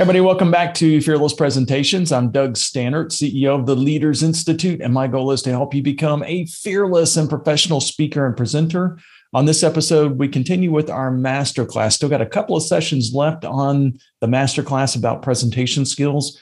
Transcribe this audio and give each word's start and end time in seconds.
Everybody, 0.00 0.22
welcome 0.22 0.50
back 0.50 0.72
to 0.76 1.02
Fearless 1.02 1.34
Presentations. 1.34 2.10
I'm 2.10 2.30
Doug 2.30 2.54
Staneart, 2.54 3.08
CEO 3.08 3.60
of 3.60 3.66
the 3.66 3.76
Leaders 3.76 4.22
Institute, 4.22 4.80
and 4.80 4.94
my 4.94 5.06
goal 5.06 5.30
is 5.30 5.42
to 5.42 5.50
help 5.50 5.74
you 5.74 5.82
become 5.82 6.22
a 6.22 6.46
fearless 6.46 7.18
and 7.18 7.28
professional 7.28 7.82
speaker 7.82 8.24
and 8.24 8.34
presenter. 8.34 8.98
On 9.34 9.44
this 9.44 9.62
episode, 9.62 10.18
we 10.18 10.26
continue 10.26 10.72
with 10.72 10.88
our 10.88 11.10
masterclass. 11.10 11.92
Still 11.92 12.08
got 12.08 12.22
a 12.22 12.26
couple 12.26 12.56
of 12.56 12.62
sessions 12.62 13.12
left 13.12 13.44
on 13.44 13.98
the 14.22 14.26
masterclass 14.26 14.96
about 14.96 15.20
presentation 15.20 15.84
skills. 15.84 16.40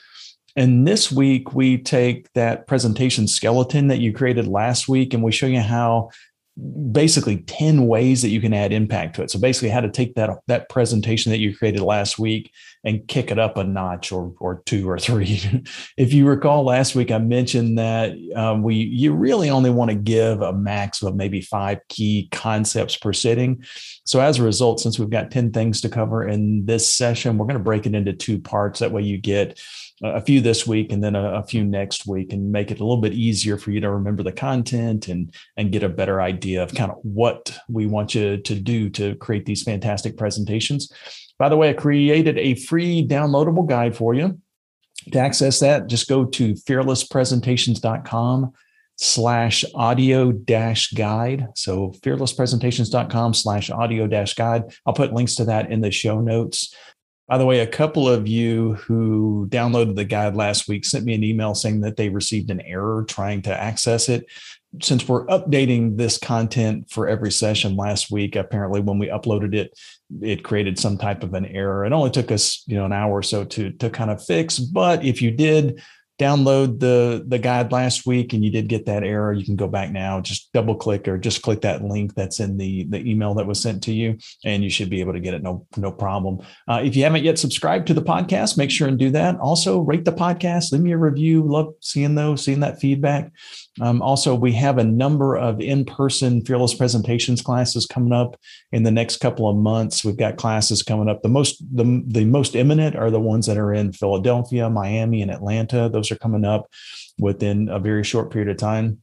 And 0.54 0.86
this 0.86 1.10
week, 1.10 1.52
we 1.52 1.78
take 1.78 2.32
that 2.34 2.68
presentation 2.68 3.26
skeleton 3.26 3.88
that 3.88 3.98
you 3.98 4.12
created 4.12 4.46
last 4.46 4.88
week 4.88 5.14
and 5.14 5.22
we 5.24 5.32
show 5.32 5.46
you 5.46 5.60
how 5.60 6.10
basically 6.90 7.38
10 7.38 7.86
ways 7.86 8.22
that 8.22 8.30
you 8.30 8.40
can 8.40 8.52
add 8.52 8.72
impact 8.72 9.14
to 9.14 9.22
it. 9.22 9.30
So 9.30 9.38
basically 9.38 9.68
how 9.68 9.80
to 9.80 9.90
take 9.90 10.14
that 10.16 10.30
that 10.48 10.68
presentation 10.68 11.30
that 11.30 11.38
you 11.38 11.56
created 11.56 11.82
last 11.82 12.18
week 12.18 12.52
and 12.84 13.06
kick 13.06 13.30
it 13.30 13.38
up 13.38 13.56
a 13.56 13.64
notch 13.64 14.10
or 14.10 14.32
or 14.40 14.62
two 14.66 14.88
or 14.88 14.98
three. 14.98 15.40
if 15.96 16.12
you 16.12 16.26
recall 16.26 16.64
last 16.64 16.96
week 16.96 17.12
I 17.12 17.18
mentioned 17.18 17.78
that 17.78 18.16
um, 18.34 18.62
we 18.62 18.74
you 18.74 19.12
really 19.12 19.50
only 19.50 19.70
want 19.70 19.90
to 19.90 19.96
give 19.96 20.42
a 20.42 20.52
max 20.52 21.02
of 21.02 21.14
maybe 21.14 21.40
5 21.40 21.78
key 21.88 22.28
concepts 22.32 22.96
per 22.96 23.12
sitting. 23.12 23.62
So 24.04 24.20
as 24.20 24.38
a 24.38 24.44
result 24.44 24.80
since 24.80 24.98
we've 24.98 25.10
got 25.10 25.30
10 25.30 25.52
things 25.52 25.80
to 25.82 25.88
cover 25.88 26.26
in 26.26 26.66
this 26.66 26.92
session, 26.92 27.38
we're 27.38 27.46
going 27.46 27.58
to 27.58 27.64
break 27.64 27.86
it 27.86 27.94
into 27.94 28.12
two 28.12 28.40
parts 28.40 28.80
that 28.80 28.90
way 28.90 29.02
you 29.02 29.18
get 29.18 29.60
a 30.02 30.20
few 30.20 30.40
this 30.40 30.66
week 30.66 30.92
and 30.92 31.02
then 31.02 31.16
a, 31.16 31.34
a, 31.34 31.42
few 31.42 31.64
next 31.64 32.06
week 32.06 32.32
and 32.32 32.52
make 32.52 32.70
it 32.70 32.80
a 32.80 32.84
little 32.84 33.00
bit 33.00 33.12
easier 33.12 33.56
for 33.56 33.70
you 33.70 33.80
to 33.80 33.90
remember 33.90 34.22
the 34.22 34.32
content 34.32 35.08
and 35.08 35.34
and 35.56 35.72
get 35.72 35.82
a 35.82 35.88
better 35.88 36.20
idea 36.20 36.62
of 36.62 36.74
kind 36.74 36.90
of 36.90 36.98
what 37.02 37.58
we 37.68 37.86
want 37.86 38.14
you 38.14 38.36
to 38.36 38.54
do 38.54 38.88
to 38.90 39.16
create 39.16 39.44
these 39.44 39.62
fantastic 39.62 40.16
presentations. 40.16 40.92
By 41.38 41.48
the 41.48 41.56
way 41.56 41.70
i 41.70 41.72
created 41.72 42.38
a 42.38 42.54
free 42.54 43.06
downloadable 43.06 43.66
guide 43.66 43.96
for 43.96 44.14
you. 44.14 44.40
To 45.12 45.18
access 45.18 45.60
that 45.60 45.86
just 45.86 46.08
go 46.08 46.24
to 46.24 46.54
fearlesspresentations.com 46.54 48.52
slash 48.96 49.64
audio 49.74 50.32
dash 50.32 50.90
guide. 50.92 51.46
So 51.54 51.94
fearlesspresentations.com 52.02 53.34
slash 53.34 53.70
audio 53.70 54.06
dash 54.06 54.34
guide. 54.34 54.64
I'll 54.84 54.92
put 54.92 55.14
links 55.14 55.36
to 55.36 55.44
that 55.46 55.70
in 55.70 55.80
the 55.80 55.92
show 55.92 56.20
notes 56.20 56.74
by 57.28 57.36
the 57.36 57.44
way, 57.44 57.60
a 57.60 57.66
couple 57.66 58.08
of 58.08 58.26
you 58.26 58.74
who 58.74 59.46
downloaded 59.50 59.96
the 59.96 60.04
guide 60.06 60.34
last 60.34 60.66
week 60.66 60.86
sent 60.86 61.04
me 61.04 61.12
an 61.14 61.22
email 61.22 61.54
saying 61.54 61.82
that 61.82 61.96
they 61.96 62.08
received 62.08 62.50
an 62.50 62.62
error 62.62 63.04
trying 63.06 63.42
to 63.42 63.54
access 63.54 64.08
it. 64.08 64.24
Since 64.80 65.06
we're 65.06 65.26
updating 65.26 65.98
this 65.98 66.16
content 66.16 66.90
for 66.90 67.06
every 67.06 67.30
session 67.30 67.76
last 67.76 68.10
week, 68.10 68.34
apparently 68.34 68.80
when 68.80 68.98
we 68.98 69.08
uploaded 69.08 69.54
it, 69.54 69.78
it 70.22 70.42
created 70.42 70.78
some 70.78 70.96
type 70.96 71.22
of 71.22 71.34
an 71.34 71.44
error. 71.44 71.84
It 71.84 71.92
only 71.92 72.10
took 72.10 72.30
us, 72.30 72.64
you 72.66 72.76
know, 72.76 72.86
an 72.86 72.92
hour 72.92 73.12
or 73.12 73.22
so 73.22 73.44
to 73.44 73.72
to 73.72 73.90
kind 73.90 74.10
of 74.10 74.24
fix. 74.24 74.58
But 74.58 75.04
if 75.04 75.20
you 75.20 75.30
did 75.30 75.82
download 76.18 76.80
the 76.80 77.24
the 77.28 77.38
guide 77.38 77.70
last 77.70 78.04
week 78.06 78.32
and 78.32 78.44
you 78.44 78.50
did 78.50 78.68
get 78.68 78.86
that 78.86 79.04
error 79.04 79.32
you 79.32 79.44
can 79.44 79.56
go 79.56 79.68
back 79.68 79.92
now 79.92 80.20
just 80.20 80.52
double 80.52 80.74
click 80.74 81.06
or 81.06 81.16
just 81.16 81.42
click 81.42 81.60
that 81.60 81.82
link 81.84 82.14
that's 82.14 82.40
in 82.40 82.56
the 82.56 82.84
the 82.90 82.98
email 83.08 83.34
that 83.34 83.46
was 83.46 83.60
sent 83.60 83.82
to 83.82 83.92
you 83.92 84.18
and 84.44 84.64
you 84.64 84.70
should 84.70 84.90
be 84.90 85.00
able 85.00 85.12
to 85.12 85.20
get 85.20 85.34
it 85.34 85.42
no 85.42 85.66
no 85.76 85.92
problem. 85.92 86.38
Uh, 86.66 86.80
if 86.82 86.96
you 86.96 87.04
haven't 87.04 87.24
yet 87.24 87.38
subscribed 87.38 87.86
to 87.86 87.94
the 87.94 88.02
podcast 88.02 88.58
make 88.58 88.70
sure 88.70 88.88
and 88.88 88.98
do 88.98 89.10
that. 89.10 89.38
Also 89.38 89.80
rate 89.80 90.04
the 90.04 90.12
podcast 90.12 90.72
leave 90.72 90.82
me 90.82 90.92
a 90.92 90.98
review. 90.98 91.42
Love 91.42 91.74
seeing 91.80 92.14
those 92.14 92.44
seeing 92.44 92.60
that 92.60 92.80
feedback 92.80 93.30
um, 93.80 94.02
also, 94.02 94.34
we 94.34 94.52
have 94.52 94.78
a 94.78 94.84
number 94.84 95.36
of 95.36 95.60
in 95.60 95.84
person 95.84 96.44
fearless 96.44 96.74
presentations 96.74 97.42
classes 97.42 97.86
coming 97.86 98.12
up 98.12 98.38
in 98.72 98.82
the 98.82 98.90
next 98.90 99.18
couple 99.18 99.48
of 99.48 99.56
months. 99.56 100.04
We've 100.04 100.16
got 100.16 100.36
classes 100.36 100.82
coming 100.82 101.08
up. 101.08 101.22
The 101.22 101.28
most 101.28 101.62
the, 101.74 102.02
the 102.06 102.24
most 102.24 102.56
imminent 102.56 102.96
are 102.96 103.10
the 103.10 103.20
ones 103.20 103.46
that 103.46 103.58
are 103.58 103.72
in 103.72 103.92
Philadelphia, 103.92 104.68
Miami, 104.68 105.22
and 105.22 105.30
Atlanta. 105.30 105.88
Those 105.88 106.10
are 106.10 106.18
coming 106.18 106.44
up 106.44 106.70
within 107.18 107.68
a 107.68 107.78
very 107.78 108.04
short 108.04 108.30
period 108.30 108.50
of 108.50 108.56
time. 108.56 109.02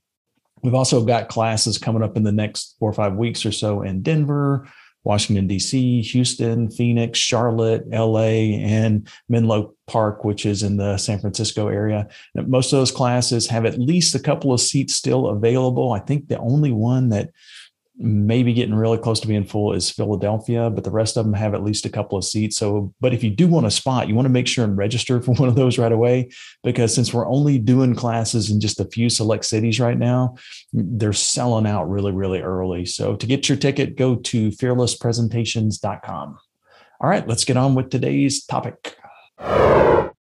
We've 0.64 0.74
also 0.74 1.04
got 1.04 1.30
classes 1.30 1.78
coming 1.78 2.02
up 2.02 2.18
in 2.18 2.24
the 2.24 2.32
next 2.32 2.76
four 2.80 2.90
or 2.90 2.94
five 2.94 3.16
weeks 3.16 3.46
or 3.46 3.52
so 3.52 3.82
in 3.82 4.02
Denver, 4.02 4.68
Washington, 5.06 5.48
D.C., 5.48 6.02
Houston, 6.02 6.70
Phoenix, 6.70 7.20
Charlotte, 7.20 7.86
L.A., 7.92 8.56
and 8.56 9.08
Menlo 9.30 9.76
Park, 9.88 10.26
which 10.26 10.46
is 10.46 10.64
in 10.64 10.78
the 10.78 10.98
San 10.98 11.20
Francisco 11.20 11.68
area. 11.68 12.08
Most 12.34 12.74
of 12.74 12.80
those 12.80 12.92
classes 12.92 13.48
have 13.48 13.66
at 13.66 13.80
least 13.80 14.16
a 14.16 14.20
couple 14.20 14.52
of 14.52 14.60
seats 14.60 14.96
still 14.96 15.28
available. 15.28 15.94
I 15.94 16.00
think 16.00 16.28
the 16.28 16.40
only 16.40 16.72
one 16.72 17.10
that 17.10 17.30
maybe 17.98 18.54
getting 18.54 18.76
really 18.76 18.98
close 18.98 19.20
to 19.22 19.28
being 19.28 19.46
full 19.46 19.74
is 19.74 19.90
Philadelphia, 19.90 20.70
but 20.70 20.84
the 20.84 20.92
rest 20.92 21.16
of 21.16 21.26
them 21.26 21.34
have 21.34 21.54
at 21.54 21.64
least 21.64 21.86
a 21.86 21.90
couple 21.90 22.18
of 22.18 22.26
seats. 22.26 22.58
So, 22.58 22.94
but 23.00 23.14
if 23.14 23.24
you 23.24 23.30
do 23.30 23.48
want 23.48 23.66
a 23.66 23.72
spot, 23.72 24.10
you 24.10 24.16
want 24.16 24.26
to 24.26 24.32
make 24.32 24.48
sure 24.48 24.66
and 24.66 24.78
register 24.78 25.22
for 25.22 25.34
one 25.36 25.48
of 25.48 25.56
those 25.56 25.78
right 25.78 25.92
away, 25.92 26.30
because 26.64 26.94
since 26.94 27.14
we're 27.14 27.28
only 27.28 27.58
doing 27.58 27.96
classes 27.96 28.52
in 28.52 28.60
just 28.60 28.80
a 28.80 28.86
few 28.86 29.10
select 29.10 29.46
cities 29.46 29.80
right 29.80 29.98
now, 29.98 30.36
they're 30.74 31.14
selling 31.14 31.66
out 31.66 31.90
really, 31.90 32.12
really 32.12 32.42
early. 32.42 32.86
So 32.86 33.16
to 33.16 33.26
get 33.26 33.48
your 33.48 33.58
ticket, 33.58 33.96
go 33.96 34.16
to 34.16 34.50
fearlesspresentations.com. 34.50 36.38
All 37.02 37.10
right, 37.10 37.28
let's 37.28 37.46
get 37.46 37.58
on 37.58 37.76
with 37.76 37.90
today's 37.90 38.46
topic. 38.46 38.98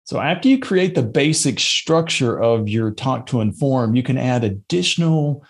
So 0.06 0.20
after 0.20 0.50
you 0.50 0.60
create 0.60 0.96
the 0.96 1.04
basic 1.04 1.60
structure 1.60 2.40
of 2.40 2.68
your 2.68 2.92
talk 2.92 3.26
to 3.28 3.42
inform, 3.42 3.96
you 3.96 4.04
can 4.04 4.18
add 4.18 4.44
additional 4.44 5.46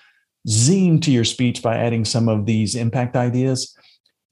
zing 0.47 0.99
to 1.01 1.11
your 1.11 1.23
speech 1.23 1.61
by 1.61 1.77
adding 1.77 2.05
some 2.05 2.27
of 2.29 2.45
these 2.45 2.75
impact 2.75 3.15
ideas. 3.15 3.75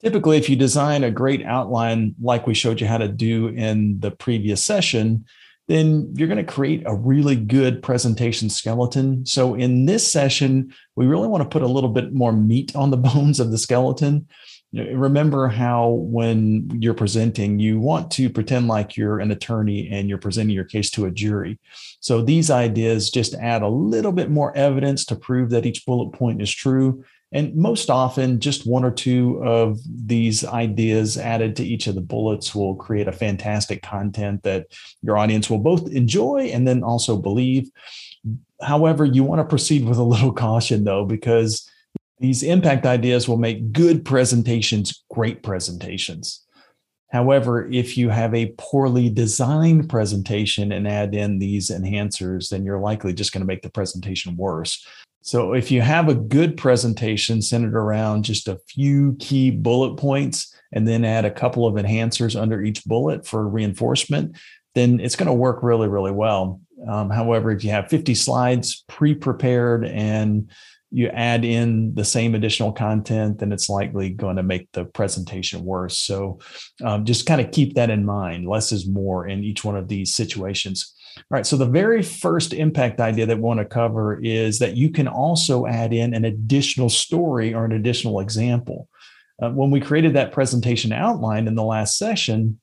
Typically, 0.02 0.36
if 0.36 0.48
you 0.48 0.56
design 0.56 1.04
a 1.04 1.10
great 1.10 1.44
outline 1.44 2.14
like 2.20 2.46
we 2.46 2.54
showed 2.54 2.80
you 2.80 2.86
how 2.86 2.98
to 2.98 3.08
do 3.08 3.48
in 3.48 4.00
the 4.00 4.10
previous 4.10 4.62
session, 4.62 5.24
then 5.68 6.12
you're 6.16 6.28
going 6.28 6.44
to 6.44 6.52
create 6.52 6.82
a 6.86 6.94
really 6.94 7.36
good 7.36 7.82
presentation 7.82 8.50
skeleton. 8.50 9.24
So, 9.24 9.54
in 9.54 9.86
this 9.86 10.10
session, 10.10 10.74
we 10.96 11.06
really 11.06 11.28
want 11.28 11.42
to 11.42 11.48
put 11.48 11.62
a 11.62 11.68
little 11.68 11.90
bit 11.90 12.12
more 12.12 12.32
meat 12.32 12.74
on 12.74 12.90
the 12.90 12.96
bones 13.14 13.38
of 13.38 13.50
the 13.50 13.58
skeleton 13.58 14.26
remember 14.72 15.48
how 15.48 15.88
when 15.90 16.70
you're 16.80 16.94
presenting 16.94 17.58
you 17.58 17.78
want 17.78 18.10
to 18.12 18.30
pretend 18.30 18.68
like 18.68 18.96
you're 18.96 19.20
an 19.20 19.30
attorney 19.30 19.88
and 19.90 20.08
you're 20.08 20.18
presenting 20.18 20.54
your 20.54 20.64
case 20.64 20.90
to 20.90 21.04
a 21.04 21.10
jury. 21.10 21.58
So 22.00 22.22
these 22.22 22.50
ideas 22.50 23.10
just 23.10 23.34
add 23.34 23.62
a 23.62 23.68
little 23.68 24.12
bit 24.12 24.30
more 24.30 24.56
evidence 24.56 25.04
to 25.06 25.16
prove 25.16 25.50
that 25.50 25.66
each 25.66 25.84
bullet 25.84 26.12
point 26.12 26.40
is 26.40 26.50
true. 26.50 27.04
And 27.32 27.54
most 27.54 27.90
often 27.90 28.40
just 28.40 28.66
one 28.66 28.84
or 28.84 28.90
two 28.90 29.42
of 29.42 29.78
these 29.86 30.44
ideas 30.44 31.16
added 31.16 31.56
to 31.56 31.64
each 31.64 31.86
of 31.86 31.94
the 31.94 32.02
bullets 32.02 32.54
will 32.54 32.74
create 32.74 33.08
a 33.08 33.12
fantastic 33.12 33.82
content 33.82 34.42
that 34.42 34.66
your 35.02 35.16
audience 35.16 35.48
will 35.48 35.58
both 35.58 35.90
enjoy 35.90 36.50
and 36.52 36.68
then 36.68 36.82
also 36.82 37.16
believe. 37.16 37.70
However 38.62 39.04
you 39.04 39.24
want 39.24 39.40
to 39.40 39.46
proceed 39.46 39.86
with 39.86 39.98
a 39.98 40.02
little 40.02 40.32
caution 40.46 40.84
though 40.84 41.04
because 41.04 41.68
these 42.22 42.44
impact 42.44 42.86
ideas 42.86 43.28
will 43.28 43.36
make 43.36 43.72
good 43.72 44.04
presentations 44.04 45.04
great 45.10 45.42
presentations. 45.42 46.46
However, 47.10 47.68
if 47.70 47.98
you 47.98 48.08
have 48.08 48.34
a 48.34 48.54
poorly 48.56 49.10
designed 49.10 49.90
presentation 49.90 50.72
and 50.72 50.88
add 50.88 51.14
in 51.14 51.38
these 51.38 51.68
enhancers, 51.68 52.48
then 52.48 52.64
you're 52.64 52.78
likely 52.78 53.12
just 53.12 53.32
going 53.32 53.42
to 53.42 53.46
make 53.46 53.60
the 53.60 53.70
presentation 53.70 54.36
worse. 54.36 54.86
So, 55.20 55.52
if 55.52 55.70
you 55.70 55.82
have 55.82 56.08
a 56.08 56.14
good 56.14 56.56
presentation 56.56 57.42
centered 57.42 57.76
around 57.76 58.24
just 58.24 58.48
a 58.48 58.58
few 58.68 59.14
key 59.18 59.50
bullet 59.50 59.96
points 59.96 60.54
and 60.72 60.88
then 60.88 61.04
add 61.04 61.24
a 61.24 61.30
couple 61.30 61.66
of 61.66 61.74
enhancers 61.74 62.40
under 62.40 62.62
each 62.62 62.84
bullet 62.84 63.26
for 63.26 63.46
reinforcement, 63.46 64.36
then 64.74 65.00
it's 65.00 65.16
going 65.16 65.26
to 65.26 65.34
work 65.34 65.62
really, 65.62 65.88
really 65.88 66.12
well. 66.12 66.60
Um, 66.88 67.10
however, 67.10 67.50
if 67.50 67.62
you 67.62 67.70
have 67.70 67.90
50 67.90 68.14
slides 68.14 68.84
pre 68.88 69.14
prepared 69.14 69.84
and 69.84 70.50
you 70.92 71.08
add 71.08 71.44
in 71.44 71.94
the 71.94 72.04
same 72.04 72.34
additional 72.34 72.70
content, 72.70 73.38
then 73.38 73.50
it's 73.50 73.68
likely 73.68 74.10
going 74.10 74.36
to 74.36 74.42
make 74.42 74.70
the 74.72 74.84
presentation 74.84 75.64
worse. 75.64 75.98
So 75.98 76.38
um, 76.84 77.06
just 77.06 77.26
kind 77.26 77.40
of 77.40 77.50
keep 77.50 77.74
that 77.74 77.90
in 77.90 78.04
mind. 78.04 78.46
Less 78.46 78.72
is 78.72 78.86
more 78.86 79.26
in 79.26 79.42
each 79.42 79.64
one 79.64 79.76
of 79.76 79.88
these 79.88 80.14
situations. 80.14 80.94
All 81.16 81.24
right. 81.30 81.46
So 81.46 81.56
the 81.56 81.66
very 81.66 82.02
first 82.02 82.52
impact 82.52 83.00
idea 83.00 83.26
that 83.26 83.36
we 83.36 83.42
want 83.42 83.60
to 83.60 83.64
cover 83.64 84.20
is 84.22 84.58
that 84.58 84.76
you 84.76 84.90
can 84.90 85.08
also 85.08 85.66
add 85.66 85.94
in 85.94 86.14
an 86.14 86.26
additional 86.26 86.90
story 86.90 87.54
or 87.54 87.64
an 87.64 87.72
additional 87.72 88.20
example. 88.20 88.88
Uh, 89.42 89.50
when 89.50 89.70
we 89.70 89.80
created 89.80 90.14
that 90.14 90.32
presentation 90.32 90.92
outline 90.92 91.48
in 91.48 91.54
the 91.54 91.64
last 91.64 91.96
session, 91.96 92.60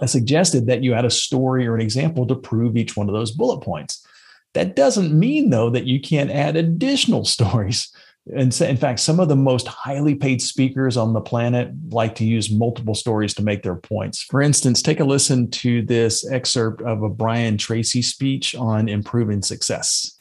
I 0.00 0.06
suggested 0.06 0.66
that 0.66 0.82
you 0.82 0.94
add 0.94 1.04
a 1.04 1.10
story 1.10 1.66
or 1.66 1.74
an 1.74 1.80
example 1.80 2.26
to 2.26 2.34
prove 2.34 2.76
each 2.76 2.96
one 2.96 3.08
of 3.08 3.14
those 3.14 3.32
bullet 3.32 3.62
points. 3.62 4.06
That 4.54 4.74
doesn't 4.76 5.16
mean, 5.16 5.50
though, 5.50 5.70
that 5.70 5.84
you 5.84 6.00
can't 6.00 6.30
add 6.30 6.56
additional 6.56 7.24
stories. 7.24 7.92
And 8.34 8.58
in 8.60 8.76
fact, 8.76 9.00
some 9.00 9.20
of 9.20 9.28
the 9.28 9.36
most 9.36 9.66
highly 9.66 10.14
paid 10.14 10.42
speakers 10.42 10.96
on 10.96 11.14
the 11.14 11.20
planet 11.20 11.70
like 11.90 12.14
to 12.16 12.24
use 12.24 12.50
multiple 12.50 12.94
stories 12.94 13.32
to 13.34 13.42
make 13.42 13.62
their 13.62 13.76
points. 13.76 14.22
For 14.22 14.42
instance, 14.42 14.82
take 14.82 15.00
a 15.00 15.04
listen 15.04 15.50
to 15.52 15.82
this 15.82 16.30
excerpt 16.30 16.82
of 16.82 17.02
a 17.02 17.08
Brian 17.08 17.56
Tracy 17.56 18.02
speech 18.02 18.54
on 18.54 18.88
improving 18.88 19.42
success. 19.42 20.18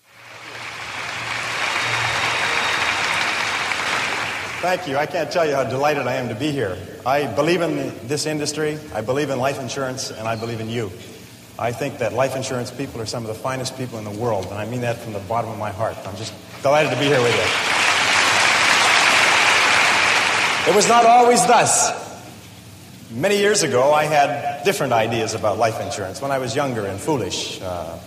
Thank 4.62 4.88
you. 4.88 4.98
I 4.98 5.06
can't 5.06 5.32
tell 5.32 5.46
you 5.46 5.54
how 5.54 5.64
delighted 5.64 6.08
I 6.08 6.16
am 6.16 6.30
to 6.30 6.36
be 6.36 6.52
here. 6.52 6.78
I 7.06 7.28
believe 7.36 7.62
in 7.62 7.94
this 8.08 8.26
industry, 8.26 8.78
I 8.94 9.02
believe 9.02 9.30
in 9.30 9.40
life 9.40 9.60
insurance, 9.60 10.12
and 10.12 10.28
I 10.28 10.36
believe 10.36 10.60
in 10.60 10.70
you. 10.70 10.92
I 11.60 11.72
think 11.72 11.98
that 12.00 12.14
life 12.14 12.36
insurance 12.36 12.70
people 12.70 13.02
are 13.02 13.08
some 13.08 13.24
of 13.24 13.28
the 13.30 13.34
finest 13.34 13.78
people 13.78 13.98
in 13.98 14.06
the 14.06 14.12
world, 14.12 14.46
and 14.46 14.56
I 14.56 14.66
mean 14.66 14.82
that 14.82 14.98
from 14.98 15.14
the 15.14 15.20
bottom 15.20 15.50
of 15.50 15.58
my 15.58 15.72
heart. 15.72 15.98
I'm 16.06 16.16
just 16.16 16.34
delighted 16.62 16.92
to 16.92 17.00
be 17.00 17.06
here 17.06 17.22
with 17.22 17.34
you. 17.34 17.68
It 20.72 20.76
was 20.76 20.88
not 20.88 21.06
always 21.06 21.44
thus. 21.48 22.06
Many 23.10 23.38
years 23.38 23.64
ago, 23.64 23.92
I 23.92 24.04
had 24.04 24.64
different 24.66 24.94
ideas 24.94 25.34
about 25.34 25.58
life 25.58 25.82
insurance 25.82 26.22
when 26.22 26.30
I 26.30 26.38
was 26.38 26.56
younger 26.56 26.86
and 26.86 27.00
foolish. 27.00 27.60
Uh, 27.62 27.98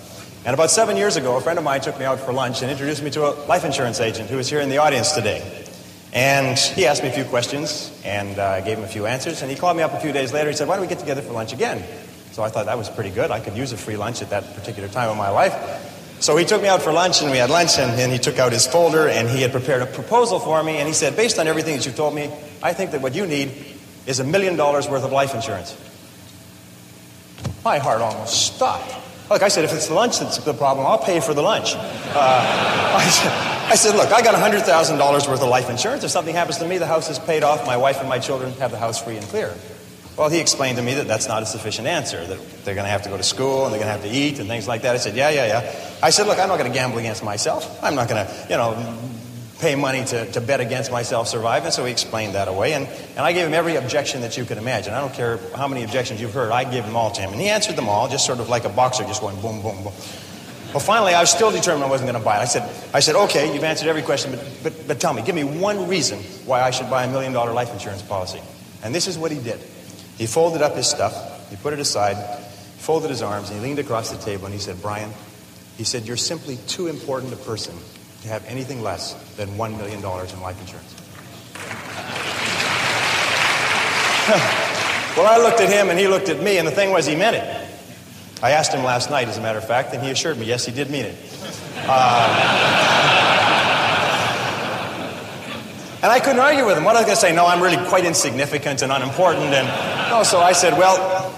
and 0.44 0.54
about 0.54 0.70
seven 0.70 0.96
years 0.96 1.16
ago, 1.16 1.36
a 1.36 1.40
friend 1.40 1.58
of 1.58 1.64
mine 1.64 1.80
took 1.80 1.98
me 1.98 2.04
out 2.04 2.20
for 2.20 2.32
lunch 2.32 2.62
and 2.62 2.70
introduced 2.70 3.02
me 3.02 3.10
to 3.10 3.26
a 3.26 3.30
life 3.46 3.64
insurance 3.64 3.98
agent 3.98 4.30
who 4.30 4.38
is 4.38 4.48
here 4.48 4.60
in 4.60 4.68
the 4.68 4.78
audience 4.78 5.12
today. 5.12 5.66
And 6.12 6.58
he 6.58 6.86
asked 6.86 7.02
me 7.02 7.08
a 7.08 7.12
few 7.12 7.24
questions, 7.24 7.90
and 8.04 8.38
uh, 8.38 8.46
I 8.46 8.60
gave 8.60 8.78
him 8.78 8.84
a 8.84 8.88
few 8.88 9.06
answers. 9.06 9.42
And 9.42 9.50
he 9.50 9.56
called 9.56 9.76
me 9.76 9.82
up 9.82 9.92
a 9.92 10.00
few 10.00 10.12
days 10.12 10.32
later. 10.32 10.50
He 10.50 10.56
said, 10.56 10.68
Why 10.68 10.76
don't 10.76 10.82
we 10.82 10.88
get 10.88 10.98
together 10.98 11.22
for 11.22 11.32
lunch 11.32 11.52
again? 11.52 11.82
So 12.32 12.42
I 12.42 12.48
thought 12.48 12.66
that 12.66 12.78
was 12.78 12.88
pretty 12.88 13.10
good. 13.10 13.30
I 13.30 13.40
could 13.40 13.56
use 13.56 13.72
a 13.72 13.76
free 13.76 13.96
lunch 13.96 14.22
at 14.22 14.30
that 14.30 14.54
particular 14.54 14.88
time 14.88 15.10
of 15.10 15.16
my 15.16 15.30
life. 15.30 15.54
So 16.20 16.36
he 16.36 16.44
took 16.44 16.60
me 16.60 16.68
out 16.68 16.82
for 16.82 16.92
lunch, 16.92 17.22
and 17.22 17.30
we 17.30 17.38
had 17.38 17.48
lunch, 17.48 17.78
and, 17.78 17.98
and 17.98 18.12
he 18.12 18.18
took 18.18 18.38
out 18.38 18.52
his 18.52 18.66
folder, 18.66 19.08
and 19.08 19.28
he 19.28 19.40
had 19.40 19.52
prepared 19.52 19.80
a 19.82 19.86
proposal 19.86 20.38
for 20.38 20.62
me. 20.62 20.76
And 20.76 20.86
he 20.86 20.92
said, 20.92 21.16
Based 21.16 21.38
on 21.38 21.48
everything 21.48 21.76
that 21.76 21.86
you've 21.86 21.96
told 21.96 22.14
me, 22.14 22.30
I 22.62 22.74
think 22.74 22.90
that 22.90 23.00
what 23.00 23.14
you 23.14 23.26
need 23.26 23.52
is 24.06 24.20
a 24.20 24.24
million 24.24 24.56
dollars 24.56 24.86
worth 24.86 25.02
of 25.02 25.12
life 25.12 25.34
insurance. 25.34 25.76
My 27.64 27.78
heart 27.78 28.02
almost 28.02 28.54
stopped. 28.54 28.94
Look, 29.30 29.42
I 29.42 29.48
said, 29.48 29.64
if 29.64 29.72
it's 29.72 29.88
the 29.88 29.94
lunch 29.94 30.18
that's 30.18 30.38
the 30.38 30.52
problem, 30.52 30.86
I'll 30.86 30.98
pay 30.98 31.20
for 31.20 31.34
the 31.34 31.42
lunch. 31.42 31.74
Uh, 31.74 31.76
I, 32.96 33.08
said, 33.08 33.32
I, 33.70 33.74
said, 33.76 33.94
look, 33.94 34.10
I 34.12 34.22
got 34.22 34.34
$100,000 34.34 35.28
worth 35.28 35.42
of 35.42 35.48
life 35.48 35.70
insurance. 35.70 36.02
If 36.02 36.10
something 36.10 36.34
happens 36.34 36.58
to 36.58 36.66
me, 36.66 36.78
the 36.78 36.86
house 36.86 37.08
is 37.08 37.18
paid 37.18 37.44
off. 37.44 37.64
My 37.64 37.76
wife 37.76 38.00
and 38.00 38.08
my 38.08 38.18
children 38.18 38.52
have 38.54 38.72
the 38.72 38.78
house 38.78 39.02
free 39.02 39.16
and 39.16 39.24
clear. 39.26 39.54
Well, 40.20 40.28
he 40.28 40.38
explained 40.38 40.76
to 40.76 40.82
me 40.82 40.92
that 40.96 41.08
that's 41.08 41.28
not 41.28 41.42
a 41.42 41.46
sufficient 41.46 41.88
answer, 41.88 42.22
that 42.22 42.38
they're 42.62 42.74
going 42.74 42.84
to 42.84 42.90
have 42.90 43.04
to 43.04 43.08
go 43.08 43.16
to 43.16 43.22
school 43.22 43.64
and 43.64 43.72
they're 43.72 43.80
going 43.80 43.90
to 43.90 43.98
have 43.98 44.02
to 44.02 44.14
eat 44.14 44.38
and 44.38 44.50
things 44.50 44.68
like 44.68 44.82
that. 44.82 44.94
I 44.94 44.98
said, 44.98 45.16
yeah, 45.16 45.30
yeah, 45.30 45.46
yeah. 45.46 45.98
I 46.02 46.10
said, 46.10 46.26
look, 46.26 46.38
I'm 46.38 46.46
not 46.46 46.58
going 46.58 46.70
to 46.70 46.78
gamble 46.78 46.98
against 46.98 47.24
myself. 47.24 47.82
I'm 47.82 47.94
not 47.94 48.06
going 48.06 48.26
to, 48.26 48.46
you 48.50 48.56
know, 48.58 48.98
pay 49.60 49.76
money 49.76 50.04
to, 50.04 50.30
to 50.32 50.42
bet 50.42 50.60
against 50.60 50.92
myself 50.92 51.26
surviving. 51.26 51.70
So 51.70 51.86
he 51.86 51.90
explained 51.90 52.34
that 52.34 52.48
away. 52.48 52.74
And, 52.74 52.86
and 52.86 53.20
I 53.20 53.32
gave 53.32 53.46
him 53.46 53.54
every 53.54 53.76
objection 53.76 54.20
that 54.20 54.36
you 54.36 54.44
could 54.44 54.58
imagine. 54.58 54.92
I 54.92 55.00
don't 55.00 55.14
care 55.14 55.38
how 55.56 55.66
many 55.66 55.84
objections 55.84 56.20
you've 56.20 56.34
heard, 56.34 56.52
I 56.52 56.70
gave 56.70 56.84
them 56.84 56.96
all 56.96 57.10
to 57.12 57.22
him. 57.22 57.32
And 57.32 57.40
he 57.40 57.48
answered 57.48 57.76
them 57.76 57.88
all, 57.88 58.06
just 58.06 58.26
sort 58.26 58.40
of 58.40 58.50
like 58.50 58.66
a 58.66 58.68
boxer, 58.68 59.04
just 59.04 59.22
going 59.22 59.40
boom, 59.40 59.62
boom, 59.62 59.76
boom. 59.76 59.94
Well, 60.74 60.80
finally, 60.80 61.14
I 61.14 61.20
was 61.22 61.30
still 61.30 61.50
determined 61.50 61.84
I 61.84 61.88
wasn't 61.88 62.10
going 62.10 62.20
to 62.20 62.24
buy 62.26 62.36
it. 62.36 62.42
I 62.42 62.44
said, 62.44 62.70
I 62.92 63.00
said, 63.00 63.14
okay, 63.14 63.54
you've 63.54 63.64
answered 63.64 63.88
every 63.88 64.02
question, 64.02 64.32
but, 64.32 64.46
but, 64.62 64.86
but 64.86 65.00
tell 65.00 65.14
me, 65.14 65.22
give 65.22 65.34
me 65.34 65.44
one 65.44 65.88
reason 65.88 66.18
why 66.44 66.60
I 66.60 66.72
should 66.72 66.90
buy 66.90 67.04
a 67.04 67.10
million 67.10 67.32
dollar 67.32 67.54
life 67.54 67.72
insurance 67.72 68.02
policy. 68.02 68.42
And 68.82 68.94
this 68.94 69.06
is 69.06 69.16
what 69.16 69.32
he 69.32 69.38
did. 69.38 69.58
He 70.20 70.26
folded 70.26 70.60
up 70.60 70.76
his 70.76 70.86
stuff, 70.86 71.48
he 71.48 71.56
put 71.56 71.72
it 71.72 71.78
aside, 71.78 72.14
folded 72.76 73.08
his 73.08 73.22
arms, 73.22 73.48
and 73.48 73.58
he 73.58 73.64
leaned 73.66 73.78
across 73.78 74.10
the 74.10 74.18
table 74.18 74.44
and 74.44 74.52
he 74.52 74.60
said, 74.60 74.82
Brian, 74.82 75.10
he 75.78 75.84
said, 75.84 76.06
you're 76.06 76.18
simply 76.18 76.58
too 76.66 76.88
important 76.88 77.32
a 77.32 77.36
person 77.36 77.74
to 78.20 78.28
have 78.28 78.44
anything 78.44 78.82
less 78.82 79.14
than 79.36 79.48
$1 79.48 79.78
million 79.78 79.96
in 80.00 80.02
life 80.42 80.60
insurance. 80.60 80.94
well, 85.16 85.26
I 85.26 85.38
looked 85.42 85.62
at 85.62 85.70
him 85.70 85.88
and 85.88 85.98
he 85.98 86.06
looked 86.06 86.28
at 86.28 86.42
me, 86.42 86.58
and 86.58 86.68
the 86.68 86.70
thing 86.70 86.90
was, 86.90 87.06
he 87.06 87.16
meant 87.16 87.36
it. 87.36 87.68
I 88.42 88.50
asked 88.50 88.74
him 88.74 88.84
last 88.84 89.08
night, 89.08 89.26
as 89.28 89.38
a 89.38 89.40
matter 89.40 89.56
of 89.56 89.66
fact, 89.66 89.94
and 89.94 90.02
he 90.02 90.10
assured 90.10 90.36
me, 90.36 90.44
yes, 90.44 90.66
he 90.66 90.72
did 90.72 90.90
mean 90.90 91.06
it. 91.06 91.16
Uh, 91.76 92.26
and 96.02 96.12
I 96.12 96.20
couldn't 96.20 96.40
argue 96.40 96.66
with 96.66 96.76
him. 96.76 96.84
What 96.84 96.96
I 96.96 96.98
was 96.98 97.06
going 97.06 97.16
to 97.16 97.22
say? 97.22 97.34
No, 97.34 97.46
I'm 97.46 97.62
really 97.62 97.82
quite 97.88 98.04
insignificant 98.04 98.82
and 98.82 98.92
unimportant. 98.92 99.54
And 99.54 99.89
no, 100.10 100.22
so 100.24 100.40
I 100.40 100.52
said, 100.52 100.76
well, 100.76 101.34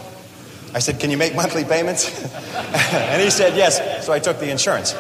I 0.75 0.79
said, 0.79 0.99
can 0.99 1.11
you 1.11 1.19
make 1.19 1.35
monthly 1.35 1.65
payments? 1.65 2.09
and 2.95 3.23
he 3.23 3.31
said, 3.31 3.57
yes. 3.57 4.07
So 4.07 4.13
I 4.13 4.19
took 4.19 4.39
the 4.39 4.51
insurance. 4.51 4.95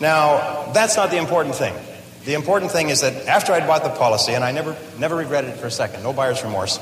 Now, 0.00 0.72
that's 0.72 0.96
not 0.96 1.10
the 1.10 1.18
important 1.18 1.54
thing. 1.54 1.74
The 2.24 2.34
important 2.34 2.72
thing 2.72 2.88
is 2.90 3.00
that 3.00 3.26
after 3.26 3.52
I'd 3.52 3.66
bought 3.66 3.84
the 3.84 3.90
policy, 3.90 4.32
and 4.32 4.44
I 4.44 4.52
never, 4.52 4.76
never 4.98 5.16
regretted 5.16 5.50
it 5.50 5.56
for 5.56 5.66
a 5.66 5.70
second, 5.70 6.02
no 6.02 6.12
buyer's 6.12 6.42
remorse, 6.42 6.78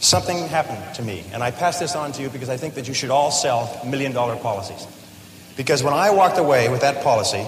something 0.00 0.48
happened 0.48 0.94
to 0.96 1.02
me. 1.02 1.24
And 1.32 1.42
I 1.42 1.50
pass 1.50 1.78
this 1.78 1.94
on 1.94 2.12
to 2.12 2.22
you 2.22 2.28
because 2.28 2.48
I 2.48 2.56
think 2.56 2.74
that 2.74 2.88
you 2.88 2.94
should 2.94 3.10
all 3.10 3.30
sell 3.30 3.80
million 3.84 4.12
dollar 4.12 4.36
policies. 4.36 4.86
Because 5.56 5.82
when 5.82 5.94
I 5.94 6.10
walked 6.10 6.38
away 6.38 6.68
with 6.68 6.82
that 6.82 7.02
policy, 7.02 7.44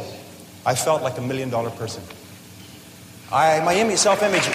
I 0.67 0.75
felt 0.75 1.03
like 1.03 1.19
a 1.19 1.23
million 1.23 1.49
dollar 1.49 1.71
person. 1.71 2.03
I, 3.33 3.61
my 3.61 3.95
self 3.95 4.23
image 4.23 4.49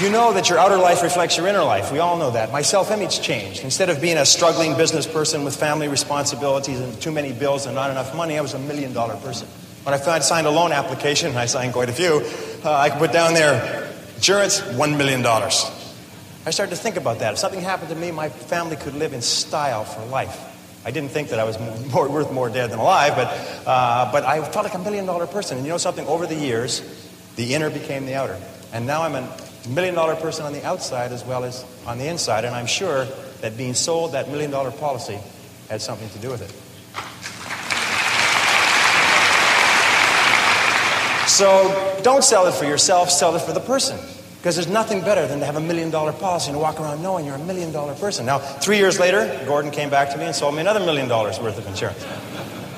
You 0.00 0.10
know 0.10 0.32
that 0.32 0.48
your 0.48 0.60
outer 0.60 0.76
life 0.76 1.02
reflects 1.02 1.36
your 1.36 1.48
inner 1.48 1.64
life. 1.64 1.90
We 1.90 1.98
all 1.98 2.16
know 2.18 2.30
that. 2.30 2.52
My 2.52 2.62
self 2.62 2.92
image 2.92 3.20
changed. 3.20 3.64
Instead 3.64 3.90
of 3.90 4.00
being 4.00 4.16
a 4.16 4.24
struggling 4.24 4.76
business 4.76 5.08
person 5.08 5.42
with 5.42 5.56
family 5.56 5.88
responsibilities 5.88 6.78
and 6.78 7.02
too 7.02 7.10
many 7.10 7.32
bills 7.32 7.66
and 7.66 7.74
not 7.74 7.90
enough 7.90 8.14
money, 8.14 8.38
I 8.38 8.40
was 8.40 8.54
a 8.54 8.60
million 8.60 8.92
dollar 8.92 9.16
person. 9.16 9.48
When 9.82 9.92
I 9.92 10.18
signed 10.20 10.46
a 10.46 10.50
loan 10.50 10.70
application, 10.70 11.30
and 11.30 11.38
I 11.38 11.46
signed 11.46 11.72
quite 11.72 11.88
a 11.88 11.92
few, 11.92 12.22
uh, 12.64 12.72
I 12.72 12.90
could 12.90 13.00
put 13.00 13.12
down 13.12 13.34
there 13.34 13.92
insurance, 14.14 14.60
$1 14.60 14.96
million. 14.96 15.26
I 15.26 16.50
started 16.50 16.70
to 16.70 16.80
think 16.80 16.96
about 16.96 17.18
that. 17.18 17.32
If 17.32 17.38
something 17.40 17.60
happened 17.60 17.88
to 17.88 17.96
me, 17.96 18.12
my 18.12 18.28
family 18.28 18.76
could 18.76 18.94
live 18.94 19.12
in 19.12 19.20
style 19.20 19.84
for 19.84 20.04
life. 20.06 20.44
I 20.84 20.92
didn't 20.92 21.10
think 21.10 21.30
that 21.30 21.40
I 21.40 21.44
was 21.44 21.58
more, 21.92 22.08
worth 22.08 22.30
more 22.32 22.48
dead 22.48 22.70
than 22.70 22.78
alive, 22.78 23.16
but, 23.16 23.66
uh, 23.66 24.12
but 24.12 24.24
I 24.24 24.48
felt 24.48 24.64
like 24.64 24.74
a 24.74 24.78
million 24.78 25.06
dollar 25.06 25.26
person. 25.26 25.56
And 25.56 25.66
you 25.66 25.72
know 25.72 25.78
something? 25.78 26.06
Over 26.06 26.26
the 26.26 26.36
years, 26.36 26.82
the 27.34 27.54
inner 27.54 27.68
became 27.68 28.06
the 28.06 28.14
outer. 28.14 28.38
And 28.72 28.86
now 28.86 29.02
I'm 29.02 29.16
an 29.16 29.26
million 29.68 29.94
dollar 29.94 30.14
person 30.16 30.44
on 30.44 30.52
the 30.52 30.64
outside 30.64 31.12
as 31.12 31.24
well 31.24 31.44
as 31.44 31.64
on 31.86 31.98
the 31.98 32.06
inside. 32.06 32.44
And 32.44 32.54
I'm 32.54 32.66
sure 32.66 33.06
that 33.40 33.56
being 33.56 33.74
sold 33.74 34.12
that 34.12 34.28
million 34.28 34.50
dollar 34.50 34.70
policy 34.70 35.18
had 35.68 35.80
something 35.80 36.08
to 36.10 36.18
do 36.18 36.30
with 36.30 36.42
it. 36.42 36.52
So 41.28 42.00
don't 42.02 42.24
sell 42.24 42.46
it 42.46 42.54
for 42.54 42.64
yourself, 42.64 43.10
sell 43.10 43.36
it 43.36 43.42
for 43.42 43.52
the 43.52 43.60
person. 43.60 43.98
Because 44.38 44.54
there's 44.54 44.68
nothing 44.68 45.00
better 45.00 45.26
than 45.26 45.40
to 45.40 45.46
have 45.46 45.56
a 45.56 45.60
million 45.60 45.90
dollar 45.90 46.12
policy 46.12 46.48
and 46.50 46.56
to 46.56 46.60
walk 46.60 46.80
around 46.80 47.02
knowing 47.02 47.26
you're 47.26 47.34
a 47.34 47.44
million 47.44 47.70
dollar 47.72 47.94
person. 47.94 48.24
Now, 48.24 48.38
three 48.38 48.78
years 48.78 48.98
later, 48.98 49.40
Gordon 49.46 49.70
came 49.70 49.90
back 49.90 50.10
to 50.10 50.18
me 50.18 50.24
and 50.24 50.34
sold 50.34 50.54
me 50.54 50.60
another 50.60 50.80
million 50.80 51.08
dollars 51.08 51.38
worth 51.40 51.58
of 51.58 51.66
insurance. 51.66 52.04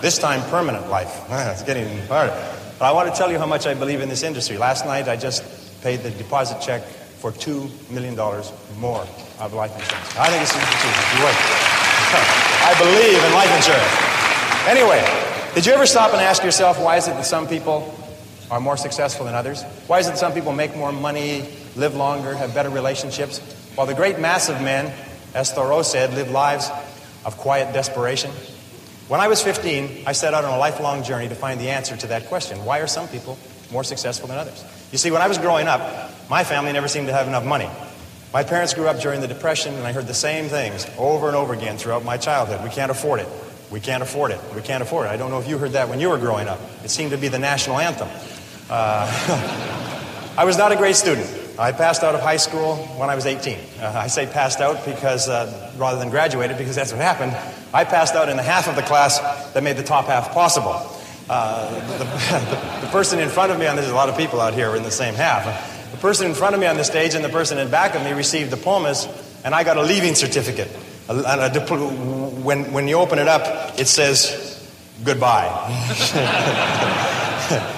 This 0.00 0.18
time, 0.18 0.42
permanent 0.50 0.88
life. 0.88 1.24
It's 1.30 1.62
getting 1.62 1.86
harder. 2.08 2.32
But 2.78 2.86
I 2.86 2.92
want 2.92 3.12
to 3.12 3.16
tell 3.16 3.30
you 3.30 3.38
how 3.38 3.46
much 3.46 3.66
I 3.66 3.74
believe 3.74 4.00
in 4.00 4.08
this 4.08 4.22
industry. 4.22 4.56
Last 4.56 4.86
night, 4.86 5.06
I 5.06 5.16
just 5.16 5.44
paid 5.82 6.00
the 6.00 6.10
deposit 6.10 6.60
check 6.60 6.82
for 6.82 7.32
$2 7.32 7.90
million 7.90 8.16
more 8.78 9.06
of 9.40 9.52
life 9.52 9.72
insurance. 9.74 10.16
I 10.16 10.28
think 10.28 10.42
it's 10.42 10.54
an 10.54 10.60
institution. 10.60 11.00
I 12.64 12.74
believe 12.80 13.22
in 13.22 13.32
life 13.32 13.52
insurance. 13.56 14.10
Anyway, 14.66 15.00
did 15.54 15.66
you 15.66 15.72
ever 15.72 15.86
stop 15.86 16.12
and 16.12 16.20
ask 16.20 16.42
yourself 16.42 16.80
why 16.80 16.96
is 16.96 17.08
it 17.08 17.12
that 17.12 17.26
some 17.26 17.46
people 17.46 17.94
are 18.50 18.60
more 18.60 18.76
successful 18.76 19.26
than 19.26 19.34
others? 19.34 19.62
Why 19.86 19.98
is 19.98 20.06
it 20.06 20.10
that 20.10 20.18
some 20.18 20.32
people 20.32 20.52
make 20.52 20.76
more 20.76 20.92
money, 20.92 21.48
live 21.76 21.94
longer, 21.94 22.34
have 22.34 22.54
better 22.54 22.70
relationships, 22.70 23.38
while 23.74 23.86
the 23.86 23.94
great 23.94 24.18
mass 24.18 24.48
of 24.48 24.60
men, 24.60 24.92
as 25.34 25.52
Thoreau 25.52 25.82
said, 25.82 26.14
live 26.14 26.30
lives 26.30 26.70
of 27.24 27.36
quiet 27.36 27.72
desperation? 27.72 28.30
When 29.08 29.20
I 29.20 29.28
was 29.28 29.42
15, 29.42 30.04
I 30.06 30.12
set 30.12 30.34
out 30.34 30.44
on 30.44 30.52
a 30.52 30.58
lifelong 30.58 31.02
journey 31.02 31.28
to 31.28 31.34
find 31.34 31.60
the 31.60 31.70
answer 31.70 31.96
to 31.96 32.06
that 32.08 32.26
question. 32.26 32.64
Why 32.64 32.78
are 32.78 32.86
some 32.86 33.08
people 33.08 33.38
more 33.72 33.84
successful 33.84 34.28
than 34.28 34.38
others? 34.38 34.64
You 34.92 34.98
see, 34.98 35.10
when 35.10 35.22
I 35.22 35.28
was 35.28 35.38
growing 35.38 35.68
up, 35.68 36.10
my 36.28 36.42
family 36.42 36.72
never 36.72 36.88
seemed 36.88 37.06
to 37.06 37.12
have 37.12 37.28
enough 37.28 37.44
money. 37.44 37.70
My 38.32 38.42
parents 38.42 38.74
grew 38.74 38.88
up 38.88 39.00
during 39.00 39.20
the 39.20 39.28
Depression, 39.28 39.74
and 39.74 39.86
I 39.86 39.92
heard 39.92 40.06
the 40.06 40.14
same 40.14 40.48
things 40.48 40.86
over 40.98 41.28
and 41.28 41.36
over 41.36 41.52
again 41.52 41.78
throughout 41.78 42.04
my 42.04 42.16
childhood. 42.16 42.62
We 42.62 42.70
can't 42.70 42.90
afford 42.90 43.20
it. 43.20 43.28
We 43.70 43.78
can't 43.80 44.02
afford 44.02 44.32
it. 44.32 44.40
We 44.54 44.62
can't 44.62 44.82
afford 44.82 45.06
it. 45.06 45.10
I 45.10 45.16
don't 45.16 45.30
know 45.30 45.38
if 45.38 45.48
you 45.48 45.58
heard 45.58 45.72
that 45.72 45.88
when 45.88 46.00
you 46.00 46.08
were 46.08 46.18
growing 46.18 46.48
up. 46.48 46.60
It 46.84 46.90
seemed 46.90 47.12
to 47.12 47.18
be 47.18 47.28
the 47.28 47.38
national 47.38 47.78
anthem. 47.78 48.08
Uh, 48.68 50.34
I 50.36 50.44
was 50.44 50.58
not 50.58 50.72
a 50.72 50.76
great 50.76 50.96
student. 50.96 51.28
I 51.56 51.72
passed 51.72 52.02
out 52.02 52.14
of 52.14 52.20
high 52.20 52.38
school 52.38 52.76
when 52.96 53.10
I 53.10 53.14
was 53.14 53.26
18. 53.26 53.58
Uh, 53.80 53.92
I 53.94 54.06
say 54.06 54.26
passed 54.26 54.60
out 54.60 54.84
because, 54.84 55.28
uh, 55.28 55.72
rather 55.76 55.98
than 55.98 56.10
graduated, 56.10 56.56
because 56.56 56.74
that's 56.74 56.92
what 56.92 57.00
happened. 57.00 57.36
I 57.72 57.84
passed 57.84 58.14
out 58.14 58.28
in 58.28 58.36
the 58.36 58.42
half 58.42 58.66
of 58.66 58.76
the 58.76 58.82
class 58.82 59.20
that 59.52 59.62
made 59.62 59.76
the 59.76 59.84
top 59.84 60.06
half 60.06 60.32
possible. 60.32 60.72
Uh, 61.30 61.70
the, 61.96 62.80
the, 62.86 62.90
person 62.90 63.20
in 63.20 63.28
front 63.28 63.52
of 63.52 63.58
me, 63.60 63.64
and 63.64 63.78
there's 63.78 63.88
a 63.88 63.94
lot 63.94 64.08
of 64.08 64.16
people 64.16 64.40
out 64.40 64.52
here 64.52 64.74
in 64.74 64.82
the 64.82 64.90
same 64.90 65.14
half, 65.14 65.44
the 65.92 65.96
person 65.98 66.26
in 66.26 66.34
front 66.34 66.56
of 66.56 66.60
me 66.60 66.66
on 66.66 66.76
the 66.76 66.82
stage 66.82 67.14
and 67.14 67.24
the 67.24 67.28
person 67.28 67.56
in 67.56 67.70
back 67.70 67.94
of 67.94 68.02
me 68.02 68.10
received 68.10 68.50
diplomas, 68.50 69.06
and 69.44 69.54
I 69.54 69.62
got 69.62 69.76
a 69.76 69.82
leaving 69.82 70.16
certificate. 70.16 70.68
A, 71.08 71.14
a, 71.14 71.46
a 71.46 71.50
dipl- 71.50 72.42
when, 72.42 72.72
when 72.72 72.88
you 72.88 72.96
open 72.96 73.20
it 73.20 73.28
up, 73.28 73.78
it 73.78 73.86
says 73.86 74.68
goodbye. 75.04 75.46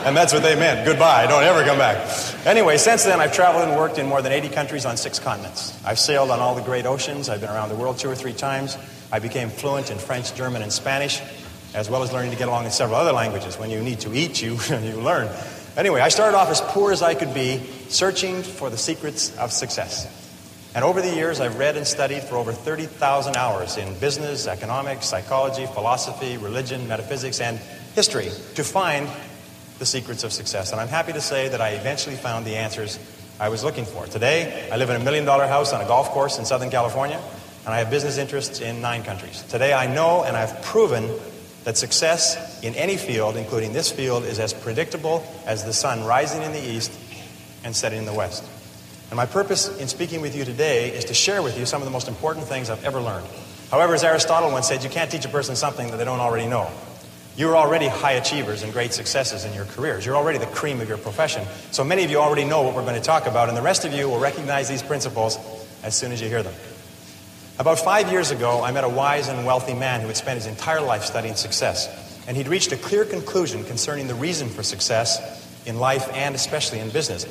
and 0.07 0.17
that's 0.17 0.33
what 0.33 0.43
they 0.43 0.55
meant 0.55 0.87
goodbye, 0.87 1.27
don't 1.27 1.45
ever 1.45 1.63
come 1.63 1.77
back. 1.77 2.09
Anyway, 2.47 2.79
since 2.79 3.05
then, 3.05 3.21
I've 3.21 3.35
traveled 3.35 3.69
and 3.69 3.77
worked 3.77 3.99
in 3.99 4.07
more 4.07 4.23
than 4.23 4.33
80 4.33 4.49
countries 4.49 4.87
on 4.87 4.97
six 4.97 5.19
continents. 5.19 5.79
I've 5.85 5.99
sailed 5.99 6.31
on 6.31 6.41
all 6.41 6.55
the 6.55 6.63
great 6.63 6.87
oceans, 6.87 7.29
I've 7.29 7.43
been 7.43 7.51
around 7.51 7.69
the 7.69 7.77
world 7.77 7.99
two 7.99 8.09
or 8.09 8.15
three 8.15 8.33
times. 8.33 8.79
I 9.13 9.19
became 9.19 9.51
fluent 9.51 9.91
in 9.91 9.99
French, 9.99 10.35
German, 10.35 10.63
and 10.63 10.73
Spanish, 10.73 11.21
as 11.75 11.89
well 11.89 12.03
as 12.03 12.13
learning 12.13 12.31
to 12.31 12.37
get 12.37 12.49
along 12.49 12.65
in 12.65 12.71
several 12.71 12.99
other 12.99 13.13
languages. 13.13 13.59
When 13.59 13.71
you 13.71 13.81
need 13.81 14.01
to 14.01 14.15
eat, 14.15 14.43
you, 14.43 14.59
you 14.71 15.01
learn. 15.01 15.29
Anyway, 15.77 16.01
I 16.01 16.09
started 16.09 16.37
off 16.37 16.51
as 16.51 16.61
poor 16.61 16.93
as 16.93 17.03
I 17.03 17.15
could 17.15 17.33
be, 17.33 17.59
searching 17.89 18.43
for 18.43 18.69
the 18.69 18.77
secrets 18.77 19.37
of 19.39 19.53
success. 19.53 20.19
And 20.75 20.85
over 20.85 21.03
the 21.03 21.15
years, 21.15 21.41
I've 21.41 21.59
read 21.59 21.77
and 21.77 21.87
studied 21.87 22.23
for 22.23 22.37
over 22.37 22.53
30,000 22.53 23.37
hours 23.37 23.77
in 23.77 23.99
business, 23.99 24.47
economics, 24.47 25.07
psychology, 25.07 25.67
philosophy, 25.67 26.39
religion, 26.39 26.89
metaphysics, 26.89 27.41
and 27.41 27.59
history 27.95 28.31
to 28.55 28.65
find 28.65 29.09
the 29.79 29.87
secrets 29.87 30.25
of 30.25 30.33
success. 30.33 30.73
And 30.73 30.81
I'm 30.81 30.89
happy 30.89 31.13
to 31.13 31.21
say 31.21 31.49
that 31.49 31.61
I 31.61 31.71
eventually 31.71 32.17
found 32.17 32.47
the 32.47 32.57
answers 32.57 32.99
I 33.39 33.49
was 33.49 33.65
looking 33.65 33.85
for. 33.85 34.07
Today, 34.07 34.69
I 34.71 34.77
live 34.77 34.89
in 34.89 34.97
a 34.97 35.05
million 35.05 35.25
dollar 35.25 35.47
house 35.47 35.73
on 35.73 35.81
a 35.81 35.87
golf 35.87 36.11
course 36.11 36.39
in 36.39 36.45
Southern 36.45 36.71
California, 36.71 37.21
and 37.65 37.75
I 37.75 37.79
have 37.79 37.91
business 37.91 38.17
interests 38.17 38.61
in 38.61 38.81
nine 38.81 39.03
countries. 39.03 39.43
Today, 39.43 39.73
I 39.73 39.93
know 39.93 40.23
and 40.23 40.37
I've 40.37 40.63
proven 40.63 41.11
that 41.65 41.77
success 41.77 42.63
in 42.63 42.75
any 42.75 42.97
field, 42.97 43.37
including 43.37 43.73
this 43.73 43.91
field, 43.91 44.25
is 44.25 44.39
as 44.39 44.53
predictable 44.53 45.25
as 45.47 45.65
the 45.65 45.73
sun 45.73 46.05
rising 46.05 46.43
in 46.43 46.53
the 46.53 46.63
east 46.63 46.93
and 47.65 47.75
setting 47.75 47.99
in 47.99 48.05
the 48.05 48.15
west. 48.15 48.45
And 49.11 49.17
my 49.17 49.27
purpose 49.27 49.69
in 49.79 49.89
speaking 49.89 50.21
with 50.23 50.35
you 50.35 50.45
today 50.45 50.91
is 50.91 51.05
to 51.07 51.15
share 51.15 51.43
with 51.43 51.59
you 51.59 51.67
some 51.67 51.83
of 51.83 51.87
the 51.87 51.93
most 51.93 52.09
important 52.09 52.47
things 52.47 52.71
I've 52.71 52.85
ever 52.85 53.01
learned. 53.01 53.27
However, 53.71 53.95
as 53.95 54.05
Aristotle 54.05 54.51
once 54.51 54.69
said, 54.69 54.83
you 54.83 54.91
can't 54.91 55.11
teach 55.11 55.25
a 55.25 55.29
person 55.29 55.55
something 55.55 55.91
that 55.91 55.97
they 55.97 56.05
don't 56.05 56.21
already 56.21 56.47
know. 56.47 56.71
You're 57.37 57.57
already 57.57 57.89
high 57.89 58.13
achievers 58.13 58.63
and 58.63 58.73
great 58.73 58.93
successes 58.93 59.45
in 59.45 59.55
your 59.55 59.65
careers. 59.65 60.05
You're 60.05 60.17
already 60.17 60.39
the 60.39 60.47
cream 60.47 60.81
of 60.81 60.89
your 60.89 60.99
profession. 60.99 61.45
So 61.71 61.83
many 61.83 62.05
of 62.05 62.11
you 62.11 62.19
already 62.19 62.45
know 62.45 62.63
what 62.63 62.75
we're 62.75 62.83
going 62.83 63.01
to 63.01 63.01
talk 63.01 63.27
about, 63.27 63.49
and 63.49 63.57
the 63.57 63.63
rest 63.63 63.85
of 63.85 63.93
you 63.93 64.09
will 64.09 64.19
recognize 64.19 64.69
these 64.69 64.83
principles 64.83 65.39
as 65.83 65.97
soon 65.97 66.13
as 66.13 66.21
you 66.21 66.29
hear 66.29 66.43
them. 66.43 66.53
About 67.59 67.79
five 67.79 68.11
years 68.11 68.31
ago, 68.31 68.63
I 68.65 68.73
met 68.73 68.83
a 68.83 68.89
wise 68.89 69.29
and 69.29 69.45
wealthy 69.45 69.75
man 69.75 70.01
who 70.01 70.07
had 70.07 70.17
spent 70.17 70.37
his 70.37 70.47
entire 70.47 70.81
life 70.81 71.05
studying 71.05 71.35
success. 71.35 71.87
And 72.27 72.37
he'd 72.37 72.49
reached 72.49 72.73
a 72.73 72.77
clear 72.77 73.05
conclusion 73.05 73.63
concerning 73.65 74.09
the 74.09 74.15
reason 74.15 74.49
for 74.49 74.63
success 74.63 75.43
in 75.67 75.79
life 75.79 76.09
and 76.15 76.35
especially 76.35 76.79
in 76.79 76.89
business. 76.91 77.27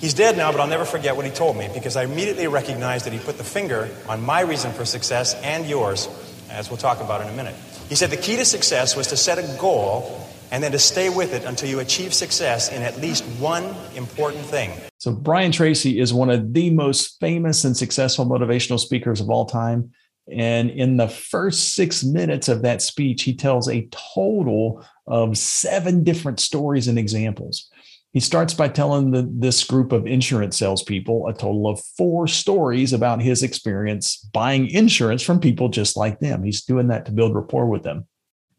He's 0.00 0.14
dead 0.14 0.36
now, 0.36 0.50
but 0.50 0.60
I'll 0.60 0.66
never 0.66 0.84
forget 0.84 1.16
what 1.16 1.24
he 1.24 1.30
told 1.30 1.56
me 1.56 1.68
because 1.72 1.94
I 1.96 2.04
immediately 2.04 2.46
recognized 2.46 3.06
that 3.06 3.12
he 3.12 3.18
put 3.18 3.36
the 3.36 3.44
finger 3.44 3.88
on 4.08 4.22
my 4.22 4.40
reason 4.40 4.72
for 4.72 4.84
success 4.84 5.34
and 5.42 5.66
yours, 5.66 6.08
as 6.50 6.70
we'll 6.70 6.78
talk 6.78 7.00
about 7.00 7.20
in 7.20 7.28
a 7.28 7.32
minute. 7.32 7.54
He 7.88 7.96
said 7.96 8.10
the 8.10 8.16
key 8.16 8.36
to 8.36 8.44
success 8.44 8.96
was 8.96 9.08
to 9.08 9.16
set 9.16 9.38
a 9.38 9.56
goal 9.60 10.26
and 10.50 10.62
then 10.62 10.72
to 10.72 10.78
stay 10.78 11.08
with 11.08 11.34
it 11.34 11.44
until 11.44 11.68
you 11.68 11.80
achieve 11.80 12.14
success 12.14 12.72
in 12.72 12.82
at 12.82 13.00
least 13.00 13.24
one 13.38 13.74
important 13.94 14.44
thing. 14.44 14.70
So, 14.98 15.12
Brian 15.12 15.52
Tracy 15.52 15.98
is 16.00 16.14
one 16.14 16.30
of 16.30 16.52
the 16.52 16.70
most 16.70 17.18
famous 17.20 17.64
and 17.64 17.76
successful 17.76 18.26
motivational 18.26 18.80
speakers 18.80 19.20
of 19.20 19.30
all 19.30 19.46
time. 19.46 19.92
And 20.32 20.70
in 20.70 20.96
the 20.96 21.08
first 21.08 21.74
six 21.74 22.02
minutes 22.02 22.48
of 22.48 22.62
that 22.62 22.80
speech, 22.80 23.24
he 23.24 23.34
tells 23.34 23.68
a 23.68 23.86
total 24.14 24.84
of 25.06 25.36
seven 25.36 26.02
different 26.02 26.40
stories 26.40 26.88
and 26.88 26.98
examples. 26.98 27.68
He 28.14 28.20
starts 28.20 28.54
by 28.54 28.68
telling 28.68 29.10
the, 29.10 29.28
this 29.30 29.64
group 29.64 29.90
of 29.90 30.06
insurance 30.06 30.56
salespeople 30.56 31.26
a 31.26 31.32
total 31.34 31.68
of 31.68 31.82
four 31.98 32.28
stories 32.28 32.92
about 32.92 33.20
his 33.20 33.42
experience 33.42 34.18
buying 34.32 34.68
insurance 34.70 35.20
from 35.20 35.40
people 35.40 35.68
just 35.68 35.96
like 35.96 36.20
them. 36.20 36.44
He's 36.44 36.62
doing 36.62 36.86
that 36.88 37.06
to 37.06 37.12
build 37.12 37.34
rapport 37.34 37.66
with 37.66 37.82
them. 37.82 38.06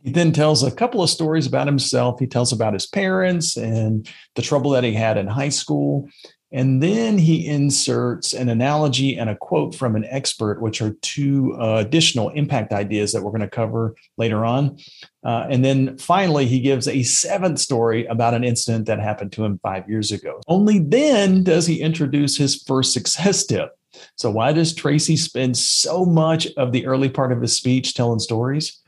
He 0.06 0.12
then 0.12 0.32
tells 0.32 0.62
a 0.62 0.70
couple 0.70 1.02
of 1.02 1.10
stories 1.10 1.48
about 1.48 1.66
himself. 1.66 2.20
He 2.20 2.28
tells 2.28 2.54
about 2.54 2.74
his 2.74 2.86
parents 2.86 3.58
and 3.58 4.08
the 4.36 4.44
trouble 4.44 4.70
that 4.72 4.84
he 4.84 4.94
had 4.94 5.18
in 5.18 5.26
high 5.26 5.50
school. 5.50 6.08
And 6.52 6.82
then 6.82 7.18
he 7.18 7.48
inserts 7.48 8.32
an 8.32 8.48
analogy 8.48 9.18
and 9.18 9.32
a 9.32 9.36
quote 9.36 9.74
from 9.74 9.96
an 9.96 10.06
expert, 10.06 10.62
which 10.62 10.80
are 10.80 10.92
two 11.02 11.58
uh, 11.60 11.78
additional 11.78 12.30
impact 12.30 12.72
ideas 12.72 13.14
that 13.14 13.24
we're 13.24 13.32
going 13.32 13.42
to 13.42 13.50
cover 13.50 13.96
later 14.16 14.46
on. 14.46 14.78
Uh, 15.24 15.48
and 15.50 15.66
then 15.66 15.98
finally, 15.98 16.46
he 16.46 16.60
gives 16.60 16.88
a 16.88 17.02
seventh 17.02 17.58
story 17.58 18.06
about 18.06 18.36
an 18.36 18.44
incident 18.44 18.86
that 18.86 19.00
happened 19.00 19.32
to 19.32 19.44
him 19.44 19.60
five 19.64 19.90
years 19.90 20.12
ago. 20.12 20.40
Only 20.48 20.78
then 20.78 21.44
does 21.44 21.66
he 21.66 21.82
introduce 21.82 22.38
his 22.38 22.62
first 22.62 22.94
success 22.94 23.44
tip. 23.44 23.72
So, 24.18 24.30
why 24.30 24.54
does 24.54 24.76
Tracy 24.76 25.18
spend 25.18 25.58
so 25.58 26.06
much 26.06 26.48
of 26.58 26.74
the 26.74 26.86
early 26.86 27.10
part 27.10 27.32
of 27.32 27.42
his 27.42 27.56
speech 27.56 27.96
telling 27.96 28.20
stories? 28.20 28.84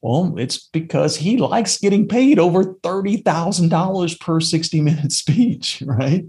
Well, 0.00 0.34
it's 0.38 0.68
because 0.68 1.16
he 1.16 1.36
likes 1.36 1.78
getting 1.78 2.06
paid 2.06 2.38
over 2.38 2.64
$30,000 2.64 4.20
per 4.20 4.40
60 4.40 4.80
minute 4.80 5.12
speech, 5.22 5.82
right? 5.86 6.24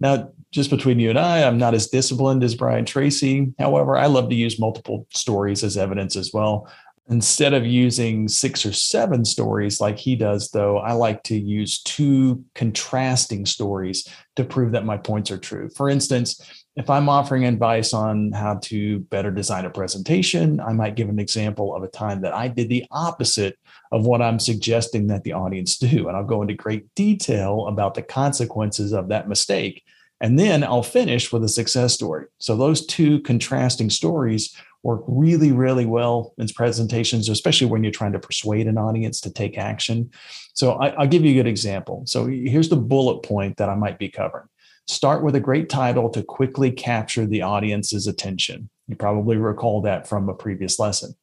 Now, 0.00 0.30
just 0.50 0.70
between 0.70 0.98
you 0.98 1.10
and 1.10 1.18
I, 1.18 1.42
I'm 1.42 1.58
not 1.58 1.74
as 1.74 1.88
disciplined 1.88 2.44
as 2.44 2.54
Brian 2.54 2.84
Tracy. 2.84 3.52
However, 3.58 3.96
I 3.96 4.06
love 4.06 4.28
to 4.28 4.34
use 4.34 4.60
multiple 4.60 5.06
stories 5.10 5.64
as 5.64 5.76
evidence 5.76 6.16
as 6.16 6.32
well. 6.32 6.70
Instead 7.08 7.52
of 7.52 7.66
using 7.66 8.28
six 8.28 8.64
or 8.64 8.72
seven 8.72 9.24
stories 9.26 9.80
like 9.80 9.98
he 9.98 10.16
does, 10.16 10.50
though, 10.50 10.78
I 10.78 10.92
like 10.92 11.22
to 11.24 11.38
use 11.38 11.82
two 11.82 12.42
contrasting 12.54 13.44
stories 13.44 14.08
to 14.36 14.44
prove 14.44 14.72
that 14.72 14.86
my 14.86 14.96
points 14.96 15.30
are 15.30 15.36
true. 15.36 15.68
For 15.76 15.90
instance, 15.90 16.40
if 16.76 16.90
I'm 16.90 17.08
offering 17.08 17.44
advice 17.44 17.94
on 17.94 18.32
how 18.32 18.56
to 18.64 19.00
better 19.00 19.30
design 19.30 19.64
a 19.64 19.70
presentation, 19.70 20.58
I 20.58 20.72
might 20.72 20.96
give 20.96 21.08
an 21.08 21.20
example 21.20 21.74
of 21.74 21.84
a 21.84 21.88
time 21.88 22.20
that 22.22 22.34
I 22.34 22.48
did 22.48 22.68
the 22.68 22.84
opposite 22.90 23.58
of 23.92 24.06
what 24.06 24.20
I'm 24.20 24.40
suggesting 24.40 25.06
that 25.06 25.22
the 25.22 25.34
audience 25.34 25.78
do. 25.78 26.08
And 26.08 26.16
I'll 26.16 26.24
go 26.24 26.42
into 26.42 26.54
great 26.54 26.92
detail 26.96 27.66
about 27.68 27.94
the 27.94 28.02
consequences 28.02 28.92
of 28.92 29.08
that 29.08 29.28
mistake. 29.28 29.84
And 30.20 30.38
then 30.38 30.64
I'll 30.64 30.82
finish 30.82 31.32
with 31.32 31.44
a 31.44 31.48
success 31.48 31.94
story. 31.94 32.26
So 32.38 32.56
those 32.56 32.86
two 32.86 33.20
contrasting 33.20 33.90
stories 33.90 34.56
work 34.82 35.02
really, 35.06 35.52
really 35.52 35.86
well 35.86 36.34
in 36.38 36.48
presentations, 36.48 37.28
especially 37.28 37.68
when 37.68 37.84
you're 37.84 37.92
trying 37.92 38.12
to 38.12 38.18
persuade 38.18 38.66
an 38.66 38.78
audience 38.78 39.20
to 39.22 39.32
take 39.32 39.58
action. 39.58 40.10
So 40.54 40.72
I, 40.72 40.98
will 40.98 41.08
give 41.08 41.24
you 41.24 41.32
a 41.32 41.42
good 41.42 41.48
example. 41.48 42.02
So 42.06 42.26
here's 42.26 42.68
the 42.68 42.76
bullet 42.76 43.22
point 43.22 43.56
that 43.58 43.68
I 43.68 43.74
might 43.74 43.98
be 43.98 44.08
covering. 44.08 44.46
Start 44.86 45.22
with 45.22 45.34
a 45.34 45.40
great 45.40 45.68
title 45.68 46.10
to 46.10 46.22
quickly 46.22 46.70
capture 46.70 47.26
the 47.26 47.42
audience's 47.42 48.06
attention. 48.06 48.68
You 48.86 48.96
probably 48.96 49.36
recall 49.36 49.80
that 49.82 50.06
from 50.06 50.28
a 50.28 50.34
previous 50.34 50.78
lesson. 50.78 51.14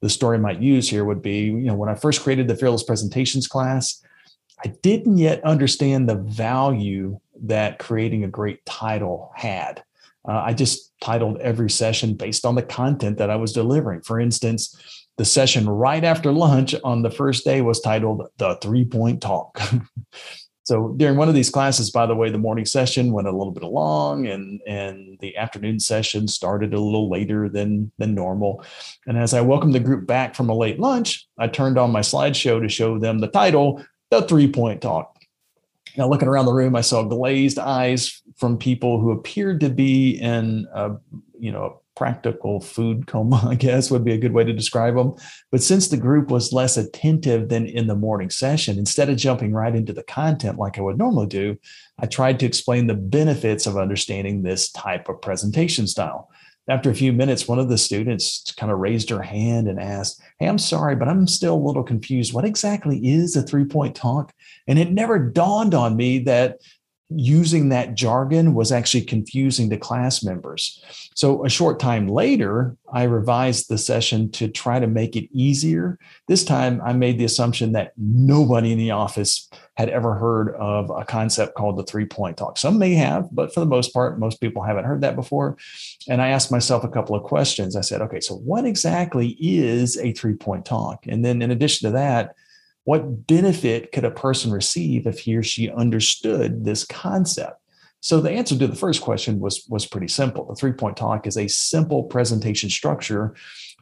The 0.00 0.08
story 0.08 0.36
I 0.36 0.40
might 0.40 0.62
use 0.62 0.88
here 0.88 1.04
would 1.04 1.22
be, 1.22 1.44
you 1.44 1.64
know, 1.64 1.74
when 1.74 1.88
I 1.88 1.94
first 1.94 2.22
created 2.22 2.48
the 2.48 2.56
Fearless 2.56 2.82
Presentations 2.82 3.46
class, 3.46 4.02
I 4.64 4.68
didn't 4.82 5.18
yet 5.18 5.44
understand 5.44 6.08
the 6.08 6.16
value 6.16 7.20
that 7.42 7.78
creating 7.78 8.24
a 8.24 8.28
great 8.28 8.64
title 8.64 9.32
had. 9.34 9.82
Uh, 10.26 10.42
I 10.46 10.54
just 10.54 10.92
titled 11.02 11.38
every 11.40 11.68
session 11.68 12.14
based 12.14 12.46
on 12.46 12.54
the 12.54 12.62
content 12.62 13.18
that 13.18 13.30
I 13.30 13.36
was 13.36 13.52
delivering. 13.52 14.00
For 14.00 14.18
instance, 14.18 15.06
the 15.18 15.24
session 15.24 15.68
right 15.68 16.02
after 16.02 16.32
lunch 16.32 16.74
on 16.82 17.02
the 17.02 17.10
first 17.10 17.44
day 17.44 17.60
was 17.60 17.80
titled 17.80 18.26
The 18.38 18.56
Three 18.62 18.84
Point 18.84 19.20
Talk. 19.20 19.60
so 20.64 20.94
during 20.96 21.16
one 21.16 21.28
of 21.28 21.34
these 21.34 21.50
classes, 21.50 21.90
by 21.90 22.06
the 22.06 22.14
way, 22.14 22.30
the 22.30 22.38
morning 22.38 22.64
session 22.64 23.12
went 23.12 23.28
a 23.28 23.32
little 23.32 23.52
bit 23.52 23.64
long 23.64 24.26
and, 24.26 24.62
and 24.66 25.18
the 25.20 25.36
afternoon 25.36 25.78
session 25.78 26.26
started 26.26 26.72
a 26.72 26.80
little 26.80 27.10
later 27.10 27.50
than, 27.50 27.92
than 27.98 28.14
normal. 28.14 28.64
And 29.06 29.18
as 29.18 29.34
I 29.34 29.42
welcomed 29.42 29.74
the 29.74 29.80
group 29.80 30.06
back 30.06 30.34
from 30.34 30.48
a 30.48 30.54
late 30.54 30.80
lunch, 30.80 31.26
I 31.38 31.48
turned 31.48 31.76
on 31.76 31.92
my 31.92 32.00
slideshow 32.00 32.62
to 32.62 32.68
show 32.70 32.98
them 32.98 33.18
the 33.18 33.28
title, 33.28 33.84
The 34.10 34.22
Three 34.22 34.50
Point 34.50 34.80
Talk. 34.80 35.14
Now, 35.98 36.08
looking 36.08 36.28
around 36.28 36.46
the 36.46 36.54
room, 36.54 36.74
I 36.74 36.80
saw 36.80 37.02
glazed 37.02 37.58
eyes 37.58 38.22
from 38.36 38.56
people 38.56 38.98
who 38.98 39.12
appeared 39.12 39.60
to 39.60 39.70
be 39.70 40.18
in, 40.18 40.66
a, 40.74 40.92
you 41.38 41.52
know, 41.52 41.82
practical 41.96 42.60
food 42.60 43.06
coma, 43.06 43.42
I 43.48 43.54
guess 43.54 43.90
would 43.90 44.04
be 44.04 44.12
a 44.12 44.18
good 44.18 44.32
way 44.32 44.44
to 44.44 44.52
describe 44.52 44.96
them. 44.96 45.14
But 45.50 45.62
since 45.62 45.88
the 45.88 45.96
group 45.96 46.30
was 46.30 46.52
less 46.52 46.76
attentive 46.76 47.48
than 47.48 47.66
in 47.66 47.86
the 47.86 47.96
morning 47.96 48.30
session, 48.30 48.78
instead 48.78 49.08
of 49.08 49.16
jumping 49.16 49.52
right 49.52 49.74
into 49.74 49.92
the 49.92 50.02
content 50.02 50.58
like 50.58 50.78
I 50.78 50.82
would 50.82 50.98
normally 50.98 51.26
do, 51.26 51.56
I 51.98 52.06
tried 52.06 52.40
to 52.40 52.46
explain 52.46 52.86
the 52.86 52.94
benefits 52.94 53.66
of 53.66 53.76
understanding 53.76 54.42
this 54.42 54.70
type 54.70 55.08
of 55.08 55.20
presentation 55.20 55.86
style. 55.86 56.30
after 56.66 56.90
a 56.90 56.94
few 56.94 57.12
minutes, 57.12 57.46
one 57.46 57.58
of 57.58 57.68
the 57.68 57.76
students 57.76 58.52
kind 58.56 58.72
of 58.72 58.78
raised 58.78 59.10
her 59.10 59.20
hand 59.20 59.68
and 59.68 59.78
asked, 59.78 60.22
Hey, 60.38 60.46
I'm 60.46 60.58
sorry, 60.58 60.96
but 60.96 61.08
I'm 61.08 61.26
still 61.26 61.54
a 61.54 61.66
little 61.66 61.82
confused. 61.82 62.32
What 62.32 62.46
exactly 62.46 62.98
is 63.06 63.36
a 63.36 63.42
three 63.42 63.66
point 63.66 63.94
talk? 63.94 64.32
And 64.66 64.78
it 64.78 64.90
never 64.90 65.18
dawned 65.18 65.74
on 65.74 65.94
me 65.94 66.20
that 66.20 66.60
using 67.10 67.68
that 67.68 67.94
jargon 67.94 68.54
was 68.54 68.72
actually 68.72 69.02
confusing 69.02 69.68
to 69.70 69.76
class 69.76 70.22
members. 70.24 70.82
So, 71.14 71.44
a 71.44 71.48
short 71.48 71.78
time 71.78 72.08
later, 72.08 72.76
I 72.92 73.04
revised 73.04 73.68
the 73.68 73.78
session 73.78 74.30
to 74.32 74.48
try 74.48 74.78
to 74.80 74.86
make 74.86 75.14
it 75.14 75.28
easier. 75.32 75.98
This 76.28 76.44
time, 76.44 76.80
I 76.84 76.92
made 76.92 77.18
the 77.18 77.24
assumption 77.24 77.72
that 77.72 77.92
nobody 77.96 78.72
in 78.72 78.78
the 78.78 78.92
office 78.92 79.48
had 79.76 79.88
ever 79.88 80.14
heard 80.14 80.54
of 80.54 80.90
a 80.90 81.04
concept 81.04 81.54
called 81.54 81.76
the 81.76 81.84
three 81.84 82.06
point 82.06 82.36
talk. 82.36 82.56
Some 82.56 82.78
may 82.78 82.94
have, 82.94 83.28
but 83.32 83.52
for 83.52 83.60
the 83.60 83.66
most 83.66 83.92
part, 83.92 84.18
most 84.18 84.40
people 84.40 84.62
haven't 84.62 84.84
heard 84.84 85.02
that 85.02 85.16
before. 85.16 85.56
And 86.08 86.22
I 86.22 86.28
asked 86.28 86.50
myself 86.50 86.84
a 86.84 86.88
couple 86.88 87.16
of 87.16 87.24
questions. 87.24 87.76
I 87.76 87.80
said, 87.80 88.00
okay, 88.02 88.20
so 88.20 88.36
what 88.36 88.64
exactly 88.64 89.36
is 89.40 89.98
a 89.98 90.12
three 90.12 90.34
point 90.34 90.64
talk? 90.64 91.06
And 91.06 91.24
then, 91.24 91.42
in 91.42 91.50
addition 91.50 91.88
to 91.88 91.92
that, 91.96 92.34
what 92.84 93.26
benefit 93.26 93.92
could 93.92 94.04
a 94.04 94.10
person 94.10 94.50
receive 94.50 95.06
if 95.06 95.20
he 95.20 95.36
or 95.36 95.42
she 95.42 95.70
understood 95.70 96.64
this 96.64 96.84
concept? 96.84 97.60
So 98.00 98.20
the 98.20 98.30
answer 98.30 98.56
to 98.58 98.66
the 98.66 98.76
first 98.76 99.00
question 99.00 99.40
was 99.40 99.66
was 99.70 99.86
pretty 99.86 100.08
simple. 100.08 100.44
The 100.44 100.54
three 100.54 100.72
point 100.72 100.96
talk 100.96 101.26
is 101.26 101.38
a 101.38 101.48
simple 101.48 102.04
presentation 102.04 102.68
structure 102.68 103.34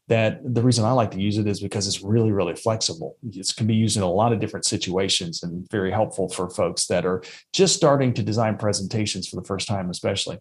that 0.06 0.40
the 0.44 0.62
reason 0.62 0.84
I 0.84 0.92
like 0.92 1.10
to 1.12 1.20
use 1.20 1.38
it 1.38 1.48
is 1.48 1.60
because 1.60 1.88
it's 1.88 2.02
really 2.02 2.30
really 2.30 2.54
flexible. 2.54 3.16
It 3.28 3.52
can 3.56 3.66
be 3.66 3.74
used 3.74 3.96
in 3.96 4.04
a 4.04 4.10
lot 4.10 4.32
of 4.32 4.38
different 4.38 4.64
situations 4.64 5.42
and 5.42 5.68
very 5.72 5.90
helpful 5.90 6.28
for 6.28 6.48
folks 6.48 6.86
that 6.86 7.04
are 7.04 7.24
just 7.52 7.74
starting 7.74 8.14
to 8.14 8.22
design 8.22 8.56
presentations 8.56 9.26
for 9.26 9.34
the 9.34 9.44
first 9.44 9.66
time 9.66 9.90
especially. 9.90 10.38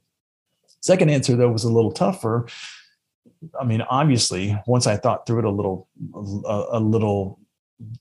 Second 0.82 1.10
answer 1.10 1.36
though 1.36 1.50
was 1.50 1.64
a 1.64 1.74
little 1.74 1.92
tougher. 1.92 2.48
I 3.60 3.64
mean, 3.64 3.82
obviously, 3.82 4.56
once 4.68 4.86
I 4.86 4.98
thought 4.98 5.26
through 5.26 5.40
it 5.40 5.46
a 5.46 5.50
little 5.50 5.88
a, 6.14 6.66
a 6.74 6.80
little 6.80 7.40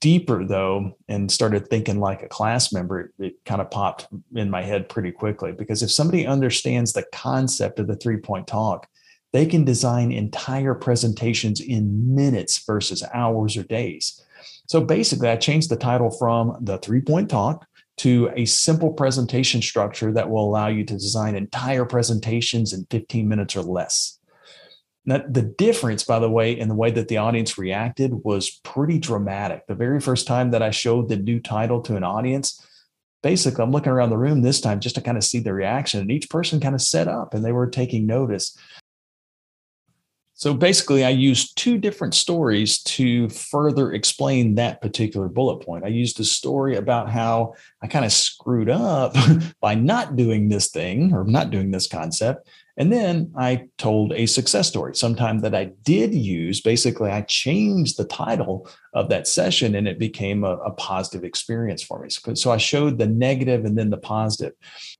deeper 0.01 0.45
though 0.45 0.97
and 1.09 1.31
started 1.31 1.69
thinking 1.69 2.01
like 2.01 2.23
a 2.23 2.29
class 2.29 2.73
member 2.73 3.01
it, 3.01 3.11
it, 3.19 3.45
kind 3.45 3.61
of 3.61 3.71
popped 3.71 4.09
in 4.35 4.51
my 4.51 4.63
head 4.63 4.89
pretty 4.89 5.11
quickly 5.11 5.53
because 5.53 5.83
if 5.83 5.91
somebody 5.91 6.27
understands 6.27 6.93
the 6.93 7.05
concept 7.13 7.79
of 7.79 7.87
the 7.87 7.97
three 7.97 8.17
point 8.17 8.47
talk 8.47 8.89
they 9.33 9.47
can 9.47 9.65
design 9.65 10.11
entire 10.11 10.75
presentations 10.75 11.61
in 11.61 12.15
minutes 12.15 12.65
versus 12.67 13.05
hours 13.15 13.57
or 13.57 13.63
days. 13.63 14.21
So 14.67 14.81
basically 14.81 15.29
i 15.29 15.37
changed 15.37 15.71
the 15.71 15.77
title 15.77 16.11
from 16.11 16.57
the 16.61 16.79
three 16.79 17.01
point 17.01 17.31
talk 17.31 17.67
to 17.99 18.31
a 18.35 18.45
simple 18.47 18.93
presentation 18.93 19.61
structure 19.61 20.13
that 20.13 20.31
will 20.31 20.49
allow 20.49 20.69
you 20.69 20.85
to 20.85 20.95
design 20.95 21.37
entire 21.37 21.85
presentations 21.85 22.73
in 22.73 22.87
15 22.91 23.29
minutes 23.29 23.57
or 23.57 23.63
less 23.63 24.20
now, 25.07 25.23
the 25.27 25.43
difference, 25.43 26.05
by 26.05 26.19
the 26.19 26.31
way, 26.31 26.59
in 26.59 26.69
the 26.69 26.75
way 26.75 26.91
that 26.91 27.09
the 27.09 27.17
audience 27.17 27.57
reacted 27.57 28.13
was 28.23 28.61
pretty 28.65 28.99
dramatic. 28.99 29.67
The 29.67 29.75
very 29.75 29.99
first 29.99 30.27
time 30.27 30.51
that 30.51 30.63
I 30.63 30.71
showed 30.71 31.09
the 31.09 31.17
new 31.17 31.41
title 31.41 31.81
to 31.83 31.97
an 31.97 32.05
audience, 32.05 32.65
basically, 33.23 33.63
I'm 33.63 33.73
looking 33.73 33.93
around 33.93 34.11
the 34.11 34.19
room 34.19 34.43
this 34.43 34.61
time 34.61 34.81
just 34.81 34.97
to 34.97 35.01
kind 35.01 35.17
of 35.17 35.25
see 35.25 35.41
the 35.41 35.55
reaction, 35.55 36.01
and 36.01 36.11
each 36.11 36.29
person 36.29 36.61
kind 36.61 36.75
of 36.75 36.83
set 36.83 37.09
up 37.09 37.33
and 37.33 37.45
they 37.45 37.53
were 37.53 37.69
taking 37.69 38.07
notice. 38.07 38.57
So 40.35 40.55
basically, 40.55 41.05
I 41.05 41.11
used 41.11 41.59
two 41.59 41.77
different 41.77 42.15
stories 42.15 42.83
to 42.85 43.29
further 43.29 43.93
explain 43.93 44.55
that 44.55 44.81
particular 44.81 45.29
bullet 45.29 45.63
point. 45.65 45.85
I 45.85 45.89
used 45.89 46.19
a 46.19 46.25
story 46.25 46.77
about 46.77 47.11
how 47.11 47.55
I 47.83 47.87
kind 47.89 48.07
of 48.07 48.13
screwed 48.13 48.71
up 48.71 49.15
by 49.61 49.75
not 49.75 50.17
doing 50.17 50.49
this 50.49 50.71
thing 50.71 51.13
or 51.13 51.25
not 51.25 51.51
doing 51.51 51.71
this 51.71 51.87
concept. 51.87 52.49
And 52.77 52.93
then 52.93 53.33
I 53.37 53.67
told 53.79 54.13
a 54.13 54.27
success 54.27 54.69
story, 54.69 54.95
sometime 54.95 55.41
that 55.41 55.55
I 55.55 55.73
did 55.83 56.15
use. 56.15 56.61
Basically, 56.61 57.11
I 57.11 57.23
changed 57.23 57.97
the 57.97 58.05
title 58.05 58.69
of 58.95 59.09
that 59.11 59.27
session 59.27 59.75
and 59.75 59.87
it 59.87 59.99
became 59.99 60.45
a, 60.45 60.57
a 60.57 60.71
positive 60.73 61.25
experience 61.25 61.83
for 61.83 62.01
me. 62.01 62.11
So, 62.11 62.35
so 62.35 62.51
I 62.53 62.57
showed 62.57 62.99
the 62.99 63.07
negative 63.07 63.65
and 63.65 63.77
then 63.77 63.91
the 63.91 63.99
positive. 63.99 64.53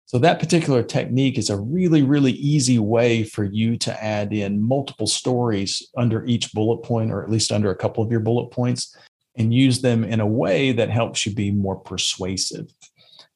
So 0.07 0.19
that 0.19 0.41
particular 0.41 0.83
technique 0.83 1.39
is 1.39 1.51
a 1.51 1.61
really, 1.61 2.03
really 2.03 2.33
easy 2.33 2.79
way 2.79 3.25
for 3.25 3.45
you 3.45 3.77
to 3.79 4.05
add 4.05 4.33
in 4.33 4.61
multiple 4.61 5.07
stories 5.07 5.89
under 5.97 6.27
each 6.27 6.53
bullet 6.53 6.83
point, 6.83 7.13
or 7.13 7.23
at 7.23 7.31
least 7.31 7.53
under 7.53 7.71
a 7.71 7.77
couple 7.77 8.03
of 8.03 8.11
your 8.11 8.21
bullet 8.21 8.51
points, 8.51 8.97
and 9.37 9.55
use 9.55 9.81
them 9.81 10.05
in 10.05 10.21
a 10.21 10.27
way 10.27 10.73
that 10.73 10.91
helps 10.91 11.25
you 11.25 11.35
be 11.35 11.51
more 11.51 11.77
persuasive. 11.77 12.67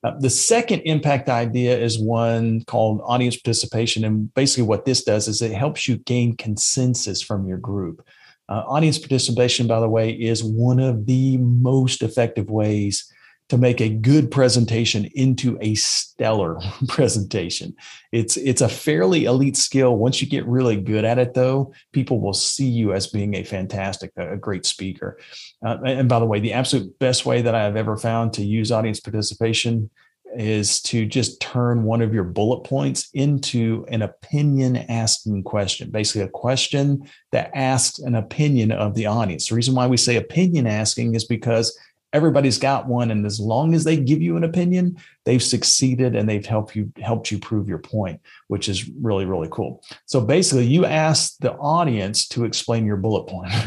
Uh, 0.05 0.13
the 0.19 0.29
second 0.29 0.81
impact 0.81 1.31
idea 1.31 1.77
is 1.77 1.99
one 1.99 2.63
called 2.65 3.01
audience 3.05 3.37
participation. 3.37 4.05
And 4.05 4.33
basically, 4.35 4.65
what 4.65 4.85
this 4.85 5.03
does 5.03 5.29
is 5.29 5.41
it 5.41 5.53
helps 5.53 5.89
you 5.89 5.97
gain 5.97 6.37
consensus 6.37 7.23
from 7.23 7.49
your 7.49 7.57
group. 7.57 8.05
Uh, 8.51 8.63
audience 8.67 8.99
participation, 8.99 9.67
by 9.67 9.81
the 9.81 9.89
way, 9.89 10.11
is 10.11 10.45
one 10.45 10.79
of 10.79 11.07
the 11.07 11.39
most 11.39 12.03
effective 12.03 12.51
ways 12.51 13.11
to 13.51 13.59
make 13.59 13.81
a 13.81 13.91
good 13.91 14.31
presentation 14.31 15.05
into 15.15 15.59
a 15.61 15.75
stellar 15.75 16.59
presentation. 16.89 17.75
It's 18.13 18.37
it's 18.37 18.63
a 18.63 18.69
fairly 18.69 19.27
elite 19.27 19.57
skill. 19.57 19.97
Once 19.97 20.21
you 20.21 20.29
get 20.29 20.47
really 20.47 20.81
good 20.81 21.05
at 21.05 21.19
it, 21.19 21.35
though, 21.35 21.73
people 21.93 22.21
will 22.21 22.33
see 22.33 22.69
you 22.69 22.93
as 22.93 23.07
being 23.07 23.35
a 23.35 23.45
fantastic, 23.45 24.13
a 24.17 24.37
great 24.37 24.65
speaker. 24.65 25.19
Uh, 25.65 25.79
and 25.85 26.09
by 26.09 26.19
the 26.19 26.27
way, 26.27 26.41
the 26.41 26.53
absolute 26.53 26.99
best 26.99 27.27
way 27.27 27.43
that 27.43 27.55
I 27.55 27.63
have 27.65 27.77
ever 27.77 27.97
found 27.97 28.33
to 28.35 28.45
use 28.45 28.73
audience 28.73 29.01
participation 29.01 29.91
is 30.37 30.81
to 30.83 31.07
just 31.07 31.41
turn 31.41 31.85
one 31.85 32.03
of 32.03 32.13
your 32.13 32.25
bullet 32.25 32.65
points 32.65 33.09
into 33.15 33.85
an 33.89 34.03
opinion 34.03 34.77
asking 34.77 35.43
question, 35.45 35.91
basically 35.91 36.23
a 36.23 36.29
question 36.29 37.09
that 37.33 37.51
asks 37.55 37.99
an 38.01 38.15
opinion 38.15 38.73
of 38.73 38.95
the 38.95 39.07
audience. 39.07 39.49
The 39.49 39.55
reason 39.55 39.75
why 39.75 39.87
we 39.87 39.97
say 39.97 40.17
opinion 40.17 40.67
asking 40.67 41.15
is 41.15 41.25
because 41.25 41.79
everybody's 42.15 42.59
got 42.59 42.87
one 42.87 43.11
and 43.11 43.27
as 43.27 43.39
long 43.39 43.75
as 43.75 43.85
they 43.85 43.97
give 43.97 44.23
you 44.23 44.39
an 44.39 44.45
opinion 44.45 44.97
they've 45.27 45.43
succeeded 45.43 46.17
and 46.17 46.27
they've 46.27 46.47
helped 46.47 46.75
you 46.75 46.91
helped 46.99 47.31
you 47.31 47.39
prove 47.39 47.69
your 47.69 47.79
point 47.79 48.21
which 48.49 48.69
is 48.69 48.89
really 48.89 49.27
really 49.27 49.49
cool. 49.51 49.85
So 50.07 50.21
basically 50.23 50.67
you 50.67 50.87
ask 50.87 51.37
the 51.39 51.53
audience 51.55 52.27
to 52.29 52.45
explain 52.45 52.87
your 52.87 52.97
bullet 52.97 53.27
point. 53.29 53.53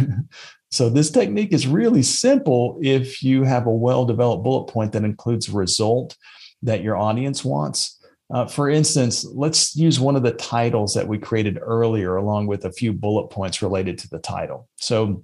So 0.69 0.89
this 0.89 1.09
technique 1.09 1.53
is 1.53 1.65
really 1.65 2.03
simple 2.03 2.77
if 2.81 3.23
you 3.23 3.43
have 3.43 3.67
a 3.67 3.71
well 3.71 4.05
developed 4.05 4.43
bullet 4.43 4.71
point 4.71 4.91
that 4.91 5.03
includes 5.03 5.47
a 5.47 5.53
result 5.53 6.17
that 6.63 6.83
your 6.83 6.97
audience 6.97 7.45
wants. 7.45 7.97
Uh, 8.33 8.45
for 8.45 8.69
instance, 8.69 9.25
let's 9.33 9.75
use 9.75 9.99
one 9.99 10.17
of 10.17 10.23
the 10.23 10.33
titles 10.33 10.93
that 10.93 11.07
we 11.07 11.17
created 11.17 11.57
earlier, 11.61 12.17
along 12.17 12.47
with 12.47 12.65
a 12.65 12.71
few 12.71 12.91
bullet 12.91 13.29
points 13.29 13.61
related 13.61 13.97
to 13.97 14.09
the 14.09 14.19
title. 14.19 14.67
So, 14.75 15.23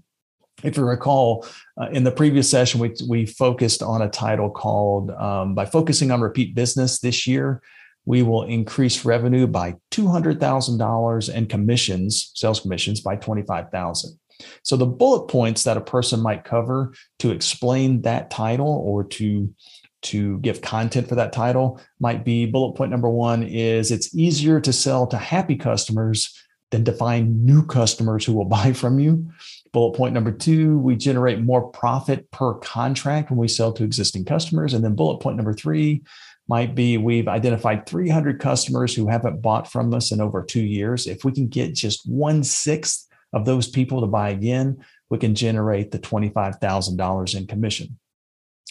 if 0.62 0.78
you 0.78 0.86
recall, 0.86 1.46
uh, 1.82 1.90
in 1.92 2.04
the 2.04 2.12
previous 2.12 2.50
session, 2.50 2.80
we, 2.80 2.94
we 3.10 3.26
focused 3.26 3.82
on 3.82 4.02
a 4.02 4.10
title 4.10 4.50
called 4.50 5.12
um, 5.12 5.56
By 5.56 5.66
Focusing 5.66 6.12
on 6.12 6.22
Repeat 6.22 6.56
Business 6.56 7.00
This 7.00 7.26
Year, 7.26 7.62
we 8.06 8.22
will 8.22 8.44
increase 8.44 9.06
revenue 9.06 9.48
by 9.48 9.76
$200,000 9.92 11.34
and 11.34 11.50
commissions, 11.50 12.32
sales 12.36 12.60
commissions, 12.60 13.02
by 13.02 13.16
25,000. 13.16 14.20
So 14.64 14.76
the 14.76 14.86
bullet 14.86 15.28
points 15.28 15.64
that 15.64 15.78
a 15.78 15.82
person 15.82 16.22
might 16.22 16.44
cover 16.44 16.94
to 17.20 17.32
explain 17.32 18.02
that 18.02 18.30
title 18.30 18.82
or 18.86 19.04
to 19.06 19.54
to 20.02 20.38
give 20.40 20.62
content 20.62 21.08
for 21.08 21.16
that 21.16 21.32
title 21.32 21.80
might 21.98 22.26
be 22.26 22.46
bullet 22.46 22.76
point 22.76 22.92
number 22.92 23.10
1 23.10 23.44
is 23.44 23.90
it's 23.90 24.14
easier 24.14 24.60
to 24.60 24.74
sell 24.74 25.08
to 25.08 25.18
happy 25.18 25.56
customers 25.56 26.38
than 26.72 26.84
to 26.84 26.92
find 26.92 27.46
new 27.46 27.66
customers 27.66 28.26
who 28.26 28.34
will 28.34 28.46
buy 28.60 28.74
from 28.74 29.00
you. 29.00 29.32
Bullet 29.74 29.98
point 29.98 30.14
number 30.14 30.32
two, 30.32 30.78
we 30.78 30.96
generate 30.96 31.42
more 31.42 31.70
profit 31.70 32.30
per 32.32 32.54
contract 32.56 33.32
when 33.32 33.40
we 33.40 33.48
sell 33.48 33.74
to 33.74 33.84
existing 33.84 34.24
customers. 34.24 34.74
And 34.74 34.84
then 34.84 34.96
bullet 34.96 35.20
point 35.20 35.36
number 35.36 35.54
three 35.54 36.04
might 36.48 36.76
be 36.76 36.98
we've 36.98 37.28
identified 37.28 37.88
300 37.88 38.40
customers 38.40 38.94
who 38.94 39.08
haven't 39.08 39.42
bought 39.42 39.72
from 39.72 39.94
us 39.94 40.12
in 40.12 40.22
over 40.22 40.44
two 40.44 40.64
years. 40.64 41.08
If 41.08 41.26
we 41.26 41.32
can 41.32 41.48
get 41.48 41.74
just 41.74 42.08
one 42.08 42.44
sixth 42.44 43.08
of 43.34 43.46
those 43.46 43.68
people 43.68 44.02
to 44.02 44.08
buy 44.08 44.30
again, 44.30 44.84
we 45.10 45.18
can 45.18 45.34
generate 45.34 45.92
the 45.92 46.00
$25,000 46.00 47.36
in 47.36 47.48
commission. 47.48 47.98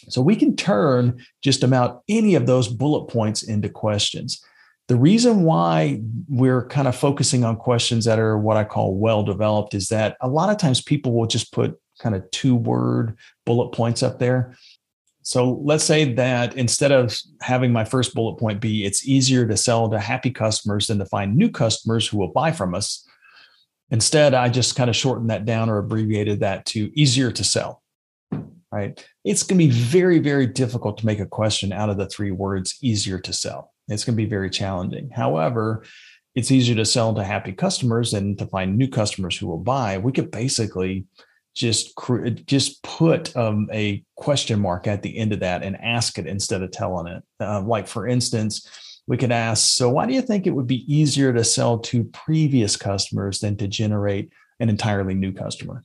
So 0.09 0.23
we 0.23 0.37
can 0.37 0.57
turn 0.57 1.25
just 1.43 1.63
about 1.63 2.03
any 2.09 2.35
of 2.35 2.47
those 2.47 2.69
bullet 2.69 3.07
points 3.07 3.43
into 3.43 3.69
questions. 3.69 4.43
The 4.89 4.97
reason 4.97 5.45
why 5.45 6.03
we're 6.29 6.67
kind 6.67 6.89
of 6.89 6.97
focusing 6.97 7.45
on 7.45 7.57
questions 7.57 8.05
that 8.05 8.19
are 8.19 8.37
what 8.39 8.57
I 8.57 8.65
call 8.65 8.97
well 8.97 9.23
developed 9.23 9.75
is 9.75 9.89
that 9.89 10.17
a 10.21 10.29
lot 10.29 10.51
of 10.51 10.59
times 10.59 10.83
people 10.83 11.13
will 11.13 11.27
just 11.27 11.53
put 11.53 11.79
kind 12.01 12.15
of 12.15 12.31
two 12.31 12.55
word 12.55 13.17
bullet 13.47 13.71
points 13.71 14.03
up 14.03 14.19
there. 14.19 14.57
So 15.23 15.61
let's 15.63 15.85
say 15.85 16.15
that 16.15 16.57
instead 16.57 16.91
of 16.91 17.17
having 17.41 17.73
my 17.73 17.85
first 17.85 18.13
bullet 18.13 18.39
point 18.39 18.61
be 18.61 18.85
it's 18.85 19.07
easier 19.07 19.47
to 19.47 19.57
sell 19.57 19.89
to 19.89 20.01
happy 20.01 20.31
customers 20.31 20.89
than 20.89 20.99
to 20.99 21.07
find 21.07 21.37
new 21.37 21.49
customers 21.49 22.07
who 22.07 22.19
will 22.19 22.33
buy 22.33 22.51
from 22.51 22.75
us. 22.75 23.07
Instead, 23.91 24.35
I 24.35 24.49
just 24.49 24.75
kind 24.75 24.91
of 24.91 24.97
shortened 24.97 25.31
that 25.31 25.45
down 25.45 25.69
or 25.69 25.79
abbreviated 25.79 26.41
that 26.41 26.65
to 26.67 26.91
easier 26.99 27.31
to 27.31 27.45
sell. 27.45 27.83
Right. 28.73 29.07
It's 29.23 29.43
going 29.43 29.61
to 29.61 29.67
be 29.67 29.71
very, 29.71 30.19
very 30.19 30.47
difficult 30.47 30.97
to 30.99 31.07
make 31.07 31.21
a 31.21 31.27
question 31.27 31.73
out 31.73 31.91
of 31.91 31.99
the 31.99 32.07
three 32.07 32.31
words 32.31 32.79
easier 32.81 33.19
to 33.21 33.33
sell. 33.33 33.72
It's 33.89 34.05
going 34.05 34.17
to 34.17 34.23
be 34.23 34.29
very 34.29 34.51
challenging. 34.51 35.11
However, 35.11 35.85
it's 36.35 36.51
easier 36.51 36.77
to 36.77 36.85
sell 36.85 37.15
to 37.15 37.25
happy 37.25 37.53
customers 37.53 38.13
than 38.13 38.37
to 38.37 38.47
find 38.47 38.77
new 38.77 38.89
customers 38.89 39.37
who 39.37 39.47
will 39.47 39.59
buy. 39.59 39.99
We 39.99 40.13
could 40.13 40.31
basically 40.31 41.07
just 41.55 41.93
just 42.47 42.83
put 42.83 43.37
um, 43.37 43.69
a 43.73 44.03
question 44.17 44.59
mark 44.59 44.87
at 44.87 45.03
the 45.03 45.19
end 45.19 45.33
of 45.33 45.41
that 45.41 45.63
and 45.63 45.77
ask 45.77 46.19
it 46.19 46.27
instead 46.27 46.63
of 46.63 46.71
telling 46.71 47.07
it. 47.07 47.23
Uh, 47.39 47.61
like 47.61 47.87
for 47.87 48.09
instance, 48.09 48.67
we 49.07 49.17
could 49.17 49.33
ask, 49.33 49.75
so 49.75 49.91
why 49.91 50.07
do 50.07 50.15
you 50.15 50.23
think 50.23 50.47
it 50.47 50.53
would 50.53 50.67
be 50.67 50.93
easier 50.93 51.33
to 51.33 51.45
sell 51.45 51.79
to 51.81 52.05
previous 52.05 52.77
customers 52.77 53.41
than 53.41 53.57
to 53.57 53.69
generate 53.69 54.31
an 54.61 54.71
entirely 54.71 55.15
new 55.15 55.33
customer? 55.33 55.83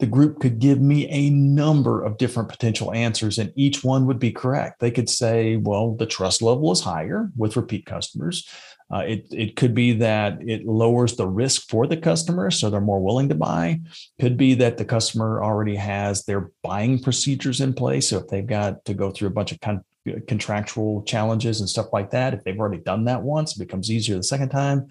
The 0.00 0.06
group 0.06 0.40
could 0.40 0.58
give 0.58 0.80
me 0.80 1.08
a 1.08 1.30
number 1.30 2.02
of 2.02 2.18
different 2.18 2.48
potential 2.48 2.92
answers, 2.92 3.38
and 3.38 3.52
each 3.54 3.84
one 3.84 4.06
would 4.06 4.18
be 4.18 4.32
correct. 4.32 4.80
They 4.80 4.90
could 4.90 5.08
say, 5.08 5.56
well, 5.56 5.94
the 5.94 6.06
trust 6.06 6.42
level 6.42 6.72
is 6.72 6.80
higher 6.80 7.30
with 7.36 7.56
repeat 7.56 7.86
customers. 7.86 8.48
Uh, 8.92 8.98
it, 8.98 9.26
it 9.30 9.56
could 9.56 9.74
be 9.74 9.92
that 9.92 10.38
it 10.42 10.66
lowers 10.66 11.16
the 11.16 11.26
risk 11.26 11.68
for 11.70 11.86
the 11.86 11.96
customer, 11.96 12.50
so 12.50 12.68
they're 12.68 12.80
more 12.80 13.00
willing 13.00 13.28
to 13.28 13.34
buy. 13.34 13.80
Could 14.20 14.36
be 14.36 14.54
that 14.54 14.76
the 14.76 14.84
customer 14.84 15.42
already 15.42 15.76
has 15.76 16.24
their 16.24 16.50
buying 16.62 16.98
procedures 16.98 17.60
in 17.60 17.72
place. 17.72 18.08
So 18.08 18.18
if 18.18 18.28
they've 18.28 18.46
got 18.46 18.84
to 18.84 18.94
go 18.94 19.10
through 19.10 19.28
a 19.28 19.32
bunch 19.32 19.52
of 19.52 19.60
con- 19.60 19.84
contractual 20.28 21.02
challenges 21.04 21.60
and 21.60 21.68
stuff 21.68 21.86
like 21.92 22.10
that, 22.10 22.34
if 22.34 22.44
they've 22.44 22.58
already 22.58 22.82
done 22.82 23.04
that 23.06 23.22
once, 23.22 23.56
it 23.56 23.60
becomes 23.60 23.90
easier 23.90 24.16
the 24.16 24.22
second 24.22 24.50
time. 24.50 24.88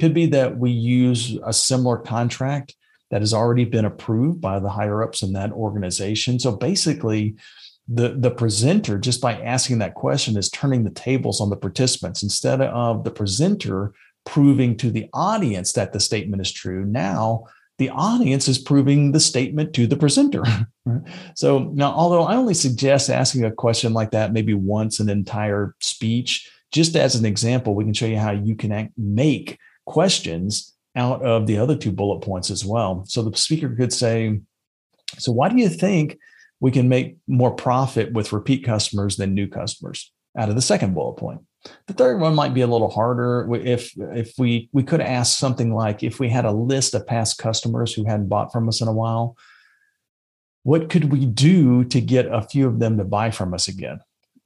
Could 0.00 0.14
be 0.14 0.26
that 0.26 0.56
we 0.56 0.70
use 0.70 1.38
a 1.44 1.52
similar 1.52 1.98
contract 1.98 2.74
that 3.10 3.22
has 3.22 3.34
already 3.34 3.64
been 3.64 3.84
approved 3.84 4.40
by 4.40 4.58
the 4.58 4.70
higher 4.70 5.02
ups 5.02 5.22
in 5.22 5.32
that 5.34 5.52
organization. 5.52 6.38
So 6.38 6.52
basically, 6.52 7.36
the, 7.86 8.16
the 8.18 8.30
presenter, 8.30 8.98
just 8.98 9.20
by 9.20 9.40
asking 9.40 9.78
that 9.78 9.94
question, 9.94 10.36
is 10.36 10.48
turning 10.48 10.84
the 10.84 10.90
tables 10.90 11.40
on 11.40 11.50
the 11.50 11.56
participants. 11.56 12.22
Instead 12.22 12.60
of 12.60 13.04
the 13.04 13.10
presenter 13.10 13.92
proving 14.24 14.76
to 14.78 14.90
the 14.90 15.08
audience 15.12 15.72
that 15.72 15.92
the 15.92 16.00
statement 16.00 16.40
is 16.40 16.50
true, 16.50 16.84
now 16.86 17.44
the 17.78 17.90
audience 17.90 18.48
is 18.48 18.58
proving 18.58 19.12
the 19.12 19.20
statement 19.20 19.74
to 19.74 19.86
the 19.86 19.96
presenter. 19.96 20.44
so 21.34 21.70
now, 21.74 21.92
although 21.92 22.22
I 22.22 22.36
only 22.36 22.54
suggest 22.54 23.10
asking 23.10 23.44
a 23.44 23.52
question 23.52 23.92
like 23.92 24.12
that 24.12 24.32
maybe 24.32 24.54
once 24.54 25.00
an 25.00 25.10
entire 25.10 25.74
speech, 25.80 26.50
just 26.72 26.96
as 26.96 27.16
an 27.16 27.24
example, 27.24 27.74
we 27.74 27.84
can 27.84 27.92
show 27.92 28.06
you 28.06 28.18
how 28.18 28.30
you 28.30 28.56
can 28.56 28.92
make 28.96 29.58
questions 29.86 30.73
out 30.96 31.22
of 31.22 31.46
the 31.46 31.58
other 31.58 31.76
two 31.76 31.92
bullet 31.92 32.20
points 32.20 32.50
as 32.50 32.64
well. 32.64 33.04
So 33.06 33.22
the 33.22 33.36
speaker 33.36 33.74
could 33.74 33.92
say, 33.92 34.40
So, 35.18 35.32
why 35.32 35.48
do 35.48 35.56
you 35.56 35.68
think 35.68 36.18
we 36.60 36.70
can 36.70 36.88
make 36.88 37.16
more 37.26 37.54
profit 37.54 38.12
with 38.12 38.32
repeat 38.32 38.64
customers 38.64 39.16
than 39.16 39.34
new 39.34 39.48
customers 39.48 40.12
out 40.38 40.48
of 40.48 40.54
the 40.54 40.62
second 40.62 40.94
bullet 40.94 41.14
point? 41.14 41.40
The 41.86 41.94
third 41.94 42.20
one 42.20 42.34
might 42.34 42.54
be 42.54 42.60
a 42.60 42.66
little 42.66 42.90
harder. 42.90 43.48
If 43.54 43.92
if 43.96 44.34
we 44.38 44.68
we 44.72 44.82
could 44.82 45.00
ask 45.00 45.38
something 45.38 45.74
like, 45.74 46.02
if 46.02 46.20
we 46.20 46.28
had 46.28 46.44
a 46.44 46.52
list 46.52 46.94
of 46.94 47.06
past 47.06 47.38
customers 47.38 47.92
who 47.92 48.04
hadn't 48.04 48.28
bought 48.28 48.52
from 48.52 48.68
us 48.68 48.80
in 48.80 48.88
a 48.88 48.92
while, 48.92 49.36
what 50.62 50.90
could 50.90 51.10
we 51.10 51.24
do 51.24 51.84
to 51.84 52.00
get 52.00 52.26
a 52.26 52.42
few 52.42 52.66
of 52.66 52.78
them 52.78 52.98
to 52.98 53.04
buy 53.04 53.30
from 53.30 53.54
us 53.54 53.68
again? 53.68 54.00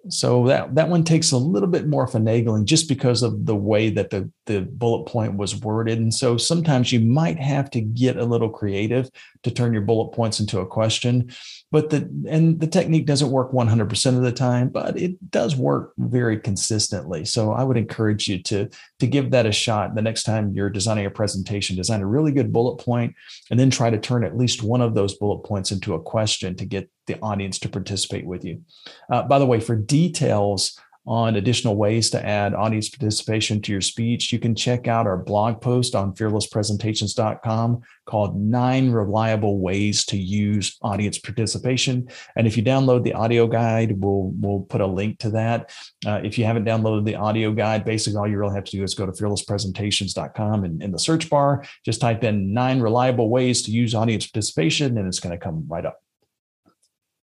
So 0.08 0.46
that 0.46 0.74
that 0.76 0.88
one 0.88 1.04
takes 1.04 1.32
a 1.32 1.38
little 1.38 1.68
bit 1.68 1.86
more 1.86 2.06
finagling 2.06 2.64
just 2.64 2.88
because 2.88 3.22
of 3.22 3.46
the 3.46 3.56
way 3.56 3.90
that 3.90 4.10
the, 4.10 4.30
the 4.48 4.62
bullet 4.62 5.04
point 5.04 5.36
was 5.36 5.54
worded. 5.54 5.98
And 5.98 6.12
so 6.12 6.36
sometimes 6.36 6.92
you 6.92 6.98
might 6.98 7.38
have 7.38 7.70
to 7.70 7.80
get 7.80 8.16
a 8.16 8.24
little 8.24 8.50
creative 8.50 9.08
to 9.44 9.52
turn 9.52 9.72
your 9.72 9.82
bullet 9.82 10.12
points 10.12 10.40
into 10.40 10.58
a 10.58 10.66
question 10.66 11.30
but 11.70 11.90
the 11.90 12.08
and 12.28 12.60
the 12.60 12.66
technique 12.66 13.06
doesn't 13.06 13.30
work 13.30 13.52
100% 13.52 14.16
of 14.16 14.22
the 14.22 14.32
time 14.32 14.68
but 14.68 14.98
it 14.98 15.30
does 15.30 15.56
work 15.56 15.92
very 15.98 16.38
consistently. 16.38 17.24
So 17.24 17.52
i 17.52 17.62
would 17.62 17.76
encourage 17.76 18.28
you 18.28 18.42
to 18.44 18.68
to 18.98 19.06
give 19.06 19.30
that 19.30 19.46
a 19.46 19.52
shot 19.52 19.94
the 19.94 20.02
next 20.02 20.24
time 20.24 20.52
you're 20.54 20.70
designing 20.70 21.06
a 21.06 21.10
presentation. 21.10 21.76
Design 21.76 22.00
a 22.00 22.06
really 22.06 22.32
good 22.32 22.52
bullet 22.52 22.82
point 22.82 23.14
and 23.50 23.60
then 23.60 23.70
try 23.70 23.90
to 23.90 23.98
turn 23.98 24.24
at 24.24 24.36
least 24.36 24.62
one 24.62 24.80
of 24.80 24.94
those 24.94 25.14
bullet 25.14 25.44
points 25.44 25.70
into 25.70 25.94
a 25.94 26.02
question 26.02 26.54
to 26.56 26.64
get 26.64 26.90
the 27.06 27.18
audience 27.20 27.58
to 27.58 27.68
participate 27.68 28.26
with 28.26 28.44
you. 28.44 28.62
Uh, 29.10 29.22
by 29.22 29.38
the 29.38 29.46
way 29.46 29.60
for 29.60 29.76
details 29.76 30.78
on 31.08 31.36
additional 31.36 31.74
ways 31.74 32.10
to 32.10 32.24
add 32.24 32.52
audience 32.52 32.90
participation 32.90 33.62
to 33.62 33.72
your 33.72 33.80
speech, 33.80 34.30
you 34.30 34.38
can 34.38 34.54
check 34.54 34.86
out 34.86 35.06
our 35.06 35.16
blog 35.16 35.58
post 35.58 35.94
on 35.94 36.14
fearlesspresentations.com 36.14 37.80
called 38.04 38.38
Nine 38.38 38.90
Reliable 38.90 39.58
Ways 39.58 40.04
to 40.06 40.18
Use 40.18 40.76
Audience 40.82 41.18
Participation. 41.18 42.08
And 42.36 42.46
if 42.46 42.58
you 42.58 42.62
download 42.62 43.04
the 43.04 43.14
audio 43.14 43.46
guide, 43.46 43.98
we'll, 43.98 44.32
we'll 44.38 44.60
put 44.60 44.82
a 44.82 44.86
link 44.86 45.18
to 45.20 45.30
that. 45.30 45.70
Uh, 46.06 46.20
if 46.22 46.36
you 46.36 46.44
haven't 46.44 46.66
downloaded 46.66 47.06
the 47.06 47.16
audio 47.16 47.52
guide, 47.52 47.86
basically 47.86 48.18
all 48.18 48.28
you 48.28 48.36
really 48.36 48.54
have 48.54 48.64
to 48.64 48.76
do 48.76 48.84
is 48.84 48.94
go 48.94 49.06
to 49.06 49.12
fearlesspresentations.com 49.12 50.64
and 50.64 50.82
in 50.82 50.92
the 50.92 50.98
search 50.98 51.30
bar, 51.30 51.64
just 51.86 52.02
type 52.02 52.22
in 52.22 52.52
nine 52.52 52.80
reliable 52.80 53.30
ways 53.30 53.62
to 53.62 53.70
use 53.70 53.94
audience 53.94 54.26
participation, 54.26 54.98
and 54.98 55.08
it's 55.08 55.20
going 55.20 55.36
to 55.36 55.42
come 55.42 55.64
right 55.68 55.86
up. 55.86 56.02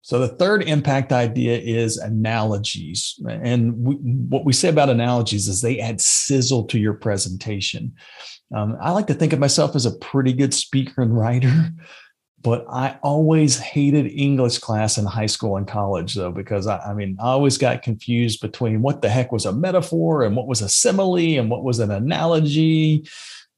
So 0.02 0.18
the 0.18 0.28
third 0.28 0.64
impact 0.64 1.12
idea 1.12 1.58
is 1.58 1.96
analogies. 1.96 3.18
And 3.28 3.76
we, 3.78 3.94
what 3.94 4.44
we 4.44 4.52
say 4.52 4.68
about 4.68 4.90
analogies 4.90 5.46
is 5.46 5.60
they 5.60 5.78
add 5.78 6.00
sizzle 6.00 6.64
to 6.64 6.78
your 6.78 6.94
presentation. 6.94 7.94
Um, 8.54 8.76
I 8.82 8.90
like 8.90 9.06
to 9.06 9.14
think 9.14 9.32
of 9.32 9.38
myself 9.38 9.76
as 9.76 9.86
a 9.86 9.96
pretty 9.98 10.32
good 10.32 10.52
speaker 10.52 11.02
and 11.02 11.16
writer, 11.16 11.70
but 12.42 12.66
I 12.68 12.98
always 13.04 13.58
hated 13.58 14.06
English 14.08 14.58
class 14.58 14.98
in 14.98 15.06
high 15.06 15.26
school 15.26 15.56
and 15.56 15.68
college, 15.68 16.14
though, 16.14 16.32
because 16.32 16.66
I, 16.66 16.78
I 16.78 16.94
mean, 16.94 17.16
I 17.20 17.28
always 17.28 17.56
got 17.56 17.82
confused 17.82 18.40
between 18.40 18.82
what 18.82 19.02
the 19.02 19.08
heck 19.08 19.30
was 19.30 19.46
a 19.46 19.52
metaphor 19.52 20.24
and 20.24 20.34
what 20.34 20.48
was 20.48 20.60
a 20.60 20.68
simile 20.68 21.38
and 21.38 21.48
what 21.48 21.62
was 21.62 21.78
an 21.78 21.92
analogy 21.92 23.06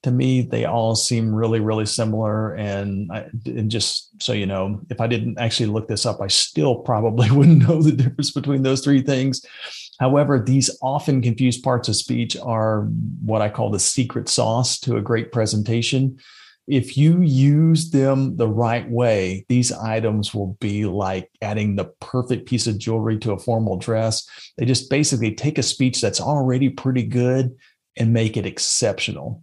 to 0.04 0.10
me, 0.10 0.42
they 0.42 0.66
all 0.66 0.94
seem 0.94 1.34
really, 1.34 1.60
really 1.60 1.86
similar. 1.86 2.54
And, 2.56 3.10
I, 3.10 3.26
and 3.46 3.70
just 3.70 4.22
so 4.22 4.34
you 4.34 4.44
know, 4.44 4.82
if 4.90 5.00
I 5.00 5.06
didn't 5.06 5.38
actually 5.38 5.66
look 5.66 5.88
this 5.88 6.04
up, 6.04 6.20
I 6.20 6.26
still 6.26 6.76
probably 6.76 7.30
wouldn't 7.32 7.66
know 7.66 7.80
the 7.82 7.92
difference 7.92 8.30
between 8.30 8.62
those 8.62 8.84
three 8.84 9.00
things. 9.00 9.44
However, 9.98 10.38
these 10.38 10.76
often 10.82 11.22
confused 11.22 11.64
parts 11.64 11.88
of 11.88 11.96
speech 11.96 12.36
are 12.36 12.82
what 13.24 13.40
I 13.40 13.48
call 13.48 13.70
the 13.70 13.78
secret 13.78 14.28
sauce 14.28 14.78
to 14.80 14.98
a 14.98 15.02
great 15.02 15.32
presentation. 15.32 16.18
If 16.66 16.98
you 16.98 17.22
use 17.22 17.90
them 17.90 18.36
the 18.36 18.48
right 18.48 18.88
way, 18.90 19.46
these 19.48 19.72
items 19.72 20.34
will 20.34 20.58
be 20.60 20.84
like 20.84 21.30
adding 21.40 21.76
the 21.76 21.92
perfect 22.00 22.46
piece 22.46 22.66
of 22.66 22.78
jewelry 22.78 23.18
to 23.20 23.32
a 23.32 23.38
formal 23.38 23.78
dress. 23.78 24.28
They 24.58 24.66
just 24.66 24.90
basically 24.90 25.34
take 25.34 25.56
a 25.56 25.62
speech 25.62 26.02
that's 26.02 26.20
already 26.20 26.68
pretty 26.68 27.04
good 27.04 27.56
and 27.96 28.12
make 28.12 28.36
it 28.36 28.44
exceptional. 28.44 29.42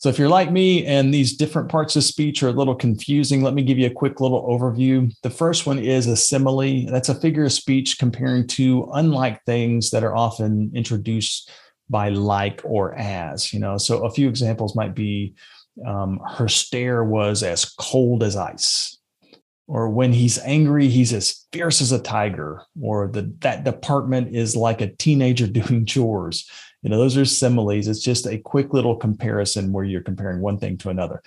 So 0.00 0.08
if 0.08 0.18
you're 0.18 0.30
like 0.30 0.50
me 0.50 0.86
and 0.86 1.12
these 1.12 1.36
different 1.36 1.68
parts 1.68 1.94
of 1.94 2.04
speech 2.04 2.42
are 2.42 2.48
a 2.48 2.52
little 2.52 2.74
confusing, 2.74 3.42
let 3.42 3.52
me 3.52 3.62
give 3.62 3.78
you 3.78 3.86
a 3.86 3.92
quick 3.92 4.18
little 4.18 4.48
overview. 4.48 5.12
The 5.22 5.28
first 5.28 5.66
one 5.66 5.78
is 5.78 6.06
a 6.06 6.16
simile. 6.16 6.86
That's 6.86 7.10
a 7.10 7.14
figure 7.14 7.44
of 7.44 7.52
speech 7.52 7.98
comparing 7.98 8.46
two 8.46 8.90
unlike 8.94 9.44
things 9.44 9.90
that 9.90 10.02
are 10.02 10.16
often 10.16 10.72
introduced 10.74 11.50
by 11.90 12.08
like 12.08 12.62
or 12.64 12.94
as, 12.94 13.52
you 13.52 13.60
know. 13.60 13.76
So 13.76 14.06
a 14.06 14.10
few 14.10 14.26
examples 14.26 14.74
might 14.74 14.94
be 14.94 15.34
um, 15.86 16.18
her 16.26 16.48
stare 16.48 17.04
was 17.04 17.42
as 17.42 17.66
cold 17.66 18.22
as 18.22 18.36
ice 18.36 18.96
or 19.70 19.88
when 19.88 20.12
he's 20.12 20.36
angry 20.40 20.88
he's 20.88 21.12
as 21.12 21.46
fierce 21.52 21.80
as 21.80 21.92
a 21.92 22.02
tiger 22.02 22.62
or 22.82 23.08
the 23.08 23.32
that 23.38 23.64
department 23.64 24.34
is 24.34 24.56
like 24.56 24.80
a 24.80 24.92
teenager 24.96 25.46
doing 25.60 25.86
chores 25.86 26.50
you 26.82 26.90
know, 26.90 26.98
those 26.98 27.16
are 27.16 27.24
similes. 27.24 27.86
It's 27.86 28.02
just 28.02 28.26
a 28.26 28.38
quick 28.38 28.72
little 28.72 28.96
comparison 28.96 29.72
where 29.72 29.84
you're 29.84 30.00
comparing 30.00 30.40
one 30.40 30.58
thing 30.58 30.78
to 30.78 30.90
another. 30.90 31.22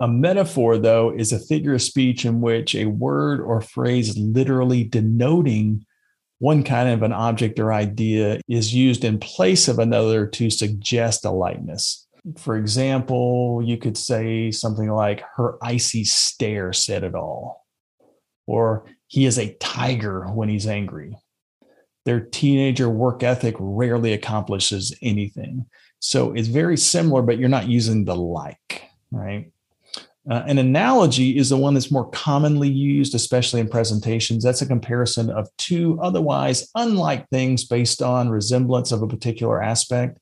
A 0.00 0.08
metaphor, 0.08 0.78
though, 0.78 1.12
is 1.14 1.32
a 1.32 1.38
figure 1.38 1.74
of 1.74 1.82
speech 1.82 2.24
in 2.24 2.40
which 2.40 2.74
a 2.74 2.86
word 2.86 3.40
or 3.40 3.60
phrase 3.60 4.16
literally 4.16 4.84
denoting 4.84 5.84
one 6.38 6.62
kind 6.62 6.90
of 6.90 7.02
an 7.02 7.12
object 7.12 7.58
or 7.58 7.72
idea 7.72 8.40
is 8.46 8.74
used 8.74 9.04
in 9.04 9.18
place 9.18 9.68
of 9.68 9.78
another 9.78 10.26
to 10.26 10.50
suggest 10.50 11.24
a 11.24 11.30
likeness. 11.30 12.06
For 12.36 12.56
example, 12.56 13.62
you 13.64 13.78
could 13.78 13.96
say 13.96 14.50
something 14.50 14.90
like, 14.90 15.22
her 15.36 15.56
icy 15.62 16.04
stare 16.04 16.74
said 16.74 17.04
it 17.04 17.14
all, 17.14 17.64
or 18.46 18.84
he 19.06 19.24
is 19.24 19.38
a 19.38 19.54
tiger 19.60 20.26
when 20.26 20.48
he's 20.48 20.66
angry 20.66 21.16
their 22.06 22.20
teenager 22.20 22.88
work 22.88 23.22
ethic 23.22 23.56
rarely 23.58 24.14
accomplishes 24.14 24.96
anything. 25.02 25.66
So 25.98 26.32
it's 26.32 26.48
very 26.48 26.78
similar, 26.78 27.20
but 27.20 27.38
you're 27.38 27.48
not 27.48 27.68
using 27.68 28.04
the 28.04 28.14
like, 28.14 28.84
right? 29.10 29.50
Uh, 30.30 30.42
an 30.46 30.58
analogy 30.58 31.36
is 31.36 31.50
the 31.50 31.56
one 31.56 31.74
that's 31.74 31.90
more 31.90 32.08
commonly 32.10 32.68
used, 32.68 33.14
especially 33.14 33.60
in 33.60 33.68
presentations. 33.68 34.42
That's 34.42 34.62
a 34.62 34.66
comparison 34.66 35.30
of 35.30 35.48
two 35.56 35.98
otherwise 36.00 36.68
unlike 36.74 37.28
things 37.28 37.64
based 37.64 38.02
on 38.02 38.28
resemblance 38.28 38.92
of 38.92 39.02
a 39.02 39.08
particular 39.08 39.62
aspect 39.62 40.18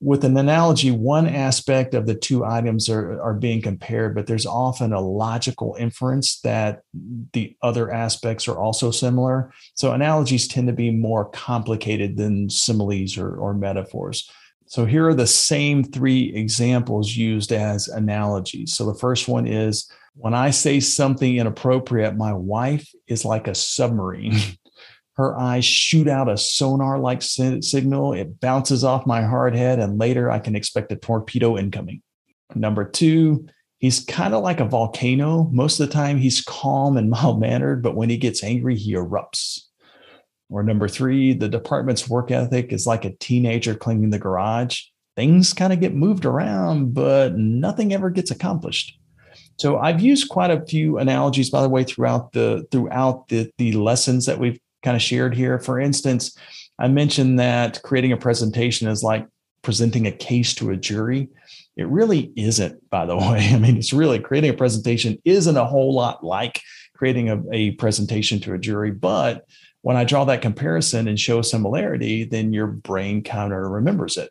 with 0.00 0.24
an 0.24 0.36
analogy, 0.36 0.90
one 0.92 1.26
aspect 1.26 1.92
of 1.92 2.06
the 2.06 2.14
two 2.14 2.44
items 2.44 2.88
are, 2.88 3.20
are 3.20 3.34
being 3.34 3.60
compared, 3.60 4.14
but 4.14 4.26
there's 4.26 4.46
often 4.46 4.92
a 4.92 5.00
logical 5.00 5.76
inference 5.78 6.40
that 6.40 6.82
the 7.32 7.56
other 7.62 7.90
aspects 7.90 8.46
are 8.46 8.56
also 8.56 8.92
similar. 8.92 9.52
So 9.74 9.92
analogies 9.92 10.46
tend 10.46 10.68
to 10.68 10.72
be 10.72 10.90
more 10.90 11.28
complicated 11.30 12.16
than 12.16 12.48
similes 12.48 13.18
or, 13.18 13.34
or 13.36 13.54
metaphors. 13.54 14.30
So 14.66 14.84
here 14.84 15.08
are 15.08 15.14
the 15.14 15.26
same 15.26 15.82
three 15.82 16.32
examples 16.34 17.16
used 17.16 17.52
as 17.52 17.88
analogies. 17.88 18.74
So 18.74 18.86
the 18.86 18.98
first 18.98 19.26
one 19.26 19.46
is 19.46 19.90
when 20.14 20.34
I 20.34 20.50
say 20.50 20.78
something 20.78 21.38
inappropriate, 21.38 22.16
my 22.16 22.32
wife 22.32 22.88
is 23.08 23.24
like 23.24 23.48
a 23.48 23.54
submarine. 23.54 24.36
Her 25.18 25.36
eyes 25.36 25.64
shoot 25.64 26.06
out 26.06 26.28
a 26.28 26.38
sonar 26.38 26.96
like 27.00 27.22
signal. 27.22 28.12
It 28.12 28.40
bounces 28.40 28.84
off 28.84 29.04
my 29.04 29.22
hard 29.22 29.56
head, 29.56 29.80
and 29.80 29.98
later 29.98 30.30
I 30.30 30.38
can 30.38 30.54
expect 30.54 30.92
a 30.92 30.96
torpedo 30.96 31.58
incoming. 31.58 32.02
Number 32.54 32.88
two, 32.88 33.48
he's 33.78 34.04
kind 34.04 34.32
of 34.32 34.44
like 34.44 34.60
a 34.60 34.64
volcano. 34.64 35.50
Most 35.52 35.80
of 35.80 35.88
the 35.88 35.92
time, 35.92 36.18
he's 36.18 36.40
calm 36.40 36.96
and 36.96 37.10
mild 37.10 37.40
mannered, 37.40 37.82
but 37.82 37.96
when 37.96 38.10
he 38.10 38.16
gets 38.16 38.44
angry, 38.44 38.76
he 38.76 38.94
erupts. 38.94 39.62
Or 40.50 40.62
number 40.62 40.86
three, 40.86 41.34
the 41.34 41.48
department's 41.48 42.08
work 42.08 42.30
ethic 42.30 42.72
is 42.72 42.86
like 42.86 43.04
a 43.04 43.16
teenager 43.16 43.74
cleaning 43.74 44.10
the 44.10 44.20
garage. 44.20 44.82
Things 45.16 45.52
kind 45.52 45.72
of 45.72 45.80
get 45.80 45.96
moved 45.96 46.26
around, 46.26 46.94
but 46.94 47.36
nothing 47.36 47.92
ever 47.92 48.08
gets 48.08 48.30
accomplished. 48.30 48.96
So 49.58 49.78
I've 49.78 50.00
used 50.00 50.28
quite 50.28 50.52
a 50.52 50.64
few 50.64 50.98
analogies, 50.98 51.50
by 51.50 51.60
the 51.62 51.68
way, 51.68 51.82
throughout 51.82 52.32
the 52.32 52.68
throughout 52.70 53.26
the, 53.26 53.50
the 53.58 53.72
lessons 53.72 54.26
that 54.26 54.38
we've 54.38 54.60
kind 54.82 54.96
of 54.96 55.02
shared 55.02 55.34
here. 55.34 55.58
For 55.58 55.80
instance, 55.80 56.36
I 56.78 56.88
mentioned 56.88 57.38
that 57.38 57.82
creating 57.82 58.12
a 58.12 58.16
presentation 58.16 58.88
is 58.88 59.02
like 59.02 59.26
presenting 59.62 60.06
a 60.06 60.12
case 60.12 60.54
to 60.56 60.70
a 60.70 60.76
jury. 60.76 61.28
It 61.76 61.88
really 61.88 62.32
isn't, 62.36 62.88
by 62.90 63.06
the 63.06 63.16
way. 63.16 63.50
I 63.52 63.58
mean, 63.58 63.76
it's 63.76 63.92
really 63.92 64.18
creating 64.18 64.50
a 64.50 64.54
presentation 64.54 65.20
isn't 65.24 65.56
a 65.56 65.64
whole 65.64 65.94
lot 65.94 66.24
like 66.24 66.60
creating 66.94 67.30
a, 67.30 67.42
a 67.52 67.70
presentation 67.72 68.40
to 68.40 68.54
a 68.54 68.58
jury, 68.58 68.90
but 68.90 69.46
when 69.82 69.96
I 69.96 70.04
draw 70.04 70.24
that 70.24 70.42
comparison 70.42 71.06
and 71.06 71.18
show 71.18 71.38
a 71.38 71.44
similarity, 71.44 72.24
then 72.24 72.52
your 72.52 72.66
brain 72.66 73.22
kind 73.22 73.52
of 73.52 73.60
remembers 73.60 74.16
it. 74.16 74.30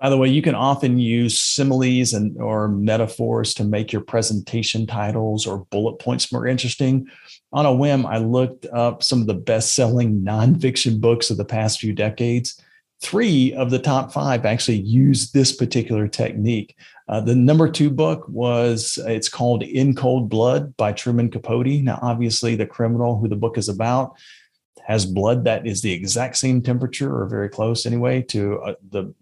By 0.00 0.10
the 0.10 0.18
way, 0.18 0.28
you 0.28 0.42
can 0.42 0.54
often 0.54 0.98
use 0.98 1.40
similes 1.40 2.12
and 2.12 2.36
or 2.38 2.68
metaphors 2.68 3.54
to 3.54 3.64
make 3.64 3.92
your 3.92 4.02
presentation 4.02 4.86
titles 4.86 5.46
or 5.46 5.64
bullet 5.70 5.98
points 5.98 6.30
more 6.30 6.46
interesting. 6.46 7.06
On 7.52 7.64
a 7.64 7.72
whim, 7.72 8.04
I 8.04 8.18
looked 8.18 8.66
up 8.66 9.02
some 9.02 9.22
of 9.22 9.26
the 9.26 9.34
best-selling 9.34 10.20
nonfiction 10.20 11.00
books 11.00 11.30
of 11.30 11.38
the 11.38 11.46
past 11.46 11.80
few 11.80 11.94
decades. 11.94 12.60
Three 13.00 13.54
of 13.54 13.70
the 13.70 13.78
top 13.78 14.12
five 14.12 14.44
actually 14.44 14.80
use 14.80 15.30
this 15.30 15.54
particular 15.54 16.08
technique. 16.08 16.76
Uh, 17.08 17.20
the 17.20 17.34
number 17.34 17.70
two 17.70 17.88
book 17.88 18.26
was 18.28 18.98
it's 19.06 19.28
called 19.28 19.62
In 19.62 19.94
Cold 19.94 20.28
Blood 20.28 20.76
by 20.76 20.92
Truman 20.92 21.30
Capote. 21.30 21.82
Now, 21.82 21.98
obviously, 22.02 22.54
the 22.54 22.66
criminal 22.66 23.18
who 23.18 23.28
the 23.28 23.36
book 23.36 23.56
is 23.56 23.68
about 23.68 24.16
has 24.84 25.06
blood 25.06 25.44
that 25.44 25.66
is 25.66 25.82
the 25.82 25.92
exact 25.92 26.36
same 26.36 26.62
temperature 26.62 27.14
or 27.14 27.26
very 27.26 27.48
close 27.48 27.86
anyway 27.86 28.22
to 28.22 28.60
uh, 28.60 28.74
the 28.90 29.12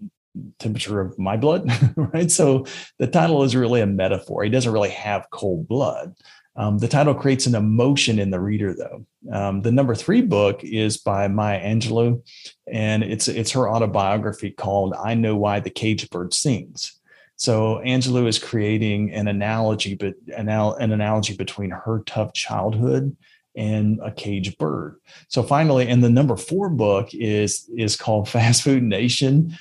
temperature 0.58 1.00
of 1.00 1.18
my 1.18 1.36
blood, 1.36 1.70
right? 1.96 2.30
So 2.30 2.66
the 2.98 3.06
title 3.06 3.42
is 3.42 3.56
really 3.56 3.80
a 3.80 3.86
metaphor. 3.86 4.44
He 4.44 4.50
doesn't 4.50 4.72
really 4.72 4.90
have 4.90 5.30
cold 5.30 5.68
blood. 5.68 6.14
Um, 6.56 6.78
the 6.78 6.88
title 6.88 7.14
creates 7.14 7.46
an 7.46 7.54
emotion 7.54 8.18
in 8.18 8.30
the 8.30 8.38
reader, 8.38 8.74
though. 8.74 9.06
Um, 9.32 9.62
the 9.62 9.72
number 9.72 9.94
three 9.94 10.22
book 10.22 10.62
is 10.62 10.98
by 10.98 11.26
Maya 11.26 11.60
Angelou, 11.60 12.22
and 12.70 13.02
it's 13.02 13.26
it's 13.26 13.50
her 13.52 13.68
autobiography 13.68 14.52
called 14.52 14.94
"I 14.94 15.14
Know 15.14 15.34
Why 15.34 15.58
the 15.58 15.70
Caged 15.70 16.10
Bird 16.10 16.32
Sings." 16.32 17.00
So 17.36 17.80
Angelou 17.84 18.28
is 18.28 18.38
creating 18.38 19.12
an 19.12 19.26
analogy, 19.26 19.96
but 19.96 20.14
an, 20.36 20.48
an 20.48 20.92
analogy 20.92 21.34
between 21.36 21.70
her 21.70 22.04
tough 22.06 22.32
childhood 22.32 23.16
and 23.56 24.00
a 24.02 24.10
caged 24.12 24.58
bird. 24.58 24.96
So 25.28 25.42
finally, 25.42 25.88
and 25.88 26.02
the 26.02 26.10
number 26.10 26.36
four 26.36 26.70
book 26.70 27.10
is 27.12 27.68
is 27.76 27.96
called 27.96 28.28
Fast 28.34 28.62
Food 28.62 28.82
Nation. 28.82 29.56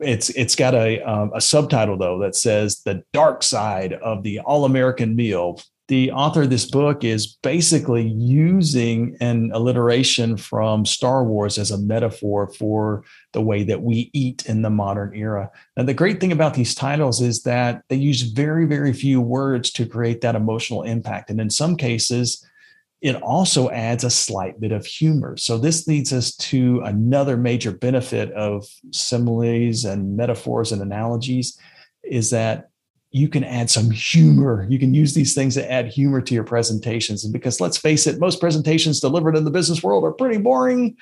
It's 0.00 0.30
it's 0.30 0.54
got 0.54 0.74
a 0.74 1.00
um, 1.02 1.30
a 1.34 1.40
subtitle 1.40 1.96
though 1.96 2.18
that 2.20 2.36
says 2.36 2.82
the 2.84 3.02
dark 3.12 3.42
side 3.42 3.94
of 3.94 4.22
the 4.22 4.40
all 4.40 4.64
American 4.64 5.16
meal. 5.16 5.60
The 5.88 6.12
author 6.12 6.42
of 6.42 6.50
this 6.50 6.70
book 6.70 7.02
is 7.02 7.38
basically 7.42 8.06
using 8.06 9.16
an 9.22 9.50
alliteration 9.54 10.36
from 10.36 10.84
Star 10.84 11.24
Wars 11.24 11.56
as 11.56 11.70
a 11.70 11.78
metaphor 11.78 12.52
for 12.52 13.04
the 13.32 13.40
way 13.40 13.62
that 13.62 13.80
we 13.80 14.10
eat 14.12 14.44
in 14.44 14.60
the 14.60 14.68
modern 14.68 15.16
era. 15.16 15.50
And 15.78 15.88
the 15.88 15.94
great 15.94 16.20
thing 16.20 16.30
about 16.30 16.52
these 16.52 16.74
titles 16.74 17.22
is 17.22 17.42
that 17.44 17.84
they 17.88 17.96
use 17.96 18.20
very, 18.20 18.66
very 18.66 18.92
few 18.92 19.22
words 19.22 19.70
to 19.72 19.86
create 19.86 20.20
that 20.20 20.36
emotional 20.36 20.82
impact. 20.82 21.30
And 21.30 21.40
in 21.40 21.48
some 21.48 21.74
cases, 21.74 22.46
it 23.00 23.22
also 23.22 23.70
adds 23.70 24.02
a 24.02 24.10
slight 24.10 24.60
bit 24.60 24.72
of 24.72 24.84
humor. 24.84 25.36
So 25.36 25.56
this 25.56 25.86
leads 25.86 26.12
us 26.12 26.34
to 26.36 26.80
another 26.84 27.36
major 27.36 27.70
benefit 27.70 28.32
of 28.32 28.66
similes 28.90 29.84
and 29.84 30.16
metaphors 30.16 30.72
and 30.72 30.82
analogies 30.82 31.58
is 32.02 32.30
that 32.30 32.70
you 33.10 33.28
can 33.28 33.44
add 33.44 33.70
some 33.70 33.90
humor. 33.90 34.66
You 34.68 34.78
can 34.78 34.92
use 34.92 35.14
these 35.14 35.34
things 35.34 35.54
to 35.54 35.70
add 35.70 35.86
humor 35.86 36.20
to 36.20 36.34
your 36.34 36.44
presentations. 36.44 37.24
And 37.24 37.32
because 37.32 37.60
let's 37.60 37.78
face 37.78 38.06
it, 38.06 38.20
most 38.20 38.40
presentations 38.40 39.00
delivered 39.00 39.36
in 39.36 39.44
the 39.44 39.50
business 39.50 39.82
world 39.82 40.04
are 40.04 40.12
pretty 40.12 40.38
boring. 40.38 40.96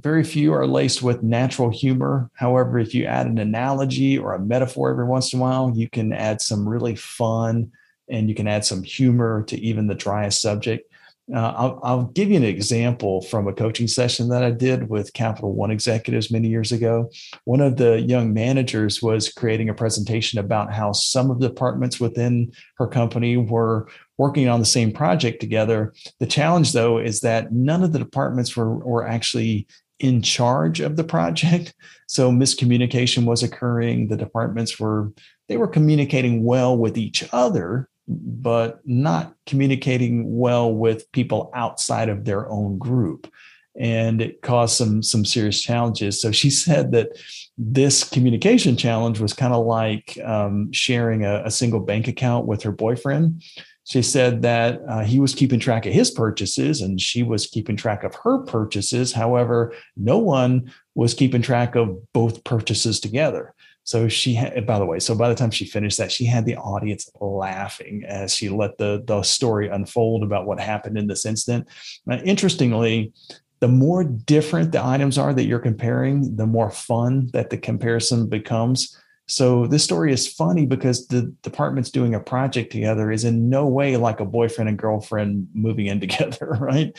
Very 0.00 0.24
few 0.24 0.52
are 0.52 0.66
laced 0.66 1.02
with 1.02 1.22
natural 1.22 1.70
humor. 1.70 2.30
However, 2.34 2.78
if 2.78 2.94
you 2.94 3.04
add 3.04 3.26
an 3.26 3.38
analogy 3.38 4.18
or 4.18 4.34
a 4.34 4.40
metaphor 4.40 4.90
every 4.90 5.06
once 5.06 5.32
in 5.32 5.38
a 5.38 5.42
while, 5.42 5.72
you 5.74 5.88
can 5.88 6.12
add 6.12 6.40
some 6.40 6.68
really 6.68 6.96
fun 6.96 7.70
and 8.08 8.28
you 8.28 8.34
can 8.34 8.48
add 8.48 8.64
some 8.64 8.82
humor 8.82 9.44
to 9.44 9.58
even 9.60 9.86
the 9.86 9.94
driest 9.94 10.42
subject. 10.42 10.91
Uh, 11.32 11.54
I'll, 11.56 11.80
I'll, 11.84 12.04
give 12.06 12.30
you 12.30 12.36
an 12.36 12.44
example 12.44 13.22
from 13.22 13.46
a 13.46 13.52
coaching 13.52 13.86
session 13.86 14.28
that 14.30 14.42
I 14.42 14.50
did 14.50 14.88
with 14.88 15.12
Capital 15.12 15.54
One 15.54 15.70
executives 15.70 16.32
many 16.32 16.48
years 16.48 16.72
ago. 16.72 17.10
One 17.44 17.60
of 17.60 17.76
the 17.76 18.00
young 18.00 18.34
managers 18.34 19.00
was 19.00 19.32
creating 19.32 19.68
a 19.68 19.74
presentation 19.74 20.40
about 20.40 20.72
how 20.72 20.90
some 20.92 21.30
of 21.30 21.38
the 21.38 21.48
departments 21.48 22.00
within 22.00 22.52
her 22.76 22.88
company 22.88 23.36
were 23.36 23.88
working 24.18 24.48
on 24.48 24.58
the 24.58 24.66
same 24.66 24.92
project 24.92 25.40
together. 25.40 25.94
The 26.18 26.26
challenge, 26.26 26.72
though, 26.72 26.98
is 26.98 27.20
that 27.20 27.52
none 27.52 27.84
of 27.84 27.92
the 27.92 28.00
departments 28.00 28.56
were, 28.56 28.74
were 28.78 29.06
actually 29.06 29.68
in 30.00 30.20
charge 30.22 30.80
of 30.80 30.96
the 30.96 31.04
project. 31.04 31.72
So 32.08 32.30
miscommunication 32.30 33.24
was 33.24 33.42
occurring. 33.42 34.08
The 34.08 34.18
departments 34.18 34.78
were 34.78 35.12
they 35.48 35.56
were 35.56 35.68
communicating 35.68 36.44
well 36.44 36.76
with 36.76 36.98
each 36.98 37.24
other, 37.32 37.88
but 38.20 38.80
not 38.84 39.34
communicating 39.46 40.38
well 40.38 40.72
with 40.72 41.10
people 41.12 41.50
outside 41.54 42.08
of 42.08 42.24
their 42.24 42.48
own 42.48 42.78
group. 42.78 43.32
And 43.78 44.20
it 44.20 44.42
caused 44.42 44.76
some 44.76 45.02
some 45.02 45.24
serious 45.24 45.62
challenges. 45.62 46.20
So 46.20 46.30
she 46.30 46.50
said 46.64 46.92
that 46.92 47.10
this 47.56 48.08
communication 48.08 48.76
challenge 48.76 49.20
was 49.20 49.32
kind 49.32 49.54
of 49.54 49.64
like 49.64 50.18
um, 50.24 50.70
sharing 50.72 51.24
a, 51.24 51.42
a, 51.44 51.50
single 51.50 51.80
bank 51.80 52.08
account 52.08 52.46
with 52.46 52.62
her 52.62 52.72
boyfriend. 52.72 53.42
She 53.84 54.02
said 54.02 54.42
that 54.42 54.80
uh, 54.88 55.04
he 55.04 55.18
was 55.18 55.34
keeping 55.34 55.58
track 55.58 55.86
of 55.86 55.92
his 55.92 56.10
purchases 56.10 56.80
and 56.80 57.00
she 57.00 57.22
was 57.22 57.46
keeping 57.46 57.76
track 57.76 58.04
of 58.04 58.14
her 58.16 58.38
purchases. 58.38 59.12
However 59.12 59.74
no 59.96 60.18
one 60.18 60.72
was 60.94 61.14
keeping 61.14 61.42
track 61.42 61.74
of 61.74 62.12
both 62.12 62.44
purchases 62.44 63.00
together 63.00 63.54
so 63.84 64.08
she 64.08 64.34
had, 64.34 64.66
by 64.66 64.78
the 64.78 64.86
way, 64.86 65.00
so 65.00 65.14
by 65.14 65.28
the 65.28 65.34
time 65.34 65.50
she 65.50 65.64
finished 65.64 65.98
that, 65.98 66.12
she 66.12 66.24
had 66.24 66.44
the 66.44 66.56
audience 66.56 67.10
laughing 67.20 68.04
as 68.06 68.34
she 68.34 68.48
let 68.48 68.78
the, 68.78 69.02
the 69.06 69.22
story 69.22 69.68
unfold 69.68 70.22
about 70.22 70.46
what 70.46 70.60
happened 70.60 70.96
in 70.96 71.08
this 71.08 71.26
incident. 71.26 71.66
Now, 72.06 72.18
interestingly, 72.18 73.12
the 73.60 73.68
more 73.68 74.04
different 74.04 74.72
the 74.72 74.84
items 74.84 75.18
are 75.18 75.34
that 75.34 75.44
you're 75.44 75.58
comparing, 75.58 76.36
the 76.36 76.46
more 76.46 76.70
fun 76.70 77.30
that 77.32 77.50
the 77.50 77.58
comparison 77.58 78.28
becomes. 78.28 78.96
So 79.28 79.66
this 79.66 79.84
story 79.84 80.12
is 80.12 80.26
funny 80.26 80.66
because 80.66 81.06
the 81.06 81.34
department's 81.42 81.90
doing 81.90 82.14
a 82.14 82.20
project 82.20 82.72
together 82.72 83.10
is 83.10 83.24
in 83.24 83.48
no 83.48 83.66
way 83.66 83.96
like 83.96 84.20
a 84.20 84.24
boyfriend 84.24 84.68
and 84.68 84.78
girlfriend 84.78 85.48
moving 85.54 85.86
in 85.86 86.00
together, 86.06 86.56
right? 86.60 86.96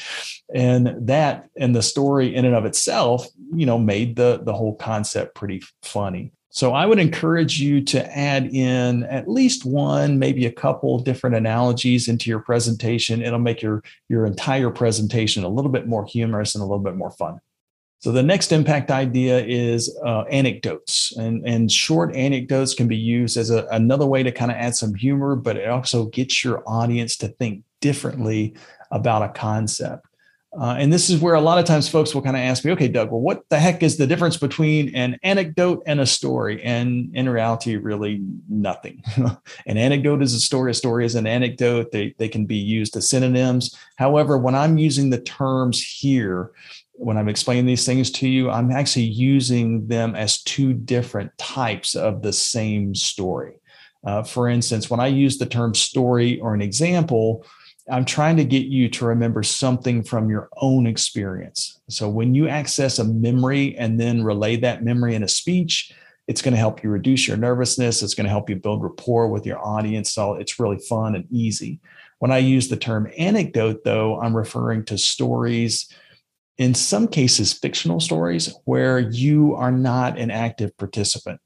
And 0.53 1.07
that 1.07 1.49
and 1.57 1.75
the 1.75 1.81
story 1.81 2.33
in 2.33 2.45
and 2.45 2.55
of 2.55 2.65
itself, 2.65 3.27
you 3.53 3.65
know, 3.65 3.77
made 3.77 4.15
the 4.15 4.41
the 4.43 4.53
whole 4.53 4.75
concept 4.75 5.35
pretty 5.35 5.61
funny. 5.81 6.31
So 6.55 6.71
I 6.71 6.85
would 6.85 6.99
encourage 6.99 7.59
you 7.59 7.81
to 7.85 8.15
add 8.15 8.45
in 8.45 9.05
at 9.05 9.27
least 9.27 9.65
one, 9.65 10.19
maybe 10.19 10.45
a 10.45 10.51
couple 10.51 10.99
different 10.99 11.35
analogies 11.35 12.07
into 12.07 12.29
your 12.29 12.41
presentation. 12.41 13.23
It'll 13.23 13.39
make 13.39 13.63
your, 13.63 13.81
your 14.07 14.27
entire 14.27 14.69
presentation 14.69 15.43
a 15.43 15.49
little 15.49 15.71
bit 15.71 15.87
more 15.87 16.05
humorous 16.05 16.53
and 16.53 16.61
a 16.61 16.65
little 16.65 16.83
bit 16.83 16.95
more 16.95 17.09
fun. 17.09 17.39
So 18.01 18.11
the 18.11 18.21
next 18.21 18.51
impact 18.51 18.91
idea 18.91 19.43
is 19.43 19.97
uh, 20.05 20.25
anecdotes, 20.29 21.11
and, 21.17 21.43
and 21.47 21.71
short 21.71 22.15
anecdotes 22.15 22.75
can 22.75 22.87
be 22.87 22.97
used 22.97 23.35
as 23.35 23.49
a, 23.49 23.65
another 23.71 24.05
way 24.05 24.21
to 24.21 24.31
kind 24.31 24.51
of 24.51 24.57
add 24.57 24.75
some 24.75 24.93
humor, 24.93 25.35
but 25.35 25.57
it 25.57 25.69
also 25.69 26.05
gets 26.05 26.43
your 26.43 26.61
audience 26.67 27.17
to 27.17 27.29
think 27.29 27.63
differently 27.81 28.53
about 28.91 29.23
a 29.23 29.29
concept. 29.29 30.05
Uh, 30.59 30.75
and 30.77 30.93
this 30.93 31.09
is 31.09 31.19
where 31.19 31.33
a 31.33 31.41
lot 31.41 31.57
of 31.57 31.65
times 31.65 31.89
folks 31.89 32.13
will 32.13 32.21
kind 32.21 32.35
of 32.35 32.41
ask 32.41 32.63
me, 32.63 32.71
okay, 32.71 32.87
Doug, 32.87 33.09
well, 33.09 33.21
what 33.21 33.47
the 33.49 33.57
heck 33.57 33.81
is 33.81 33.97
the 33.97 34.05
difference 34.05 34.37
between 34.37 34.93
an 34.95 35.17
anecdote 35.23 35.81
and 35.87 35.99
a 35.99 36.05
story? 36.05 36.61
And 36.63 37.09
in 37.15 37.27
reality, 37.27 37.75
really 37.75 38.21
nothing. 38.47 39.01
an 39.65 39.77
anecdote 39.77 40.21
is 40.21 40.33
a 40.33 40.39
story, 40.39 40.71
a 40.71 40.75
story 40.75 41.05
is 41.05 41.15
an 41.15 41.25
anecdote. 41.25 41.91
They, 41.91 42.13
they 42.19 42.29
can 42.29 42.45
be 42.45 42.57
used 42.57 42.95
as 42.95 43.09
synonyms. 43.09 43.75
However, 43.97 44.37
when 44.37 44.53
I'm 44.53 44.77
using 44.77 45.09
the 45.09 45.21
terms 45.21 45.83
here, 45.83 46.51
when 46.93 47.17
I'm 47.17 47.29
explaining 47.29 47.65
these 47.65 47.85
things 47.85 48.11
to 48.11 48.29
you, 48.29 48.51
I'm 48.51 48.71
actually 48.71 49.05
using 49.05 49.87
them 49.87 50.15
as 50.15 50.43
two 50.43 50.73
different 50.73 51.35
types 51.39 51.95
of 51.95 52.21
the 52.21 52.33
same 52.33 52.93
story. 52.93 53.55
Uh, 54.05 54.21
for 54.21 54.47
instance, 54.49 54.89
when 54.89 54.99
I 54.99 55.07
use 55.07 55.37
the 55.37 55.45
term 55.47 55.73
story 55.73 56.39
or 56.41 56.53
an 56.53 56.61
example, 56.61 57.45
I'm 57.91 58.05
trying 58.05 58.37
to 58.37 58.45
get 58.45 58.67
you 58.67 58.89
to 58.89 59.05
remember 59.05 59.43
something 59.43 60.03
from 60.03 60.29
your 60.29 60.49
own 60.57 60.87
experience. 60.87 61.81
So 61.89 62.07
when 62.07 62.33
you 62.33 62.47
access 62.47 62.99
a 62.99 63.03
memory 63.03 63.75
and 63.77 63.99
then 63.99 64.23
relay 64.23 64.55
that 64.57 64.83
memory 64.83 65.15
in 65.15 65.23
a 65.23 65.27
speech, 65.27 65.91
it's 66.27 66.41
going 66.41 66.53
to 66.53 66.59
help 66.59 66.81
you 66.81 66.89
reduce 66.89 67.27
your 67.27 67.35
nervousness. 67.35 68.01
It's 68.01 68.13
going 68.13 68.23
to 68.23 68.29
help 68.29 68.49
you 68.49 68.55
build 68.55 68.81
rapport 68.81 69.27
with 69.27 69.45
your 69.45 69.59
audience. 69.59 70.13
So 70.13 70.35
it's 70.35 70.59
really 70.59 70.79
fun 70.79 71.15
and 71.15 71.25
easy. 71.29 71.81
When 72.19 72.31
I 72.31 72.37
use 72.37 72.69
the 72.69 72.77
term 72.77 73.11
anecdote, 73.17 73.83
though, 73.83 74.21
I'm 74.21 74.35
referring 74.35 74.85
to 74.85 74.97
stories, 74.97 75.91
in 76.57 76.73
some 76.73 77.09
cases, 77.09 77.51
fictional 77.51 77.99
stories, 77.99 78.55
where 78.63 78.99
you 78.99 79.55
are 79.55 79.73
not 79.73 80.17
an 80.17 80.31
active 80.31 80.77
participant. 80.77 81.41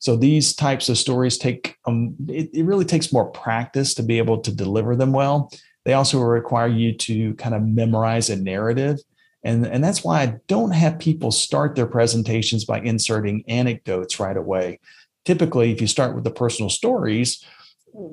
So 0.00 0.16
these 0.16 0.56
types 0.56 0.88
of 0.88 0.98
stories 0.98 1.38
take, 1.38 1.76
um, 1.86 2.16
it, 2.28 2.50
it 2.52 2.64
really 2.64 2.84
takes 2.84 3.12
more 3.12 3.30
practice 3.30 3.94
to 3.94 4.02
be 4.02 4.18
able 4.18 4.38
to 4.38 4.52
deliver 4.52 4.96
them 4.96 5.12
well. 5.12 5.52
They 5.86 5.92
also 5.92 6.18
require 6.18 6.66
you 6.66 6.92
to 6.94 7.32
kind 7.34 7.54
of 7.54 7.62
memorize 7.62 8.28
a 8.28 8.34
narrative. 8.34 8.98
And, 9.44 9.64
and 9.64 9.84
that's 9.84 10.02
why 10.02 10.20
I 10.20 10.34
don't 10.48 10.72
have 10.72 10.98
people 10.98 11.30
start 11.30 11.76
their 11.76 11.86
presentations 11.86 12.64
by 12.64 12.80
inserting 12.80 13.44
anecdotes 13.46 14.18
right 14.18 14.36
away. 14.36 14.80
Typically, 15.24 15.70
if 15.70 15.80
you 15.80 15.86
start 15.86 16.16
with 16.16 16.24
the 16.24 16.32
personal 16.32 16.70
stories, 16.70 17.44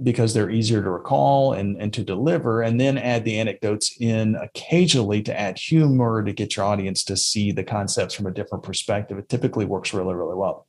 because 0.04 0.36
they're 0.36 0.52
easier 0.52 0.84
to 0.84 0.90
recall 0.92 1.54
and, 1.54 1.82
and 1.82 1.92
to 1.94 2.04
deliver, 2.04 2.62
and 2.62 2.80
then 2.80 2.96
add 2.96 3.26
the 3.26 3.40
anecdotes 3.40 3.98
in 4.00 4.36
occasionally 4.36 5.24
to 5.24 5.38
add 5.38 5.58
humor 5.58 6.24
to 6.24 6.32
get 6.32 6.56
your 6.56 6.66
audience 6.66 7.04
to 7.06 7.18
see 7.18 7.52
the 7.52 7.64
concepts 7.64 8.14
from 8.14 8.28
a 8.28 8.32
different 8.32 8.64
perspective. 8.64 9.18
It 9.18 9.30
typically 9.30 9.66
works 9.66 9.96
really, 9.96 10.14
really 10.14 10.36
well. 10.36 10.68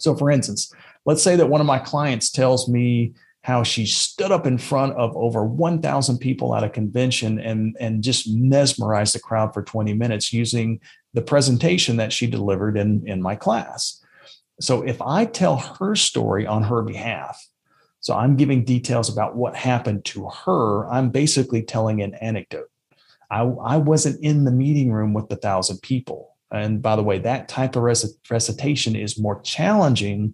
So, 0.00 0.16
for 0.16 0.32
instance, 0.32 0.74
let's 1.06 1.22
say 1.22 1.36
that 1.36 1.48
one 1.48 1.60
of 1.60 1.66
my 1.68 1.78
clients 1.78 2.30
tells 2.30 2.68
me 2.68 3.14
how 3.44 3.62
she 3.62 3.84
stood 3.84 4.32
up 4.32 4.46
in 4.46 4.56
front 4.56 4.94
of 4.94 5.14
over 5.18 5.44
1,000 5.44 6.16
people 6.16 6.56
at 6.56 6.64
a 6.64 6.70
convention 6.70 7.38
and, 7.38 7.76
and 7.78 8.02
just 8.02 8.26
mesmerized 8.26 9.14
the 9.14 9.20
crowd 9.20 9.52
for 9.52 9.62
20 9.62 9.92
minutes 9.92 10.32
using 10.32 10.80
the 11.12 11.20
presentation 11.20 11.98
that 11.98 12.10
she 12.10 12.26
delivered 12.26 12.78
in, 12.78 13.06
in 13.06 13.20
my 13.20 13.34
class. 13.36 14.02
So, 14.62 14.80
if 14.80 15.02
I 15.02 15.26
tell 15.26 15.58
her 15.58 15.94
story 15.94 16.46
on 16.46 16.62
her 16.62 16.80
behalf, 16.80 17.46
so 18.00 18.14
I'm 18.14 18.36
giving 18.36 18.64
details 18.64 19.12
about 19.12 19.36
what 19.36 19.54
happened 19.54 20.06
to 20.06 20.30
her. 20.46 20.88
I'm 20.90 21.10
basically 21.10 21.62
telling 21.62 22.00
an 22.00 22.14
anecdote. 22.14 22.70
I, 23.30 23.42
I 23.42 23.76
wasn't 23.76 24.24
in 24.24 24.44
the 24.44 24.52
meeting 24.52 24.90
room 24.90 25.12
with 25.12 25.28
the 25.28 25.36
thousand 25.36 25.82
people. 25.82 26.34
And 26.50 26.80
by 26.80 26.96
the 26.96 27.02
way, 27.02 27.18
that 27.18 27.48
type 27.48 27.76
of 27.76 27.82
recitation 27.82 28.96
is 28.96 29.18
more 29.18 29.42
challenging 29.42 30.32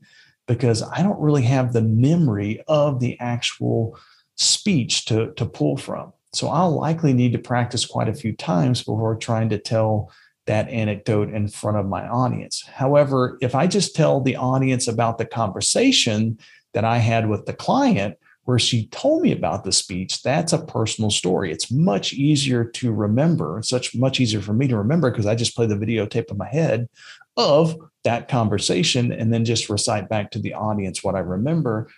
because 0.50 0.82
I 0.82 1.02
don't 1.04 1.20
really 1.20 1.44
have 1.44 1.72
the 1.72 1.80
memory 1.80 2.60
of 2.66 2.98
the 2.98 3.16
actual 3.20 3.96
speech 4.34 5.04
to, 5.04 5.32
to 5.34 5.46
pull 5.46 5.76
from. 5.76 6.12
So 6.32 6.48
I'll 6.48 6.72
likely 6.72 7.12
need 7.12 7.32
to 7.34 7.38
practice 7.38 7.86
quite 7.86 8.08
a 8.08 8.14
few 8.14 8.32
times 8.32 8.80
before 8.80 9.14
trying 9.14 9.48
to 9.50 9.58
tell 9.58 10.10
that 10.46 10.68
anecdote 10.68 11.32
in 11.32 11.46
front 11.46 11.76
of 11.76 11.86
my 11.86 12.08
audience. 12.08 12.64
However, 12.66 13.38
if 13.40 13.54
I 13.54 13.68
just 13.68 13.94
tell 13.94 14.20
the 14.20 14.34
audience 14.34 14.88
about 14.88 15.18
the 15.18 15.24
conversation, 15.24 16.38
that 16.72 16.84
I 16.84 16.98
had 16.98 17.28
with 17.28 17.46
the 17.46 17.52
client 17.52 18.16
where 18.44 18.58
she 18.58 18.88
told 18.88 19.22
me 19.22 19.32
about 19.32 19.64
the 19.64 19.72
speech, 19.72 20.22
that's 20.22 20.52
a 20.52 20.64
personal 20.64 21.10
story. 21.10 21.52
It's 21.52 21.70
much 21.70 22.12
easier 22.12 22.64
to 22.64 22.92
remember. 22.92 23.60
Such 23.62 23.94
much 23.94 24.18
easier 24.18 24.40
for 24.40 24.52
me 24.52 24.66
to 24.68 24.78
remember 24.78 25.10
because 25.10 25.26
I 25.26 25.34
just 25.34 25.54
play 25.54 25.66
the 25.66 25.76
videotape 25.76 26.30
in 26.30 26.36
my 26.36 26.48
head 26.48 26.88
of 27.36 27.76
that 28.04 28.28
conversation 28.28 29.12
and 29.12 29.32
then 29.32 29.44
just 29.44 29.68
recite 29.68 30.08
back 30.08 30.30
to 30.32 30.38
the 30.38 30.54
audience 30.54 31.04
what 31.04 31.14
I 31.14 31.20
remember. 31.20 31.88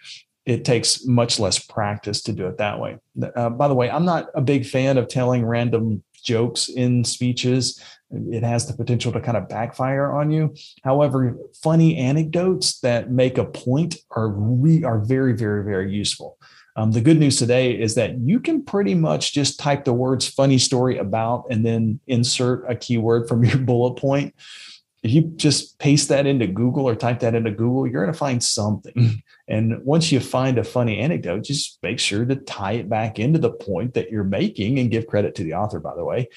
It 0.44 0.64
takes 0.64 1.06
much 1.06 1.38
less 1.38 1.58
practice 1.58 2.22
to 2.22 2.32
do 2.32 2.46
it 2.48 2.58
that 2.58 2.80
way. 2.80 2.98
Uh, 3.36 3.50
by 3.50 3.68
the 3.68 3.74
way, 3.74 3.88
I'm 3.88 4.04
not 4.04 4.28
a 4.34 4.40
big 4.40 4.66
fan 4.66 4.98
of 4.98 5.06
telling 5.06 5.44
random 5.44 6.02
jokes 6.24 6.68
in 6.68 7.04
speeches 7.04 7.80
it 8.12 8.42
has 8.42 8.66
the 8.66 8.74
potential 8.74 9.12
to 9.12 9.20
kind 9.20 9.36
of 9.36 9.48
backfire 9.48 10.12
on 10.12 10.30
you. 10.30 10.54
However, 10.84 11.36
funny 11.62 11.96
anecdotes 11.96 12.80
that 12.80 13.10
make 13.10 13.38
a 13.38 13.44
point 13.44 13.96
are 14.10 14.28
re, 14.28 14.84
are 14.84 14.98
very, 14.98 15.32
very, 15.32 15.64
very 15.64 15.92
useful. 15.92 16.38
Um, 16.74 16.92
the 16.92 17.00
good 17.00 17.18
news 17.18 17.38
today 17.38 17.72
is 17.72 17.94
that 17.96 18.18
you 18.18 18.40
can 18.40 18.64
pretty 18.64 18.94
much 18.94 19.32
just 19.32 19.58
type 19.58 19.84
the 19.84 19.92
words 19.92 20.26
funny 20.26 20.58
story 20.58 20.96
about 20.98 21.44
and 21.50 21.64
then 21.66 22.00
insert 22.06 22.70
a 22.70 22.74
keyword 22.74 23.28
from 23.28 23.44
your 23.44 23.58
bullet 23.58 23.94
point 23.94 24.34
if 25.02 25.10
you 25.10 25.22
just 25.34 25.78
paste 25.80 26.08
that 26.10 26.26
into 26.26 26.46
Google 26.46 26.88
or 26.88 26.94
type 26.94 27.20
that 27.20 27.34
into 27.34 27.50
Google, 27.50 27.88
you're 27.88 28.02
going 28.02 28.12
to 28.12 28.18
find 28.18 28.42
something. 28.42 28.94
Mm. 28.94 29.22
And 29.48 29.84
once 29.84 30.12
you 30.12 30.20
find 30.20 30.58
a 30.58 30.64
funny 30.64 30.98
anecdote, 31.00 31.42
just 31.42 31.82
make 31.82 31.98
sure 31.98 32.24
to 32.24 32.36
tie 32.36 32.74
it 32.74 32.88
back 32.88 33.18
into 33.18 33.40
the 33.40 33.50
point 33.50 33.94
that 33.94 34.10
you're 34.10 34.22
making 34.22 34.78
and 34.78 34.92
give 34.92 35.08
credit 35.08 35.34
to 35.36 35.44
the 35.44 35.54
author, 35.54 35.80
by 35.80 35.96
the 35.96 36.04
way. 36.04 36.28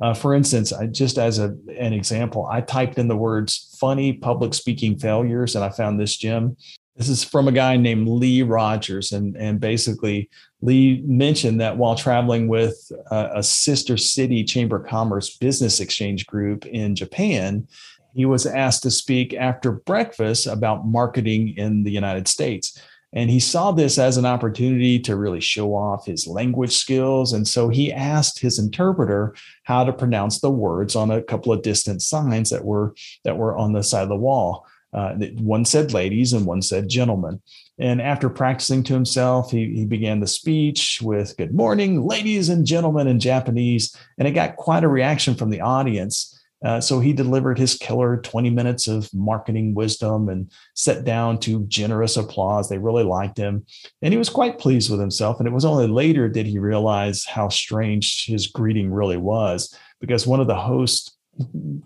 Uh, 0.00 0.14
for 0.14 0.34
instance, 0.34 0.72
I, 0.72 0.86
just 0.86 1.18
as 1.18 1.38
a, 1.38 1.54
an 1.76 1.92
example, 1.92 2.46
I 2.50 2.62
typed 2.62 2.98
in 2.98 3.08
the 3.08 3.16
words 3.16 3.76
funny 3.78 4.14
public 4.14 4.54
speaking 4.54 4.98
failures 4.98 5.54
and 5.54 5.62
I 5.62 5.68
found 5.68 6.00
this 6.00 6.16
gem. 6.16 6.56
This 6.96 7.08
is 7.08 7.24
from 7.24 7.48
a 7.48 7.52
guy 7.52 7.76
named 7.76 8.08
Lee 8.08 8.42
Rogers. 8.42 9.12
And, 9.12 9.36
and 9.36 9.60
basically, 9.60 10.30
Lee 10.62 11.02
mentioned 11.04 11.60
that 11.60 11.76
while 11.76 11.96
traveling 11.96 12.48
with 12.48 12.90
a, 13.10 13.30
a 13.36 13.42
sister 13.42 13.96
city 13.96 14.44
chamber 14.44 14.76
of 14.76 14.86
commerce 14.86 15.36
business 15.36 15.80
exchange 15.80 16.26
group 16.26 16.64
in 16.64 16.94
Japan, 16.94 17.66
he 18.14 18.24
was 18.24 18.46
asked 18.46 18.82
to 18.84 18.90
speak 18.90 19.34
after 19.34 19.72
breakfast 19.72 20.46
about 20.46 20.86
marketing 20.86 21.54
in 21.56 21.82
the 21.82 21.90
United 21.90 22.28
States. 22.28 22.80
And 23.12 23.30
he 23.30 23.38
saw 23.38 23.70
this 23.70 23.96
as 23.96 24.16
an 24.16 24.26
opportunity 24.26 24.98
to 25.00 25.16
really 25.16 25.40
show 25.40 25.74
off 25.74 26.06
his 26.06 26.26
language 26.26 26.76
skills. 26.76 27.32
And 27.32 27.46
so 27.46 27.68
he 27.68 27.92
asked 27.92 28.40
his 28.40 28.58
interpreter 28.58 29.36
how 29.62 29.84
to 29.84 29.92
pronounce 29.92 30.40
the 30.40 30.50
words 30.50 30.96
on 30.96 31.12
a 31.12 31.22
couple 31.22 31.52
of 31.52 31.62
distant 31.62 32.02
signs 32.02 32.50
that 32.50 32.64
were 32.64 32.94
that 33.22 33.36
were 33.36 33.56
on 33.56 33.72
the 33.72 33.82
side 33.82 34.02
of 34.02 34.08
the 34.08 34.16
wall. 34.16 34.66
Uh, 34.92 35.14
one 35.38 35.64
said 35.64 35.92
ladies 35.92 36.32
and 36.32 36.46
one 36.46 36.62
said 36.62 36.88
gentlemen. 36.88 37.40
And 37.78 38.00
after 38.00 38.28
practicing 38.28 38.84
to 38.84 38.94
himself, 38.94 39.50
he, 39.50 39.74
he 39.74 39.86
began 39.86 40.20
the 40.20 40.26
speech 40.28 41.00
with 41.02 41.36
good 41.36 41.52
morning, 41.52 42.06
ladies 42.06 42.48
and 42.48 42.64
gentlemen 42.64 43.08
in 43.08 43.18
Japanese. 43.18 43.96
And 44.18 44.28
it 44.28 44.32
got 44.32 44.56
quite 44.56 44.84
a 44.84 44.88
reaction 44.88 45.34
from 45.34 45.50
the 45.50 45.60
audience. 45.60 46.33
Uh, 46.64 46.80
so 46.80 46.98
he 46.98 47.12
delivered 47.12 47.58
his 47.58 47.74
killer 47.74 48.16
20 48.16 48.48
minutes 48.50 48.88
of 48.88 49.12
marketing 49.12 49.74
wisdom 49.74 50.28
and 50.30 50.50
set 50.74 51.04
down 51.04 51.38
to 51.38 51.66
generous 51.66 52.16
applause. 52.16 52.68
They 52.68 52.78
really 52.78 53.04
liked 53.04 53.36
him. 53.36 53.66
And 54.00 54.12
he 54.12 54.18
was 54.18 54.30
quite 54.30 54.58
pleased 54.58 54.90
with 54.90 54.98
himself. 54.98 55.38
And 55.38 55.46
it 55.46 55.52
was 55.52 55.66
only 55.66 55.86
later 55.86 56.28
did 56.28 56.46
he 56.46 56.58
realize 56.58 57.24
how 57.24 57.50
strange 57.50 58.24
his 58.26 58.46
greeting 58.46 58.90
really 58.90 59.18
was, 59.18 59.76
because 60.00 60.26
one 60.26 60.40
of 60.40 60.46
the 60.46 60.54
hosts 60.54 61.16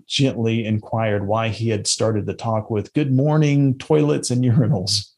gently 0.07 0.64
inquired 0.64 1.27
why 1.27 1.49
he 1.49 1.69
had 1.69 1.87
started 1.87 2.27
the 2.27 2.35
talk 2.35 2.71
with 2.71 2.93
good 2.93 3.12
morning, 3.12 3.77
toilets, 3.79 4.31
and 4.31 4.45
urinals. 4.45 5.11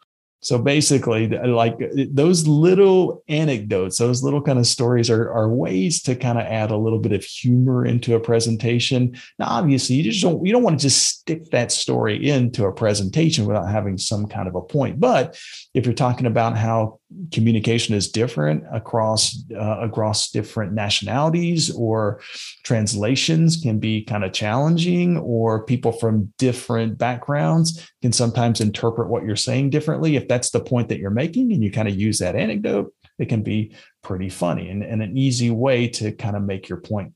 So 0.42 0.58
basically, 0.58 1.28
like 1.28 1.74
uh, 1.74 2.04
those 2.10 2.46
little 2.46 3.22
anecdotes, 3.28 3.98
those 3.98 4.22
little 4.22 4.40
kind 4.40 4.58
of 4.58 4.66
stories 4.66 5.10
are, 5.10 5.30
are 5.30 5.50
ways 5.50 6.02
to 6.02 6.16
kind 6.16 6.38
of 6.38 6.46
add 6.46 6.70
a 6.70 6.76
little 6.76 6.98
bit 6.98 7.12
of 7.12 7.22
humor 7.22 7.84
into 7.84 8.14
a 8.14 8.20
presentation. 8.20 9.16
Now, 9.38 9.46
obviously, 9.48 9.96
you 9.96 10.02
just 10.04 10.22
don't 10.22 10.44
you 10.44 10.52
don't 10.52 10.62
want 10.62 10.80
to 10.80 10.82
just 10.82 11.06
stick 11.06 11.50
that 11.50 11.72
story 11.72 12.28
into 12.28 12.64
a 12.64 12.72
presentation 12.72 13.44
without 13.44 13.68
having 13.68 13.98
some 13.98 14.26
kind 14.26 14.48
of 14.48 14.54
a 14.54 14.62
point. 14.62 14.98
But 14.98 15.38
if 15.74 15.84
you're 15.84 15.94
talking 15.94 16.26
about 16.26 16.56
how 16.56 16.99
communication 17.32 17.94
is 17.94 18.10
different 18.10 18.64
across 18.72 19.42
uh, 19.52 19.78
across 19.80 20.30
different 20.30 20.72
nationalities 20.72 21.70
or 21.70 22.20
translations 22.64 23.56
can 23.56 23.78
be 23.78 24.02
kind 24.02 24.24
of 24.24 24.32
challenging 24.32 25.18
or 25.18 25.64
people 25.64 25.92
from 25.92 26.32
different 26.38 26.98
backgrounds 26.98 27.90
can 28.00 28.12
sometimes 28.12 28.60
interpret 28.60 29.08
what 29.08 29.24
you're 29.24 29.36
saying 29.36 29.70
differently. 29.70 30.16
If 30.16 30.28
that's 30.28 30.50
the 30.50 30.60
point 30.60 30.88
that 30.88 30.98
you're 30.98 31.10
making 31.10 31.52
and 31.52 31.62
you 31.62 31.70
kind 31.70 31.88
of 31.88 31.96
use 31.96 32.18
that 32.18 32.36
anecdote 32.36 32.92
it 33.20 33.28
can 33.28 33.42
be 33.42 33.72
pretty 34.02 34.30
funny 34.30 34.70
and, 34.70 34.82
and 34.82 35.02
an 35.02 35.16
easy 35.16 35.50
way 35.50 35.86
to 35.86 36.10
kind 36.10 36.34
of 36.34 36.42
make 36.42 36.68
your 36.68 36.78
point. 36.78 37.12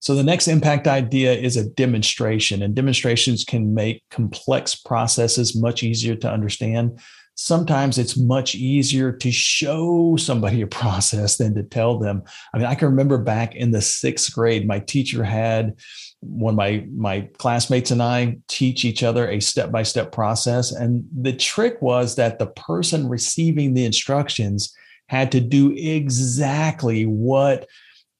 So 0.00 0.14
the 0.14 0.22
next 0.22 0.46
impact 0.46 0.86
idea 0.86 1.32
is 1.32 1.56
a 1.56 1.68
demonstration 1.70 2.62
and 2.62 2.74
demonstrations 2.74 3.44
can 3.44 3.74
make 3.74 4.04
complex 4.10 4.76
processes 4.76 5.56
much 5.56 5.82
easier 5.82 6.14
to 6.14 6.30
understand 6.30 7.00
sometimes 7.40 7.98
it's 7.98 8.16
much 8.16 8.56
easier 8.56 9.12
to 9.12 9.30
show 9.30 10.16
somebody 10.16 10.60
a 10.60 10.66
process 10.66 11.36
than 11.36 11.54
to 11.54 11.62
tell 11.62 11.96
them. 11.96 12.20
I 12.52 12.58
mean, 12.58 12.66
I 12.66 12.74
can 12.74 12.88
remember 12.88 13.16
back 13.16 13.54
in 13.54 13.70
the 13.70 13.80
sixth 13.80 14.34
grade, 14.34 14.66
my 14.66 14.80
teacher 14.80 15.22
had 15.22 15.76
one 16.20 16.54
of 16.54 16.56
my 16.56 16.84
my 16.92 17.28
classmates 17.38 17.92
and 17.92 18.02
I 18.02 18.38
teach 18.48 18.84
each 18.84 19.04
other 19.04 19.30
a 19.30 19.38
step 19.38 19.70
by 19.70 19.84
step 19.84 20.10
process, 20.10 20.72
and 20.72 21.04
the 21.16 21.32
trick 21.32 21.80
was 21.80 22.16
that 22.16 22.40
the 22.40 22.48
person 22.48 23.08
receiving 23.08 23.72
the 23.72 23.84
instructions 23.84 24.74
had 25.06 25.30
to 25.30 25.40
do 25.40 25.72
exactly 25.76 27.06
what 27.06 27.68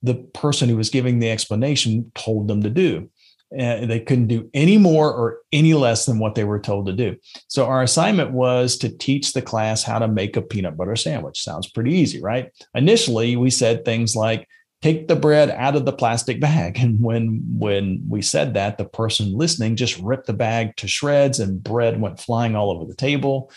the 0.04 0.14
person 0.14 0.68
who 0.68 0.76
was 0.76 0.90
giving 0.90 1.18
the 1.18 1.30
explanation 1.30 2.12
told 2.14 2.46
them 2.46 2.62
to 2.62 2.70
do. 2.70 3.10
And 3.56 3.90
they 3.90 4.00
couldn't 4.00 4.26
do 4.26 4.50
any 4.52 4.76
more 4.76 5.12
or 5.12 5.38
any 5.52 5.74
less 5.74 6.06
than 6.06 6.18
what 6.18 6.34
they 6.34 6.44
were 6.44 6.60
told 6.60 6.86
to 6.86 6.92
do. 6.92 7.16
So 7.48 7.66
our 7.66 7.82
assignment 7.82 8.32
was 8.32 8.76
to 8.78 8.90
teach 8.90 9.32
the 9.32 9.42
class 9.42 9.82
how 9.82 9.98
to 9.98 10.08
make 10.08 10.36
a 10.36 10.42
peanut 10.42 10.76
butter 10.76 10.96
sandwich. 10.96 11.42
Sounds 11.42 11.70
pretty 11.70 11.94
easy, 11.94 12.20
right? 12.20 12.50
Initially, 12.74 13.36
we 13.36 13.50
said 13.50 13.84
things 13.84 14.14
like, 14.14 14.46
take 14.82 15.08
the 15.08 15.16
bread 15.16 15.50
out 15.50 15.74
of 15.74 15.84
the 15.84 15.92
plastic 15.92 16.40
bag 16.40 16.78
and 16.80 17.00
when 17.00 17.42
when 17.50 18.00
we 18.08 18.22
said 18.22 18.54
that 18.54 18.78
the 18.78 18.84
person 18.84 19.36
listening 19.36 19.76
just 19.76 19.98
ripped 19.98 20.26
the 20.26 20.32
bag 20.32 20.76
to 20.76 20.86
shreds 20.86 21.40
and 21.40 21.62
bread 21.62 22.00
went 22.00 22.20
flying 22.20 22.54
all 22.54 22.70
over 22.70 22.84
the 22.84 22.94
table 22.94 23.50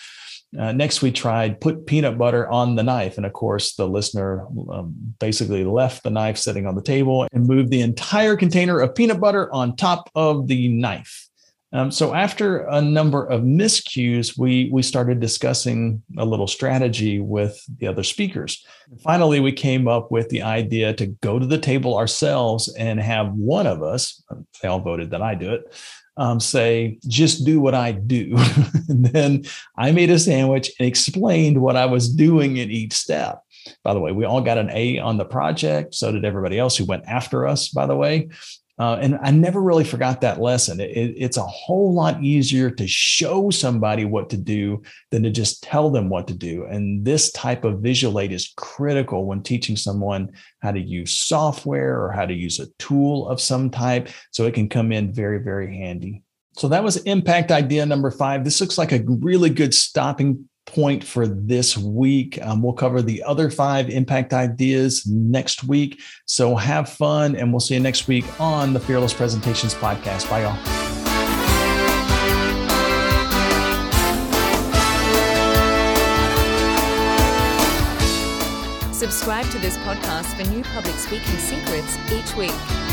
uh, 0.59 0.71
next, 0.73 1.01
we 1.01 1.11
tried 1.11 1.61
put 1.61 1.85
peanut 1.85 2.17
butter 2.17 2.49
on 2.49 2.75
the 2.75 2.83
knife. 2.83 3.17
And 3.17 3.25
of 3.25 3.33
course, 3.33 3.75
the 3.75 3.87
listener 3.87 4.45
um, 4.71 4.93
basically 5.19 5.63
left 5.63 6.03
the 6.03 6.09
knife 6.09 6.37
sitting 6.37 6.65
on 6.65 6.75
the 6.75 6.81
table 6.81 7.27
and 7.31 7.47
moved 7.47 7.71
the 7.71 7.81
entire 7.81 8.35
container 8.35 8.79
of 8.79 8.93
peanut 8.93 9.19
butter 9.19 9.51
on 9.53 9.75
top 9.75 10.09
of 10.13 10.47
the 10.47 10.67
knife. 10.67 11.29
Um, 11.73 11.89
so 11.89 12.13
after 12.13 12.65
a 12.65 12.81
number 12.81 13.25
of 13.25 13.43
miscues, 13.43 14.37
we 14.37 14.69
we 14.73 14.81
started 14.81 15.21
discussing 15.21 16.03
a 16.17 16.25
little 16.25 16.47
strategy 16.47 17.21
with 17.21 17.63
the 17.77 17.87
other 17.87 18.03
speakers. 18.03 18.65
Finally, 19.01 19.39
we 19.39 19.53
came 19.53 19.87
up 19.87 20.11
with 20.11 20.27
the 20.27 20.41
idea 20.41 20.93
to 20.95 21.07
go 21.07 21.39
to 21.39 21.45
the 21.45 21.57
table 21.57 21.97
ourselves 21.97 22.67
and 22.75 22.99
have 22.99 23.31
one 23.31 23.67
of 23.67 23.81
us, 23.81 24.21
they 24.61 24.67
all 24.67 24.81
voted 24.81 25.11
that 25.11 25.21
I 25.21 25.33
do 25.33 25.53
it, 25.53 25.73
um, 26.17 26.39
say, 26.39 26.99
just 27.07 27.45
do 27.45 27.59
what 27.59 27.75
I 27.75 27.91
do. 27.91 28.35
and 28.89 29.05
then 29.05 29.43
I 29.77 29.91
made 29.91 30.09
a 30.09 30.19
sandwich 30.19 30.71
and 30.79 30.87
explained 30.87 31.61
what 31.61 31.75
I 31.75 31.85
was 31.85 32.13
doing 32.13 32.57
in 32.57 32.69
each 32.69 32.93
step. 32.93 33.41
By 33.83 33.93
the 33.93 33.99
way, 33.99 34.11
we 34.11 34.25
all 34.25 34.41
got 34.41 34.57
an 34.57 34.69
A 34.71 34.99
on 34.99 35.17
the 35.17 35.25
project. 35.25 35.95
So 35.95 36.11
did 36.11 36.25
everybody 36.25 36.57
else 36.57 36.75
who 36.75 36.85
went 36.85 37.05
after 37.05 37.47
us, 37.47 37.69
by 37.69 37.85
the 37.85 37.95
way. 37.95 38.29
Uh, 38.81 38.97
and 38.99 39.19
I 39.21 39.29
never 39.29 39.61
really 39.61 39.83
forgot 39.83 40.21
that 40.21 40.41
lesson. 40.41 40.79
It, 40.79 41.13
it's 41.15 41.37
a 41.37 41.43
whole 41.43 41.93
lot 41.93 42.23
easier 42.23 42.71
to 42.71 42.87
show 42.87 43.51
somebody 43.51 44.05
what 44.05 44.27
to 44.31 44.37
do 44.37 44.81
than 45.11 45.21
to 45.21 45.29
just 45.29 45.61
tell 45.61 45.91
them 45.91 46.09
what 46.09 46.27
to 46.29 46.33
do. 46.33 46.65
And 46.65 47.05
this 47.05 47.31
type 47.31 47.63
of 47.63 47.81
visual 47.81 48.19
aid 48.19 48.31
is 48.31 48.51
critical 48.57 49.27
when 49.27 49.43
teaching 49.43 49.75
someone 49.75 50.31
how 50.63 50.71
to 50.71 50.79
use 50.79 51.15
software 51.15 52.03
or 52.03 52.11
how 52.11 52.25
to 52.25 52.33
use 52.33 52.59
a 52.59 52.71
tool 52.79 53.27
of 53.27 53.39
some 53.39 53.69
type. 53.69 54.09
So 54.31 54.47
it 54.47 54.55
can 54.55 54.67
come 54.67 54.91
in 54.91 55.13
very, 55.13 55.37
very 55.37 55.77
handy. 55.77 56.23
So 56.57 56.67
that 56.69 56.83
was 56.83 56.97
impact 57.03 57.51
idea 57.51 57.85
number 57.85 58.09
five. 58.09 58.43
This 58.43 58.59
looks 58.59 58.79
like 58.79 58.93
a 58.93 59.03
really 59.05 59.51
good 59.51 59.75
stopping 59.75 60.49
point 60.65 61.03
for 61.03 61.27
this 61.27 61.77
week. 61.77 62.39
Um, 62.41 62.61
we'll 62.61 62.73
cover 62.73 63.01
the 63.01 63.23
other 63.23 63.49
five 63.49 63.89
impact 63.89 64.33
ideas 64.33 65.05
next 65.07 65.63
week. 65.63 66.01
So 66.25 66.55
have 66.55 66.89
fun, 66.89 67.35
and 67.35 67.51
we'll 67.51 67.59
see 67.59 67.73
you 67.73 67.79
next 67.79 68.07
week 68.07 68.25
on 68.39 68.73
the 68.73 68.79
Fearless 68.79 69.13
Presentations 69.13 69.73
podcast. 69.73 70.29
Bye, 70.29 70.43
y'all. 70.43 70.91
Subscribe 78.93 79.49
to 79.49 79.57
this 79.57 79.77
podcast 79.79 80.35
for 80.35 80.49
new 80.51 80.63
public 80.63 80.95
speaking 80.95 81.37
secrets 81.37 81.97
each 82.11 82.35
week. 82.35 82.90